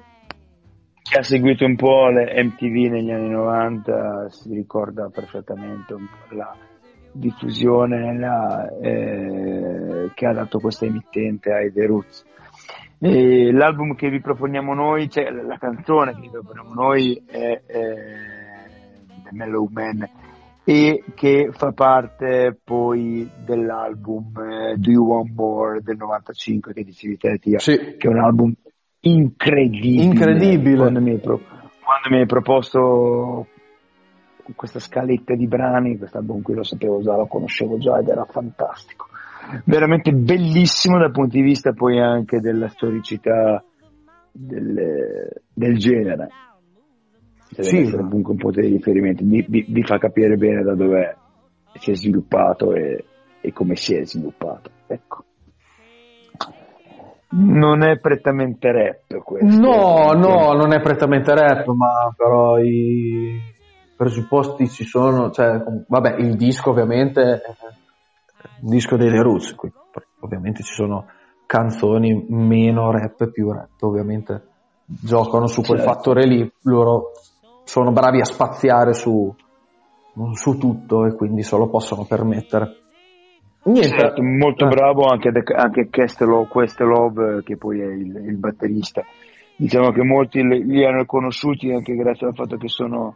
chi 1.03 1.19
ha 1.19 1.23
seguito 1.23 1.65
un 1.65 1.77
po' 1.77 2.09
le 2.09 2.43
MTV 2.45 2.93
negli 2.93 3.11
anni 3.11 3.31
90 3.31 4.29
si 4.29 4.53
ricorda 4.55 5.09
perfettamente 5.13 5.95
un 5.95 6.07
po' 6.07 6.35
la 6.35 6.55
diffusione 7.13 8.19
la, 8.19 8.69
eh, 8.81 10.11
che 10.15 10.27
ha 10.27 10.33
dato 10.33 10.59
questa 10.59 10.87
emittente 10.87 11.53
ai 11.53 11.73
The 11.73 11.87
Roots. 11.87 12.25
E 13.05 13.51
l'album 13.51 13.95
che 13.97 14.09
vi 14.11 14.21
proponiamo 14.21 14.75
noi, 14.75 15.11
cioè 15.11 15.29
la 15.31 15.59
canzone 15.59 16.15
che 16.15 16.21
vi 16.21 16.31
proponiamo 16.31 16.73
noi 16.73 17.21
è 17.27 17.61
eh, 17.67 18.03
The 19.25 19.31
Mellow 19.33 19.69
Man 19.73 20.09
e 20.65 21.03
che 21.17 21.49
fa 21.51 21.73
parte 21.73 22.57
poi 22.63 23.29
dell'album 23.45 24.33
eh, 24.39 24.77
Do 24.77 24.91
You 24.93 25.05
Want 25.05 25.33
More 25.35 25.81
del 25.83 25.97
95 25.97 26.73
che 26.73 26.85
dicevi 26.85 27.17
te 27.17 27.39
Tia, 27.39 27.59
Sì. 27.59 27.97
che 27.99 28.07
è 28.07 28.07
un 28.07 28.21
album 28.21 28.53
incredibile. 29.01 30.05
Incredibile. 30.05 30.77
Quando 30.77 31.01
mi 31.01 31.11
hai, 31.11 31.19
pro- 31.19 31.41
quando 31.41 32.09
mi 32.09 32.19
hai 32.19 32.27
proposto 32.27 33.47
questa 34.55 34.79
scaletta 34.79 35.35
di 35.35 35.49
brani, 35.49 35.99
questo 35.99 36.19
album 36.19 36.43
qui 36.43 36.55
lo 36.55 36.63
sapevo 36.63 37.01
già, 37.03 37.17
lo 37.17 37.27
conoscevo 37.27 37.79
già 37.79 37.99
ed 37.99 38.07
era 38.07 38.25
fantastico. 38.27 39.07
Veramente 39.65 40.13
bellissimo 40.13 40.99
dal 40.99 41.11
punto 41.11 41.37
di 41.37 41.43
vista 41.43 41.73
poi 41.73 41.99
anche 42.01 42.41
della 42.41 42.69
storicità 42.69 43.63
del, 44.31 45.29
del 45.53 45.77
genere. 45.79 46.29
Deve 47.51 47.69
Sì. 47.69 47.77
essere 47.79 48.03
comunque 48.03 48.33
un 48.33 48.39
punto 48.39 48.61
di 48.61 48.69
riferimento, 48.69 49.23
vi, 49.25 49.45
vi- 49.49 49.67
vi 49.69 49.83
fa 49.83 49.99
capire 49.99 50.37
bene 50.37 50.63
da 50.63 50.75
dove 50.75 51.17
si 51.75 51.91
è 51.91 51.95
sviluppato 51.95 52.73
e, 52.73 53.05
e 53.41 53.53
come 53.53 53.77
si 53.77 53.95
è 53.95 54.05
sviluppato. 54.07 54.71
Ecco. 54.87 55.25
Non 57.35 57.83
è 57.83 57.99
prettamente 57.99 58.71
rap 58.73 59.23
questo. 59.25 59.59
no 59.59 60.13
no 60.13 60.53
non 60.53 60.75
è 60.75 60.81
prettamente 60.83 61.35
rap 61.35 61.67
ma 61.69 62.13
però 62.15 62.59
i 62.59 63.41
presupposti 63.97 64.69
ci 64.69 64.85
sono 64.85 65.31
cioè 65.31 65.63
vabbè 65.89 66.17
il 66.19 66.37
disco 66.37 66.71
ovviamente 66.71 67.41
un 68.61 68.71
disco 68.71 68.97
dei 68.97 69.11
The 69.11 69.23
Roots 69.23 69.55
qui 69.55 69.73
ovviamente 70.21 70.63
ci 70.63 70.73
sono 70.73 71.07
canzoni 71.47 72.27
meno 72.29 72.91
rap 72.91 73.31
più 73.31 73.51
rap 73.53 73.81
ovviamente 73.83 74.47
giocano 74.85 75.47
su 75.47 75.63
quel 75.63 75.79
Certo. 75.81 75.93
fattore 75.93 76.27
lì 76.27 76.51
loro 76.63 77.11
sono 77.65 77.93
bravi 77.93 78.21
a 78.21 78.25
spaziare 78.25 78.93
su, 78.95 79.35
su 80.33 80.59
tutto 80.59 81.07
e 81.07 81.15
quindi 81.15 81.43
se 81.43 81.57
lo 81.57 81.69
possono 81.69 82.05
permettere 82.05 82.77
niente 83.65 83.97
Certo, 83.97 84.23
molto 84.23 84.65
Eh. 84.67 84.69
bravo 84.69 85.05
anche, 85.05 85.31
anche 85.55 85.89
Questelov, 85.89 87.19
eh, 87.39 87.43
che 87.45 87.57
poi 87.57 87.81
è 87.81 87.87
il, 87.87 88.15
il 88.27 88.37
batterista. 88.37 89.03
Diciamo 89.55 89.93
che 89.93 90.03
molti 90.03 90.43
li 90.43 90.85
hanno 90.85 91.05
conosciuti 91.05 91.71
anche 91.71 91.95
grazie 91.95 92.27
al 92.27 92.35
fatto 92.35 92.57
che 92.57 92.67
sono 92.67 93.15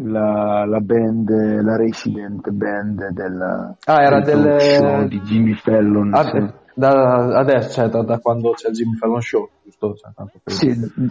la, 0.00 0.64
la 0.64 0.78
band, 0.80 1.28
la 1.62 1.76
resident 1.76 2.48
band 2.50 3.08
del, 3.10 3.76
Ah, 3.86 4.02
era 4.02 4.20
del 4.20 4.60
show 4.60 5.04
di 5.06 5.20
Jimmy 5.22 5.54
Fallon. 5.54 6.14
Ah, 6.14 6.22
sì. 6.24 6.46
da, 6.74 7.38
adesso, 7.38 7.70
cioè, 7.70 7.88
da, 7.88 8.02
da 8.02 8.18
quando 8.18 8.50
c'è 8.52 8.68
il 8.68 8.74
Jimmy 8.74 8.94
Fallon 8.96 9.20
Show, 9.20 9.48
giusto? 9.64 9.94
Cioè, 9.94 10.12
tanto 10.14 10.38
per- 10.42 10.52
Sì, 10.52 10.68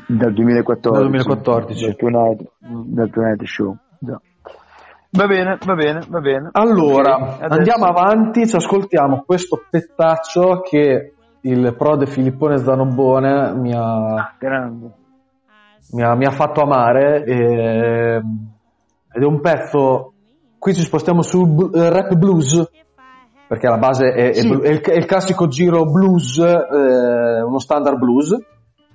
dal 0.07 0.33
2014. 0.33 1.01
Dal 1.01 1.09
2014. 1.09 1.85
Dal 1.85 1.95
Tonight, 1.95 2.51
dal 2.59 3.09
Tonight 3.09 3.43
Show. 3.43 3.75
già. 3.99 4.21
Va 5.09 5.25
bene, 5.25 5.57
va 5.65 5.73
bene, 5.73 6.01
va 6.09 6.19
bene. 6.19 6.49
Allora, 6.51 7.15
Ok, 7.15 7.41
adesso- 7.41 7.53
andiamo 7.57 7.85
avanti, 7.85 8.47
ci 8.47 8.55
ascoltiamo 8.55 9.23
questo 9.25 9.61
pettaccio 9.69 10.61
che 10.61 11.13
il 11.41 11.75
prode 11.77 12.05
Filippone 12.07 12.57
Zanobone 12.57 13.53
mi 13.55 13.73
ha, 13.73 14.33
Grande. 14.37 14.91
mi 15.93 16.03
ha, 16.03 16.13
mi 16.15 16.25
ha 16.25 16.31
fatto 16.31 16.61
amare 16.61 17.23
e- 17.23 18.21
ed 19.11 19.21
è 19.21 19.25
un 19.25 19.39
pezzo, 19.41 20.13
qui 20.57 20.73
ci 20.73 20.81
spostiamo 20.81 21.21
sul 21.21 21.47
bl- 21.47 21.77
eh, 21.77 21.89
rap 21.89 22.13
blues, 22.15 22.69
perché 23.47 23.67
la 23.67 23.77
base 23.77 24.07
è, 24.11 24.29
è 24.29 24.33
Sì. 24.33 24.47
blu- 24.47 24.63
è 24.63 24.69
il, 24.69 24.81
è 24.81 24.95
il 24.95 25.05
classico 25.05 25.47
giro 25.47 25.85
blues, 25.85 26.37
eh, 26.37 27.41
uno 27.41 27.59
standard 27.59 27.97
blues, 27.97 28.37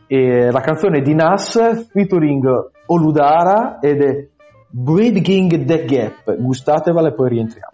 e 0.06 0.50
la 0.50 0.60
canzone 0.60 0.98
è 0.98 1.02
di 1.02 1.14
Nas 1.14 1.88
featuring 1.90 2.70
Oludara 2.86 3.78
ed 3.80 4.02
è 4.02 4.28
Bridging 4.68 5.64
the 5.64 5.84
Gap, 5.84 6.36
gustatevela 6.36 7.08
e 7.08 7.14
poi 7.14 7.28
rientriamo. 7.30 7.70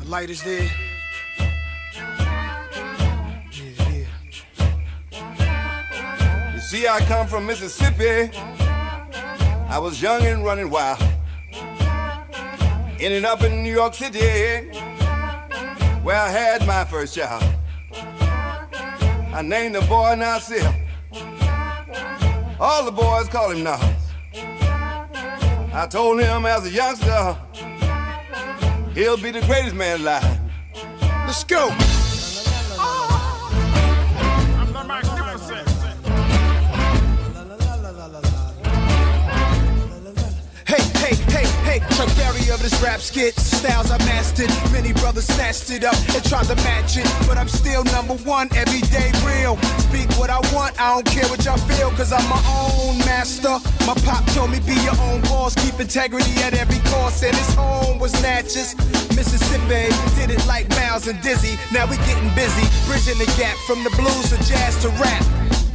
The 0.00 0.08
light 0.10 0.28
is 0.28 0.42
there. 0.42 0.83
See, 6.74 6.88
I 6.88 7.00
come 7.00 7.28
from 7.28 7.46
Mississippi. 7.46 8.36
I 9.68 9.78
was 9.78 10.02
young 10.02 10.22
and 10.26 10.44
running 10.44 10.70
wild. 10.70 11.00
Ended 12.98 13.24
up 13.24 13.42
in 13.42 13.62
New 13.62 13.72
York 13.72 13.94
City, 13.94 14.68
where 16.02 16.16
I 16.16 16.28
had 16.30 16.66
my 16.66 16.84
first 16.84 17.14
child. 17.14 17.44
I 19.32 19.42
named 19.42 19.76
the 19.76 19.82
boy 19.82 20.14
Nasir. 20.16 20.64
All 22.58 22.84
the 22.84 22.92
boys 22.92 23.28
call 23.28 23.50
him 23.50 23.62
Nas. 23.62 23.80
I 25.72 25.86
told 25.88 26.20
him 26.20 26.46
as 26.46 26.66
a 26.66 26.70
youngster, 26.70 27.36
he'll 28.94 29.16
be 29.16 29.30
the 29.30 29.42
greatest 29.46 29.76
man 29.76 30.00
alive. 30.00 30.40
Let's 31.26 31.44
go. 31.44 31.83
Rap 42.84 43.00
skit. 43.00 43.34
Styles 43.40 43.90
I 43.90 43.98
mastered. 44.04 44.52
Many 44.70 44.92
brothers 44.92 45.26
snatched 45.26 45.70
it 45.70 45.84
up 45.84 45.96
and 46.14 46.22
tried 46.24 46.44
to 46.52 46.56
match 46.56 46.96
it. 46.98 47.08
But 47.26 47.38
I'm 47.38 47.48
still 47.48 47.82
number 47.84 48.14
one, 48.28 48.48
everyday 48.54 49.10
real. 49.24 49.56
Speak 49.88 50.08
what 50.20 50.28
I 50.28 50.38
want, 50.52 50.78
I 50.78 50.94
don't 50.94 51.06
care 51.06 51.26
what 51.28 51.44
y'all 51.44 51.56
feel, 51.56 51.90
cause 51.92 52.12
I'm 52.12 52.26
my 52.28 52.42
own 52.44 52.98
master. 52.98 53.56
My 53.88 53.94
pop 54.04 54.24
told 54.36 54.50
me 54.50 54.60
be 54.60 54.76
your 54.84 54.96
own 55.08 55.22
boss, 55.22 55.54
keep 55.54 55.80
integrity 55.80 56.34
at 56.44 56.52
every 56.54 56.78
cost. 56.92 57.24
And 57.24 57.34
his 57.34 57.54
home 57.54 57.98
was 57.98 58.12
Natchez, 58.22 58.76
Mississippi. 59.16 59.88
Did 60.20 60.30
it 60.30 60.44
like 60.46 60.68
Miles 60.76 61.08
and 61.08 61.20
Dizzy. 61.22 61.56
Now 61.72 61.88
we 61.88 61.96
getting 62.04 62.28
busy, 62.36 62.66
bridging 62.86 63.18
the 63.18 63.30
gap 63.40 63.56
from 63.66 63.82
the 63.82 63.90
blues 63.96 64.28
to 64.30 64.36
jazz 64.44 64.76
to 64.82 64.88
rap. 65.00 65.24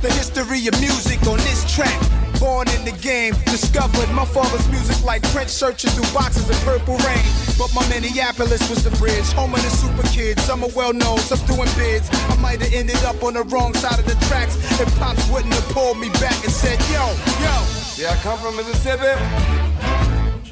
The 0.01 0.11
history 0.13 0.67
of 0.67 0.79
music 0.79 1.25
on 1.27 1.37
this 1.37 1.65
track. 1.73 2.18
Born 2.39 2.67
in 2.69 2.85
the 2.85 2.95
game, 3.01 3.33
discovered 3.45 4.09
my 4.13 4.25
father's 4.25 4.67
music 4.69 5.03
like 5.03 5.21
Prince 5.33 5.51
searching 5.51 5.89
through 5.91 6.11
boxes 6.13 6.49
of 6.49 6.55
purple 6.63 6.97
rain. 7.07 7.23
But 7.57 7.73
my 7.73 7.87
Minneapolis 7.89 8.69
was 8.69 8.83
the 8.83 8.91
bridge, 8.97 9.25
home 9.33 9.53
of 9.53 9.61
the 9.61 9.69
super 9.69 10.07
kids. 10.09 10.41
Some 10.43 10.63
are 10.63 10.69
well 10.75 10.93
known, 10.93 11.17
some 11.19 11.39
doing 11.47 11.69
bids. 11.75 12.09
I 12.29 12.35
might 12.39 12.61
have 12.61 12.73
ended 12.73 13.01
up 13.03 13.21
on 13.23 13.33
the 13.33 13.43
wrong 13.43 13.73
side 13.73 13.99
of 13.99 14.05
the 14.05 14.15
tracks 14.27 14.55
if 14.79 14.87
Pops 14.99 15.27
wouldn't 15.29 15.53
have 15.53 15.67
pulled 15.75 15.97
me 15.99 16.09
back 16.21 16.37
and 16.43 16.51
said, 16.51 16.79
Yo, 16.91 17.03
yo. 17.43 17.55
See, 17.95 18.05
I 18.05 18.15
come 18.23 18.39
from 18.39 18.55
Mississippi, 18.55 19.11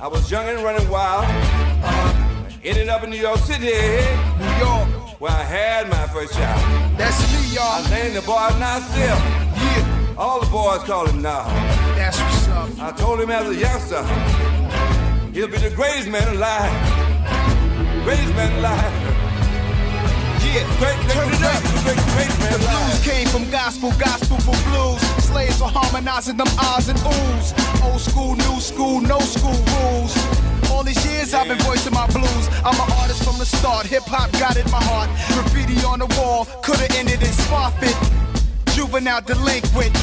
I 0.02 0.08
was 0.08 0.30
young 0.30 0.48
and 0.48 0.64
running 0.64 0.88
wild. 0.90 1.26
Uh, 1.84 2.24
Ended 2.64 2.90
up 2.90 3.04
in 3.04 3.10
New 3.12 3.18
York 3.22 3.38
City, 3.40 3.66
New 3.66 4.54
York, 4.60 5.22
where 5.22 5.32
I 5.32 5.44
had 5.44 5.90
my 5.90 6.06
first 6.08 6.34
child. 6.34 6.60
that's 7.00 7.18
me, 7.32 7.56
y'all. 7.56 7.64
I 7.86 7.90
named 7.90 8.16
the 8.18 8.22
boy 8.24 8.50
Nasir. 8.60 9.47
All 10.18 10.40
the 10.40 10.48
boys 10.48 10.84
call 10.84 11.06
him 11.06 11.22
Nah. 11.22 11.46
that's 11.96 12.20
what's 12.20 12.48
up. 12.48 12.70
I 12.80 12.92
told 12.92 13.20
him 13.22 13.30
as 13.30 13.48
a 13.50 13.56
youngster, 13.56 14.04
he'll 15.32 15.48
be 15.48 15.58
the 15.58 15.70
greatest 15.76 16.10
man 16.10 16.28
alive. 16.36 16.74
Greatest 18.04 18.34
man 18.36 18.52
alive. 18.60 18.94
Yeah, 20.48 20.64
Great, 20.80 20.98
turn 21.12 21.28
it 21.30 21.44
up. 21.44 21.62
great, 21.84 21.98
great, 22.16 22.32
great 22.40 22.52
The 22.54 22.60
blues 22.66 23.04
came 23.04 23.28
from 23.28 23.50
gospel, 23.52 23.92
gospel 24.00 24.38
for 24.38 24.56
blues. 24.72 25.02
Slaves 25.24 25.60
were 25.62 25.68
harmonizing 25.68 26.38
them 26.38 26.48
ahs 26.58 26.88
and 26.90 26.98
oohs. 27.00 27.54
Old 27.84 28.02
school, 28.02 28.36
new 28.36 28.60
school, 28.60 29.02
no 29.02 29.20
school 29.20 29.54
rules. 29.76 30.16
All 30.72 30.84
these 30.84 31.04
years 31.06 31.34
I've 31.34 31.48
been 31.48 31.60
voicing 31.60 31.94
my 31.94 32.08
blues. 32.08 32.48
I'm 32.66 32.74
an 32.80 32.92
artist 33.02 33.24
from 33.24 33.38
the 33.38 33.46
start. 33.46 33.86
Hip 33.88 34.04
hop 34.08 34.32
got 34.40 34.56
in 34.58 34.70
my 34.72 34.82
heart. 34.82 35.10
Graffiti 35.34 35.84
on 35.86 36.00
the 36.00 36.08
wall 36.18 36.46
could've 36.64 36.90
ended 36.96 37.22
in 37.22 37.34
spot 37.34 37.74
fit. 37.80 37.96
Juvenile 38.88 39.20
delinquent. 39.20 39.94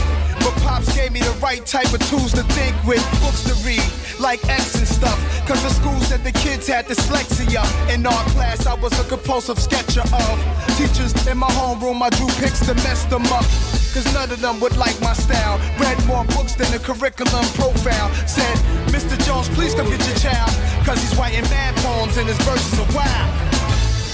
But 0.44 0.52
Pops 0.60 0.94
gave 0.94 1.10
me 1.10 1.20
the 1.20 1.34
right 1.40 1.64
type 1.64 1.90
of 1.94 2.00
tools 2.10 2.32
to 2.32 2.42
think 2.52 2.76
with. 2.84 3.00
Books 3.22 3.42
to 3.48 3.54
read, 3.64 3.82
like 4.20 4.44
X 4.44 4.74
and 4.76 4.86
stuff. 4.86 5.16
Cause 5.48 5.62
the 5.62 5.70
school 5.70 5.98
said 6.00 6.22
the 6.22 6.32
kids 6.32 6.66
had 6.68 6.84
dyslexia. 6.84 7.64
In 7.88 8.04
our 8.04 8.24
class, 8.36 8.66
I 8.66 8.74
was 8.74 8.92
a 9.00 9.04
compulsive 9.08 9.58
sketcher 9.58 10.02
of. 10.02 10.36
Teachers 10.76 11.14
in 11.26 11.38
my 11.38 11.48
homeroom, 11.56 12.02
I 12.02 12.10
drew 12.10 12.28
pics 12.36 12.60
to 12.66 12.74
mess 12.84 13.04
them 13.06 13.24
up. 13.32 13.48
Cause 13.96 14.04
none 14.12 14.30
of 14.30 14.40
them 14.42 14.60
would 14.60 14.76
like 14.76 15.00
my 15.00 15.14
style. 15.14 15.56
Read 15.80 15.96
more 16.04 16.24
books 16.36 16.54
than 16.54 16.70
the 16.70 16.78
curriculum 16.78 17.46
profile. 17.56 18.12
Said, 18.28 18.56
Mr. 18.92 19.16
Jones, 19.24 19.48
please 19.56 19.74
come 19.74 19.88
get 19.88 20.04
your 20.06 20.18
child. 20.18 20.52
Cause 20.84 21.00
he's 21.00 21.16
writing 21.16 21.48
mad 21.48 21.74
poems 21.76 22.18
and 22.18 22.28
his 22.28 22.38
verses 22.44 22.78
are 22.78 22.92
wild. 22.92 23.32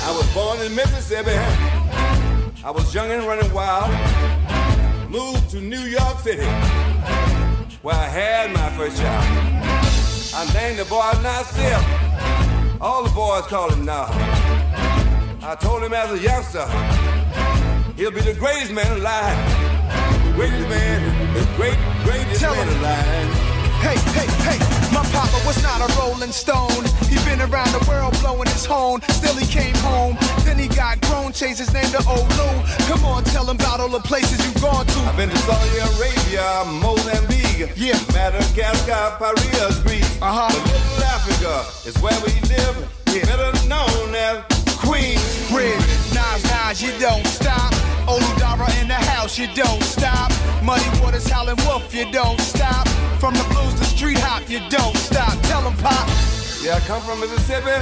I 0.06 0.14
was 0.14 0.32
born 0.32 0.60
in 0.60 0.72
Mississippi. 0.76 1.34
I 2.62 2.70
was 2.70 2.94
young 2.94 3.10
and 3.10 3.24
running 3.24 3.52
wild. 3.52 3.90
Moved 5.10 5.50
to 5.50 5.60
New 5.60 5.80
York 5.80 6.20
City, 6.20 6.46
where 7.82 7.96
I 7.96 8.06
had 8.06 8.52
my 8.52 8.70
first 8.76 8.96
child. 8.96 9.24
I 10.34 10.44
named 10.54 10.78
the 10.78 10.84
boy 10.84 11.10
Nasir. 11.20 11.78
All 12.80 13.02
the 13.02 13.10
boys 13.10 13.42
call 13.48 13.70
him 13.70 13.84
Nah. 13.84 14.06
I 15.42 15.56
told 15.60 15.82
him 15.82 15.92
as 15.94 16.12
a 16.12 16.18
youngster, 16.18 16.64
he'll 17.96 18.12
be 18.12 18.20
the 18.20 18.34
greatest 18.38 18.70
man 18.72 18.98
alive. 19.00 19.36
Greatest 20.36 20.68
man, 20.68 21.34
the 21.34 21.44
great, 21.56 21.78
greatest 22.04 22.40
Tell 22.40 22.54
man 22.54 22.68
him. 22.68 22.78
alive. 22.78 23.28
Hey, 23.82 23.98
hey, 24.14 24.28
hey, 24.46 24.79
my 24.92 25.04
papa 25.12 25.38
was 25.46 25.62
not 25.62 25.80
a 25.80 25.88
rolling 25.98 26.32
stone. 26.32 26.84
He 27.08 27.16
been 27.28 27.40
around 27.40 27.70
the 27.72 27.84
world 27.88 28.18
blowing 28.20 28.48
his 28.48 28.64
horn. 28.66 29.00
Still 29.10 29.34
he 29.36 29.46
came 29.46 29.74
home. 29.76 30.16
Then 30.44 30.58
he 30.58 30.68
got 30.68 31.00
grown, 31.02 31.32
changed 31.32 31.58
his 31.60 31.72
name 31.72 31.90
to 31.92 31.98
Olu. 31.98 32.48
Come 32.88 33.04
on, 33.04 33.24
tell 33.24 33.48
him 33.48 33.56
about 33.56 33.80
all 33.80 33.88
the 33.88 34.00
places 34.00 34.38
you've 34.44 34.60
gone 34.62 34.86
to. 34.86 34.98
I've 35.00 35.16
been 35.16 35.30
to 35.30 35.38
Saudi 35.38 35.78
Arabia, 35.78 36.64
Mozambique, 36.80 37.72
Yeah. 37.76 37.98
Madagascar, 38.12 39.16
Paris, 39.18 39.78
Greece. 39.80 40.10
Uh-huh. 40.22 40.48
But 40.48 40.64
Little 40.72 41.04
Africa 41.04 41.54
is 41.88 41.96
where 42.02 42.18
we 42.26 42.32
live, 42.48 42.76
Yeah. 43.12 43.24
better 43.26 43.52
known 43.68 44.14
as 44.14 44.59
Queen, 44.80 45.18
Bridge, 45.50 45.86
Nas, 46.14 46.42
Nas, 46.44 46.82
you 46.82 46.92
don't 46.98 47.26
stop. 47.26 47.72
Oludara 48.08 48.68
in 48.80 48.88
the 48.88 48.94
house, 48.94 49.38
you 49.38 49.46
don't 49.54 49.82
stop. 49.82 50.30
Muddy 50.62 50.84
Waters, 51.00 51.28
Howlin' 51.28 51.56
Wolf, 51.66 51.94
you 51.94 52.10
don't 52.10 52.40
stop. 52.40 52.88
From 53.18 53.34
the 53.34 53.44
blues 53.52 53.74
to 53.78 53.84
street 53.84 54.18
hop, 54.18 54.48
you 54.48 54.60
don't 54.68 54.96
stop. 54.96 55.38
Tell 55.42 55.62
him, 55.62 55.76
Pop, 55.78 56.08
Yeah, 56.62 56.76
I 56.76 56.80
come 56.86 57.02
from 57.02 57.20
Mississippi. 57.20 57.76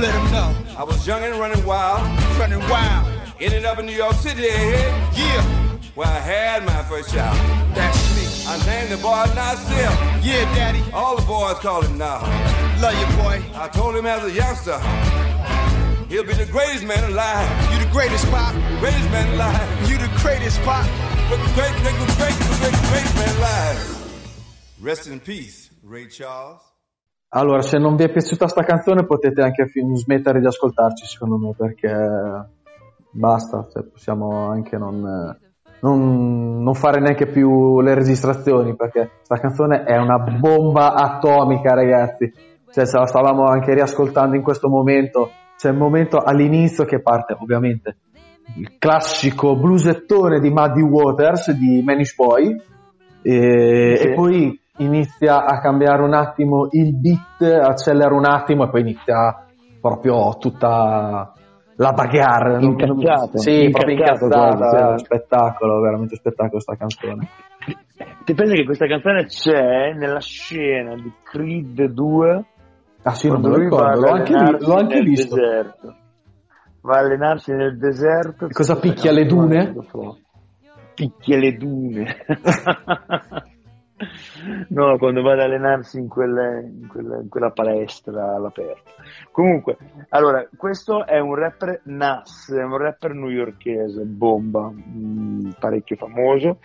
let 0.00 0.12
him 0.14 0.30
know. 0.32 0.54
I 0.76 0.84
was 0.84 1.06
young 1.06 1.22
and 1.22 1.36
running 1.38 1.64
wild. 1.64 2.02
Running 2.38 2.60
wild, 2.68 3.06
Ended 3.40 3.64
up 3.64 3.78
in 3.78 3.86
New 3.86 3.92
York 3.96 4.14
City, 4.14 4.42
yeah, 4.42 5.42
where 5.94 6.08
I 6.08 6.18
had 6.20 6.64
my 6.64 6.82
first 6.84 7.12
child. 7.14 7.36
that's 7.74 8.00
me. 8.16 8.26
I 8.48 8.56
named 8.66 8.90
the 8.92 8.96
boy 8.96 9.24
Nasir. 9.34 9.90
Yeah, 10.22 10.44
Daddy, 10.54 10.82
All 10.92 11.16
the 11.16 11.22
boys 11.26 11.58
call 11.60 11.82
him 11.82 11.96
Nah. 11.98 12.20
love 12.80 12.96
you, 13.00 13.06
boy. 13.22 13.42
I 13.54 13.68
told 13.68 13.94
him 13.96 14.06
as 14.06 14.24
a 14.24 14.30
youngster, 14.32 14.78
he'll 16.10 16.26
be 16.26 16.34
the 16.34 16.50
greatest 16.50 16.84
man 16.84 17.02
alive. 17.04 17.48
You 17.72 17.78
the 17.78 17.90
greatest, 17.90 18.26
Pop. 18.30 18.52
Greatest 18.80 19.10
man 19.10 19.28
alive. 19.34 19.66
You 19.88 19.96
the 19.96 20.10
greatest, 20.20 20.60
Pop. 20.62 20.84
Great, 21.28 21.40
great, 21.54 21.72
great, 21.82 21.94
great, 22.18 22.36
great, 22.60 22.76
great 22.90 23.10
man 23.14 23.30
alive. 23.38 23.78
Rest 24.82 25.06
in 25.06 25.20
peace, 25.20 25.70
Ray 25.88 26.06
Charles. 26.08 26.68
Allora, 27.32 27.62
se 27.62 27.78
non 27.78 27.94
vi 27.94 28.04
è 28.04 28.10
piaciuta 28.10 28.48
sta 28.48 28.64
canzone 28.64 29.06
potete 29.06 29.40
anche 29.40 29.70
smettere 29.94 30.40
di 30.40 30.46
ascoltarci, 30.46 31.06
secondo 31.06 31.38
me, 31.38 31.54
perché 31.56 32.48
basta, 33.12 33.68
cioè, 33.72 33.84
possiamo 33.84 34.50
anche 34.50 34.76
non, 34.76 35.00
non- 35.80 36.62
non 36.62 36.74
fare 36.74 36.98
neanche 36.98 37.26
più 37.28 37.80
le 37.80 37.94
registrazioni, 37.94 38.74
perché 38.74 39.20
sta 39.22 39.38
canzone 39.38 39.84
è 39.84 39.96
una 39.96 40.18
bomba 40.18 40.94
atomica, 40.94 41.72
ragazzi. 41.72 42.32
Cioè, 42.72 42.84
se 42.84 42.98
la 42.98 43.06
stavamo 43.06 43.44
anche 43.44 43.74
riascoltando 43.74 44.34
in 44.34 44.42
questo 44.42 44.68
momento, 44.68 45.30
c'è 45.60 45.68
il 45.68 45.76
momento 45.76 46.16
all'inizio 46.16 46.86
che 46.86 47.02
parte, 47.02 47.36
ovviamente, 47.38 47.96
il 48.56 48.78
classico 48.78 49.54
blusettone 49.56 50.40
di 50.40 50.48
Muddy 50.48 50.80
Waters 50.80 51.52
di 51.52 51.82
Manish 51.84 52.14
Boy, 52.16 52.56
e, 53.20 53.96
Sì. 53.98 54.06
e 54.06 54.14
poi 54.14 54.58
inizia 54.78 55.44
a 55.44 55.60
cambiare 55.60 56.00
un 56.00 56.14
attimo 56.14 56.68
il 56.70 56.96
beat, 56.96 57.42
accelera 57.42 58.14
un 58.14 58.24
attimo 58.24 58.64
e 58.64 58.70
poi 58.70 58.80
inizia 58.80 59.44
proprio 59.78 60.34
tutta 60.38 61.30
la 61.76 61.92
bagarre. 61.92 62.64
Incazzato, 62.64 63.36
Sì, 63.36 63.68
proprio 63.70 63.96
incazzata. 63.96 64.96
Spettacolo, 64.96 65.78
veramente 65.82 66.16
spettacolo 66.16 66.58
sta 66.58 66.74
canzone. 66.74 67.28
Ti 68.24 68.32
pensi 68.32 68.54
che 68.54 68.64
questa 68.64 68.86
canzone 68.86 69.26
c'è 69.26 69.92
nella 69.92 70.20
scena 70.20 70.94
di 70.94 71.12
Creed 71.22 71.84
2 71.84 72.44
Ah 73.02 73.14
sì, 73.14 73.28
non 73.28 73.40
me 73.40 73.48
lo 73.48 73.56
ricordo, 73.56 74.00
l'ho 74.00 74.10
anche, 74.12 74.34
vi- 74.34 74.64
l'ho 74.64 74.74
anche 74.74 75.00
visto. 75.00 75.34
deserto. 75.34 75.94
Va 76.82 76.96
a 76.96 77.00
allenarsi 77.00 77.52
nel 77.52 77.78
deserto. 77.78 78.46
E 78.46 78.52
cosa 78.52 78.78
picchia 78.78 79.12
le 79.12 79.26
dune? 79.26 79.74
Picchia 80.94 81.38
le 81.38 81.56
dune. 81.56 82.16
no, 84.68 84.96
quando 84.98 85.22
va 85.22 85.32
ad 85.32 85.40
allenarsi 85.40 85.98
in, 85.98 86.08
quelle- 86.08 86.60
in 86.62 86.86
quelle- 86.88 87.20
in 87.22 87.28
quella 87.28 87.50
palestra 87.50 88.34
all'aperto. 88.34 88.90
Comunque, 89.30 89.76
allora, 90.10 90.46
questo 90.56 91.06
è 91.06 91.18
un 91.18 91.34
rapper 91.34 91.80
Nas, 91.84 92.50
è 92.50 92.62
un 92.62 92.76
rapper 92.76 93.12
newyorkese, 93.14 94.02
bomba, 94.04 94.70
mm, 94.70 95.50
parecchio 95.58 95.96
famoso 95.96 96.58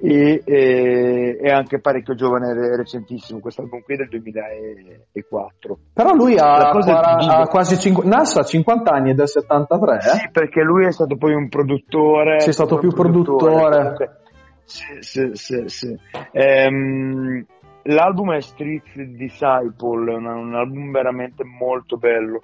e, 0.00 0.42
e- 0.44 1.38
è 1.40 1.50
anche 1.50 1.80
parecchio 1.80 2.14
giovane, 2.14 2.52
re- 2.52 2.76
recentissimo, 2.76 3.40
quest'album 3.40 3.82
qui 3.82 3.94
è 3.94 3.96
del 3.98 4.08
2004. 4.08 5.78
Però 5.92 6.12
lui 6.12 6.36
ha, 6.38 6.70
che- 6.70 7.26
ha 7.28 7.46
quasi 7.46 7.78
50, 7.78 8.16
Nas 8.16 8.36
ha 8.36 8.42
50 8.42 8.90
anni 8.90 9.10
ed 9.10 9.14
è 9.14 9.18
del 9.18 9.28
73, 9.28 9.96
eh? 9.96 10.00
Sì, 10.00 10.28
perché 10.30 10.62
lui 10.62 10.86
è 10.86 10.92
stato 10.92 11.16
poi 11.16 11.34
un 11.34 11.48
produttore. 11.48 12.40
Sì, 12.40 12.50
è 12.50 12.52
stato 12.52 12.78
più 12.78 12.90
produttore. 12.92 13.76
comunque. 13.76 14.18
Sì, 14.64 14.96
sì, 15.00 15.30
sì, 15.34 15.62
sì. 15.66 15.98
Ehm, 16.32 17.44
l'album 17.82 18.34
è 18.34 18.40
Street 18.40 18.94
Disciple, 18.94 20.14
un, 20.14 20.26
un 20.26 20.54
album 20.54 20.90
veramente 20.90 21.44
molto 21.44 21.96
bello. 21.96 22.42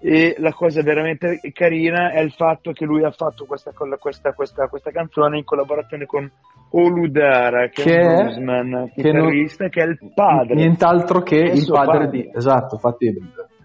E 0.00 0.34
la 0.38 0.52
cosa 0.52 0.82
veramente 0.82 1.40
carina 1.54 2.10
è 2.10 2.20
il 2.20 2.32
fatto 2.32 2.72
che 2.72 2.84
lui 2.84 3.04
ha 3.04 3.10
fatto 3.10 3.46
questa, 3.46 3.72
questa, 3.72 4.32
questa, 4.34 4.68
questa 4.68 4.90
canzone 4.90 5.38
in 5.38 5.44
collaborazione 5.44 6.04
con 6.04 6.30
Oludara, 6.76 7.68
che, 7.68 7.82
Che 7.82 7.96
è 7.96 8.06
un 8.06 8.24
bluesman, 8.24 8.90
che 8.94 9.12
non- 9.12 9.30
che 9.70 9.82
è 9.82 9.86
il 9.86 9.98
padre. 10.14 10.54
Nient'altro 10.54 11.22
che 11.22 11.36
il 11.36 11.66
padre, 11.70 12.06
padre. 12.06 12.10
di... 12.10 12.30
Esatto, 12.34 12.74
infatti... 12.74 13.16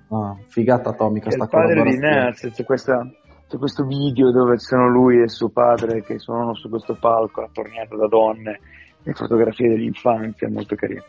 ah, 0.09 0.37
figata 0.47 0.89
atomica 0.89 1.31
sta 1.31 1.43
il 1.43 1.49
padre 1.49 1.83
di. 1.83 1.97
Nas, 1.97 2.49
c'è, 2.53 2.63
questa- 2.63 3.09
c'è 3.47 3.57
questo 3.57 3.85
video 3.85 4.31
dove 4.31 4.59
ci 4.59 4.65
sono 4.65 4.87
lui 4.87 5.21
e 5.21 5.27
suo 5.27 5.49
padre 5.49 6.03
che 6.03 6.19
sono 6.19 6.53
su 6.53 6.69
questo 6.69 6.95
palco 6.99 7.41
attorniato 7.41 7.97
da 7.97 8.07
donne 8.07 8.59
e 9.03 9.13
fotografie 9.13 9.69
dell'infanzia, 9.69 10.47
molto 10.49 10.75
carino. 10.75 11.03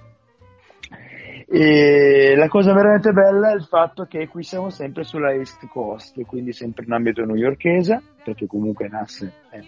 E 1.52 2.34
la 2.36 2.46
cosa 2.48 2.72
veramente 2.72 3.12
bella 3.12 3.50
è 3.50 3.56
il 3.56 3.64
fatto 3.64 4.04
che 4.04 4.28
qui 4.28 4.42
siamo 4.44 4.70
sempre 4.70 5.02
sulla 5.02 5.32
East 5.32 5.66
Coast, 5.66 6.18
quindi 6.24 6.52
sempre 6.52 6.84
in 6.86 6.92
ambito 6.92 7.24
newyorkese, 7.24 8.00
perché 8.24 8.46
comunque 8.46 8.88
Nas 8.88 9.28
è 9.50 9.60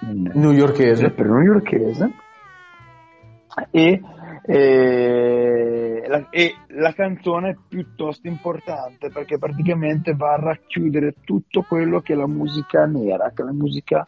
un 0.00 0.30
Newyorkese. 0.34 1.02
rapper 1.02 1.26
newyorkese 1.26 2.10
e, 3.70 4.00
e 4.46 6.04
la, 6.08 6.26
e 6.30 6.54
la 6.68 6.92
canzone 6.92 7.50
è 7.50 7.56
piuttosto 7.68 8.26
importante 8.26 9.10
perché 9.10 9.38
praticamente 9.38 10.14
va 10.14 10.32
a 10.34 10.40
racchiudere 10.40 11.14
tutto 11.24 11.62
quello 11.66 12.00
che 12.00 12.14
è 12.14 12.16
la 12.16 12.26
musica 12.26 12.84
nera, 12.86 13.30
che 13.34 13.42
è 13.42 13.44
la 13.44 13.52
musica 13.52 14.06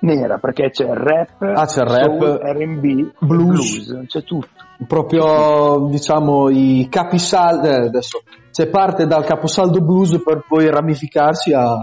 nera 0.00 0.38
perché 0.38 0.70
c'è 0.70 0.86
rap, 0.86 1.42
Ah, 1.42 1.64
c'è 1.66 1.82
rap, 1.82 2.18
soul, 2.20 2.38
R&B, 2.42 3.12
blues. 3.18 3.88
blues, 3.88 4.06
c'è 4.06 4.22
tutto. 4.22 4.48
proprio 4.86 5.88
diciamo 5.88 6.50
i 6.50 6.86
capisaldi 6.88 7.66
eh, 7.66 7.86
adesso 7.86 8.22
c'è 8.52 8.68
parte 8.68 9.06
dal 9.06 9.24
caposaldo 9.24 9.80
blues 9.80 10.22
per 10.22 10.44
poi 10.46 10.70
ramificarsi 10.70 11.52
a, 11.52 11.74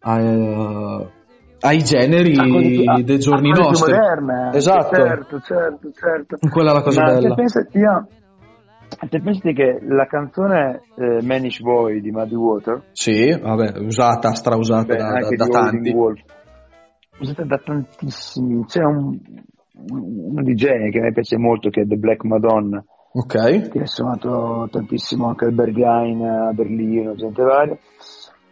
a, 0.00 0.20
eh, 0.20 1.08
ai 1.64 1.78
generi 1.82 2.34
A 2.36 2.46
cose- 2.46 2.82
a- 2.84 3.02
dei 3.02 3.18
giorni 3.18 3.50
a 3.50 3.54
cose 3.54 3.62
più 3.62 3.68
nostri. 3.70 3.92
moderne, 3.92 4.56
esatto. 4.56 4.94
Certo, 4.96 5.40
certo, 5.40 5.90
certo. 5.92 6.36
quella 6.50 6.70
è 6.70 6.74
la 6.74 6.82
cosa 6.82 7.02
Ma 7.02 7.12
bella. 7.14 7.28
Te 7.28 7.34
pensati, 7.34 7.78
io- 7.78 8.08
te 9.08 9.20
pensati 9.20 9.52
che 9.54 9.78
la 9.88 10.06
canzone 10.06 10.80
eh, 10.96 11.22
Manish 11.22 11.60
Boy 11.60 12.00
di 12.00 12.10
Muddy 12.10 12.34
Water, 12.34 12.82
sì 12.92 13.30
vabbè 13.40 13.78
usata 13.78 14.32
strausata 14.34 14.84
beh, 14.92 14.96
da, 14.96 15.06
anche 15.08 15.36
da- 15.36 15.44
da 15.46 15.50
tanti. 15.50 15.90
Wolf, 15.90 16.20
usata 17.18 17.44
da 17.44 17.58
tantissimi, 17.64 18.64
c'è 18.66 18.82
un, 18.84 19.18
uno 19.90 20.42
DJ 20.42 20.90
che 20.90 20.98
a 20.98 21.02
me 21.02 21.12
piace 21.12 21.38
molto 21.38 21.70
che 21.70 21.80
è 21.82 21.86
The 21.86 21.96
Black 21.96 22.24
Madonna, 22.24 22.84
ok. 23.12 23.68
Che 23.70 23.80
ha 23.80 23.86
suonato 23.86 24.68
tantissimo 24.70 25.28
anche 25.28 25.46
al 25.46 25.54
Berghain 25.54 26.22
a 26.22 26.52
Berlino, 26.52 27.14
gente 27.14 27.42
varia, 27.42 27.76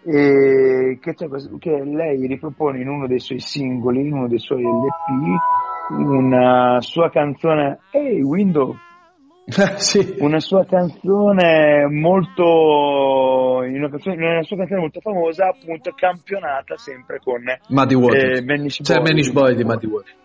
che, 0.03 1.14
che 1.59 1.84
lei 1.84 2.26
ripropone 2.26 2.80
in 2.80 2.88
uno 2.88 3.07
dei 3.07 3.20
suoi 3.20 3.40
singoli, 3.40 4.00
in 4.00 4.12
uno 4.12 4.28
dei 4.28 4.38
suoi 4.38 4.62
LP, 4.62 5.96
una 5.96 6.80
sua 6.80 7.11
canzone 7.11 7.78
Hey 7.90 8.20
Window, 8.20 8.74
sì. 9.76 10.16
Una 10.20 10.38
sua 10.38 10.64
canzone 10.64 11.86
molto 11.90 13.59
una, 13.64 13.88
canzone, 13.88 14.14
una 14.16 14.42
sua 14.42 14.57
canzone 14.57 14.80
molto 14.80 15.00
famosa 15.00 15.48
appunto 15.48 15.92
campionata 15.94 16.76
sempre 16.76 17.18
con 17.18 17.42
Muddy 17.68 17.94
Waters. 17.94 18.38
eh, 18.38 18.44
Manish 18.44 18.80
Boy. 18.80 19.03
Manish 19.03 19.32
Boy 19.32 19.55
di 19.57 19.64
Muddy 19.64 19.86
Waters 19.86 20.20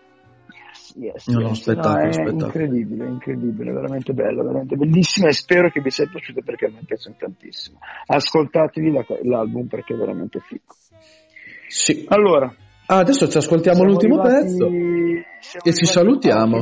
Yes, 0.98 1.28
No, 1.28 1.38
no, 1.40 1.48
yes. 1.48 1.60
spettacolo, 1.60 1.98
è 2.08 2.12
spettacolo. 2.12 2.44
incredibile, 2.46 3.06
incredibile, 3.06 3.72
veramente 3.72 4.12
bello, 4.12 4.42
veramente 4.42 4.74
bellissimo 4.74 5.28
e 5.28 5.32
spero 5.32 5.70
che 5.70 5.80
vi 5.80 5.90
sia 5.90 6.06
piaciuto 6.06 6.40
perché 6.44 6.66
a 6.66 6.70
me 6.70 6.80
piace 6.84 7.14
tantissimo. 7.16 7.78
Ascoltatevi 8.06 8.90
la- 8.90 9.04
l'album 9.22 9.66
perché 9.68 9.94
è 9.94 9.96
veramente 9.96 10.40
figo. 10.40 10.74
sì 11.68 12.04
Allora, 12.08 12.52
Ah, 12.90 12.98
adesso 13.00 13.28
ci 13.28 13.36
ascoltiamo 13.36 13.76
siamo 13.78 13.90
l'ultimo 13.92 14.20
arrivati- 14.20 14.56
pezzo 14.56 14.66
e 15.62 15.72
ci 15.74 15.84
salutiamo. 15.84 16.56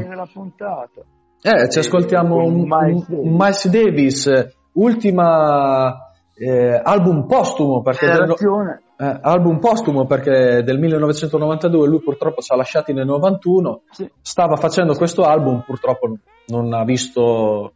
Eh, 1.42 1.70
ci 1.70 1.78
ascoltiamo 1.78 2.34
con 2.34 2.52
un, 2.52 2.66
Miles 2.68 3.06
un- 3.08 3.28
un 3.28 3.36
Miles 3.38 3.68
Davis, 3.68 4.30
ultima 4.72 6.10
eh, 6.34 6.80
album 6.82 7.26
postumo 7.26 7.80
perché 7.82 8.06
no- 8.06 8.12
Generazione. 8.14 8.82
Eh, 8.98 9.18
album 9.22 9.58
postumo 9.58 10.06
perché 10.06 10.62
del 10.62 10.78
1992 10.78 11.88
lui 11.88 12.00
purtroppo 12.00 12.40
ci 12.40 12.52
ha 12.52 12.56
lasciati 12.56 12.92
nel 12.92 13.06
91 13.06 13.82
Sì. 13.90 14.10
stava 14.20 14.56
facendo 14.56 14.94
questo 14.94 15.22
album 15.22 15.62
purtroppo 15.66 16.16
non 16.46 16.72
ha 16.72 16.84
visto 16.84 17.72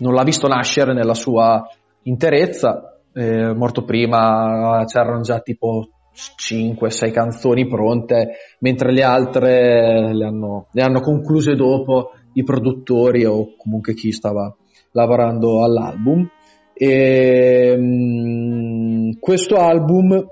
non 0.00 0.14
l'ha 0.14 0.22
visto 0.24 0.48
nascere 0.48 0.92
nella 0.92 1.14
sua 1.14 1.66
interezza. 2.02 2.96
Eh, 3.12 3.52
morto 3.54 3.84
prima 3.84 4.84
c'erano 4.86 5.20
già 5.20 5.40
tipo 5.40 5.88
5-6 6.14 7.10
canzoni 7.12 7.66
pronte 7.66 8.36
mentre 8.60 8.92
le 8.92 9.02
altre 9.02 10.14
le 10.14 10.24
hanno, 10.24 10.66
le 10.70 10.82
hanno 10.82 11.00
concluse 11.00 11.54
dopo 11.54 12.12
i 12.34 12.44
produttori 12.44 13.24
o 13.24 13.54
comunque 13.56 13.94
chi 13.94 14.12
stava 14.12 14.54
lavorando 14.92 15.64
all'album. 15.64 16.28
E 16.72 17.74
mm, 17.76 19.10
questo 19.18 19.56
album 19.56 20.24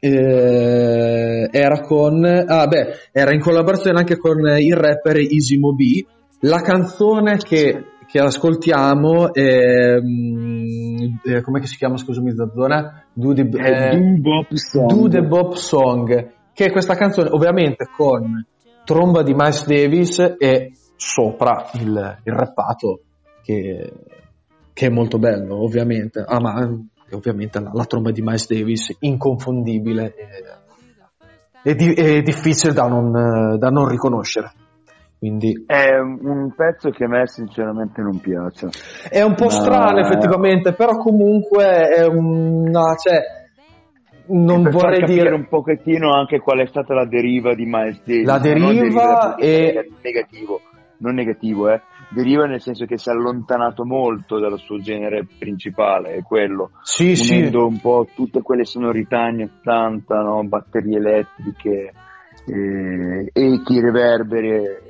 eh, 0.00 1.48
era 1.52 1.80
con 1.80 2.24
ah 2.24 2.66
beh 2.66 2.86
era 3.12 3.34
in 3.34 3.40
collaborazione 3.40 3.98
anche 3.98 4.16
con 4.16 4.38
il 4.58 4.74
rapper 4.74 5.18
Easy 5.18 5.58
Mobi 5.58 6.04
la 6.40 6.62
canzone 6.62 7.36
che, 7.36 7.84
che 8.06 8.18
ascoltiamo 8.18 9.34
è 9.34 10.00
mm, 10.00 10.96
eh, 11.22 11.42
com'è 11.42 11.60
che 11.60 11.66
si 11.66 11.76
chiama 11.76 11.98
scusami 11.98 12.34
Zazzona? 12.34 13.04
Do 13.12 13.34
the, 13.34 13.42
Eh, 13.42 13.96
eh, 13.96 13.98
Do 13.98 14.20
Bop 14.20 14.52
Song. 14.54 14.88
Do 14.88 15.08
the 15.08 15.22
Bop 15.22 15.54
Song 15.54 16.32
che 16.54 16.64
è 16.64 16.72
questa 16.72 16.94
canzone 16.94 17.28
ovviamente 17.30 17.88
con 17.94 18.44
tromba 18.84 19.22
di 19.22 19.34
Miles 19.34 19.66
Davis 19.66 20.18
e 20.38 20.72
sopra 20.96 21.70
il, 21.74 22.18
il 22.24 22.32
rappato 22.32 23.02
che, 23.42 23.92
che 24.72 24.86
è 24.86 24.90
molto 24.90 25.18
bello 25.18 25.62
ovviamente. 25.62 26.24
Ah, 26.26 26.40
ma 26.40 26.68
eh, 27.10 27.14
ovviamente 27.16 27.60
la, 27.60 27.70
la 27.74 27.84
tromba 27.84 28.10
di 28.10 28.22
Miles 28.22 28.48
Davis 28.48 28.96
inconfondibile 29.00 30.14
e, 30.14 31.70
e 31.70 31.74
di- 31.74 31.94
è 31.94 32.22
difficile 32.22 32.72
da 32.72 32.86
non, 32.86 33.14
eh, 33.54 33.58
da 33.58 33.68
non 33.70 33.88
riconoscere 33.88 34.52
quindi 35.18 35.64
È 35.66 35.98
un 35.98 36.50
pezzo 36.56 36.88
che 36.88 37.04
a 37.04 37.08
me 37.08 37.26
sinceramente 37.26 38.00
non 38.00 38.20
piace. 38.20 38.68
è 39.10 39.20
un 39.20 39.34
po' 39.34 39.44
Ma- 39.46 39.50
strano 39.50 39.98
effettivamente 39.98 40.72
però 40.72 40.96
comunque 40.96 41.64
è 41.88 42.06
una 42.06 42.94
cioè 42.96 43.18
non 44.28 44.62
per 44.62 44.72
vorrei 44.72 45.04
dire 45.04 45.34
un 45.34 45.46
pochettino 45.48 46.12
anche 46.14 46.38
qual 46.38 46.60
è 46.60 46.66
stata 46.66 46.94
la 46.94 47.04
deriva 47.04 47.52
di 47.54 47.64
Miles 47.66 48.00
Davis. 48.04 48.24
La 48.26 48.38
deriva 48.38 48.70
di 48.70 48.78
e- 48.78 48.84
vista 48.84 49.96
negativo, 50.02 50.60
non 50.98 51.14
negativo, 51.14 51.68
eh. 51.68 51.80
Deriva 52.12 52.46
nel 52.46 52.60
senso 52.60 52.86
che 52.86 52.98
si 52.98 53.08
è 53.08 53.12
allontanato 53.12 53.84
molto 53.84 54.38
dal 54.38 54.58
suo 54.58 54.78
genere 54.78 55.26
principale, 55.38 56.14
è 56.14 56.22
quello. 56.22 56.70
sì 56.82 57.14
sì 57.14 57.36
unendo 57.36 57.66
un 57.66 57.80
po' 57.80 58.06
tutte 58.14 58.42
quelle 58.42 58.64
sonorità 58.64 59.20
anni 59.20 59.44
80, 59.44 60.20
no? 60.20 60.42
batterie 60.44 60.96
elettriche, 60.96 61.92
eh, 62.46 63.30
echi, 63.32 63.80
reverberi 63.80 64.48
e, 64.48 64.80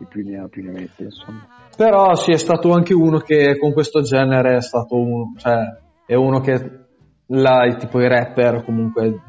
e 0.00 0.06
più 0.08 0.28
ne 0.28 0.38
ha 0.38 0.48
più 0.48 0.64
ne 0.64 0.72
mette, 0.72 1.04
insomma. 1.04 1.46
Però 1.76 2.14
sì, 2.14 2.32
è 2.32 2.38
stato 2.38 2.72
anche 2.72 2.92
uno 2.92 3.18
che 3.18 3.56
con 3.56 3.72
questo 3.72 4.02
genere 4.02 4.56
è 4.56 4.60
stato 4.60 4.96
un, 4.96 5.36
cioè, 5.36 5.58
è 6.04 6.14
uno 6.14 6.40
che 6.40 6.80
la, 7.26 7.74
tipo 7.78 8.00
i 8.00 8.08
rapper, 8.08 8.64
comunque 8.64 9.20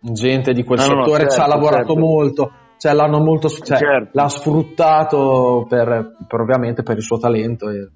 gente 0.00 0.52
di 0.52 0.64
quel 0.64 0.80
No, 0.80 0.86
no, 0.86 0.94
no, 0.94 1.04
settore 1.04 1.28
ci 1.30 1.38
ha 1.38 1.42
certo, 1.44 1.54
lavorato 1.54 1.94
certo. 1.94 1.98
molto, 1.98 2.52
cioè 2.82 2.94
l'hanno 2.94 3.20
molto, 3.20 3.48
cioè, 3.48 3.76
Certo. 3.76 4.10
l'ha 4.10 4.28
sfruttato 4.28 5.64
per, 5.68 6.16
per 6.26 6.40
ovviamente 6.40 6.82
per 6.82 6.96
il 6.96 7.02
suo 7.04 7.16
talento 7.16 7.70
e, 7.70 7.88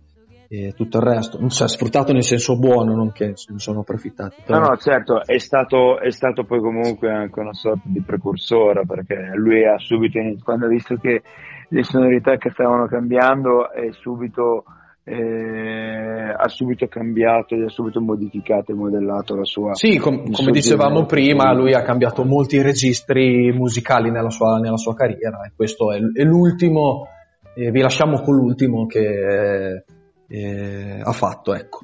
e 0.49 0.75
tutto 0.77 0.99
il 0.99 1.03
resto. 1.03 1.45
Cioè, 1.49 1.67
sfruttato 1.67 2.13
nel 2.13 2.23
senso 2.23 2.57
buono, 2.57 2.95
non 2.95 3.11
che 3.11 3.33
se 3.35 3.53
ne 3.53 3.59
sono 3.59 3.81
approfittati. 3.81 4.45
No, 4.47 4.61
no, 4.61 4.77
certo, 4.77 5.27
è 5.27 5.39
stato, 5.39 5.99
è 5.99 6.13
stato 6.13 6.45
poi 6.45 6.61
comunque 6.61 7.11
anche 7.11 7.41
una 7.41 7.53
sorta 7.53 7.83
di 7.83 8.01
precursore 8.01 8.87
perché 8.87 9.33
lui 9.35 9.67
ha 9.67 9.77
subito, 9.77 10.21
quando 10.45 10.67
ha 10.67 10.69
visto 10.69 10.95
che 10.95 11.21
le 11.69 11.83
sonorità 11.83 12.37
che 12.37 12.51
stavano 12.51 12.87
cambiando, 12.87 13.73
è 13.73 13.91
subito, 13.91 14.63
eh, 15.09 16.35
ha 16.37 16.49
subito 16.49 16.89
cambiato, 16.89 17.55
ha 17.55 17.69
subito 17.69 18.01
modificato 18.01 18.73
e 18.73 18.75
modellato 18.75 19.37
la 19.37 19.45
sua. 19.45 19.75
Sì, 19.75 19.99
com- 19.99 20.29
come 20.33 20.51
dicevamo 20.51 21.05
genere. 21.05 21.07
prima, 21.07 21.55
lui 21.55 21.75
ha 21.75 21.83
cambiato 21.83 22.25
molti 22.25 22.61
registri 22.61 23.53
musicali 23.53 24.11
nella 24.11 24.31
sua, 24.31 24.59
nella 24.59 24.77
sua 24.77 24.95
carriera 24.95 25.45
e 25.47 25.53
questo 25.55 25.93
è, 25.93 25.99
è 25.99 26.25
l'ultimo, 26.25 27.07
eh, 27.55 27.71
vi 27.71 27.81
lasciamo 27.81 28.21
con 28.21 28.35
l'ultimo 28.35 28.87
che 28.87 29.85
eh, 30.27 31.01
ha 31.01 31.13
fatto, 31.13 31.55
ecco. 31.55 31.81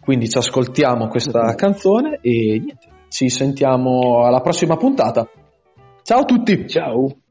Quindi 0.00 0.28
ci 0.28 0.38
ascoltiamo 0.38 1.06
questa 1.06 1.54
canzone 1.54 2.18
e 2.20 2.58
niente, 2.58 2.88
ci 3.08 3.28
sentiamo 3.28 4.24
alla 4.24 4.40
prossima 4.40 4.76
puntata. 4.76 5.28
Ciao 6.02 6.18
a 6.18 6.24
tutti! 6.24 6.66
Ciao! 6.68 7.23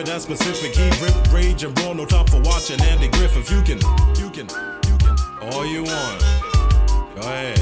but 0.00 0.06
that's 0.06 0.24
specific. 0.24 0.74
He 0.74 0.88
rip 1.04 1.14
rage 1.30 1.62
and 1.62 1.78
roll, 1.80 1.92
no 1.92 2.06
top 2.06 2.30
for 2.30 2.40
watching 2.40 2.80
Andy 2.80 3.08
Griffith. 3.08 3.50
You 3.50 3.60
can, 3.60 3.76
you 4.16 4.30
can, 4.32 4.48
you 4.88 4.96
can, 4.96 5.16
all 5.52 5.66
you 5.66 5.84
want. 5.84 6.20
Go 7.14 7.20
ahead. 7.20 7.60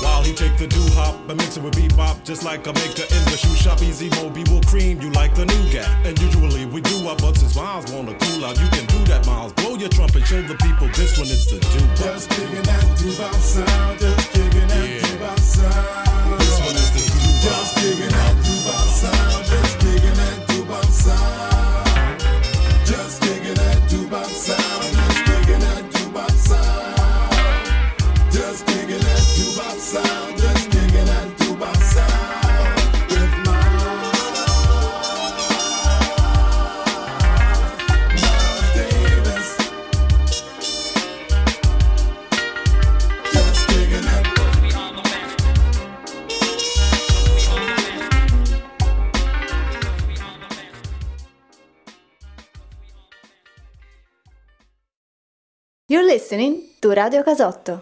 While 0.00 0.22
he 0.22 0.32
take 0.32 0.56
the 0.56 0.66
do 0.66 0.80
hop 0.96 1.16
and 1.28 1.36
mix 1.36 1.58
it 1.58 1.62
with 1.62 1.74
bebop, 1.74 2.24
just 2.24 2.44
like 2.44 2.66
a 2.66 2.72
maker 2.72 3.04
in 3.04 3.22
the 3.28 3.36
shoe 3.36 3.54
shop. 3.56 3.82
Easy 3.82 4.08
Moby 4.16 4.42
will 4.48 4.62
cream 4.62 5.02
you 5.02 5.10
like 5.10 5.34
the 5.34 5.44
new 5.44 5.64
guy. 5.68 5.84
And 6.08 6.18
usually 6.18 6.64
we 6.64 6.80
do 6.80 7.06
our 7.08 7.16
butts 7.16 7.40
since 7.40 7.56
Miles 7.56 7.92
wanna 7.92 8.16
cool 8.20 8.44
out. 8.44 8.58
You 8.58 8.68
can 8.68 8.86
do 8.86 9.04
that, 9.12 9.26
Miles. 9.26 9.52
Blow 9.52 9.76
your 9.76 9.90
trumpet, 9.90 10.26
show 10.26 10.40
the 10.40 10.56
people 10.64 10.88
this 10.96 11.18
one 11.18 11.28
is 11.28 11.44
the 11.50 11.60
do. 11.60 11.80
Just 12.00 12.30
kicking 12.30 12.62
that 12.62 12.84
do 12.96 13.10
sound, 13.12 14.00
just 14.00 14.32
kicking 14.32 14.68
that 14.68 14.88
yeah. 14.88 15.36
do 15.36 15.42
sound. 15.42 16.40
This 16.40 16.56
one 16.64 16.76
is 16.76 16.90
the 16.96 17.04
do. 17.04 17.20
Just 17.44 17.74
kicking 17.76 18.08
that 18.08 18.34
do 18.40 18.54
sound. 18.88 19.33
listening 56.34 56.62
to 56.80 56.92
Radio 56.92 57.22
Casotto. 57.22 57.80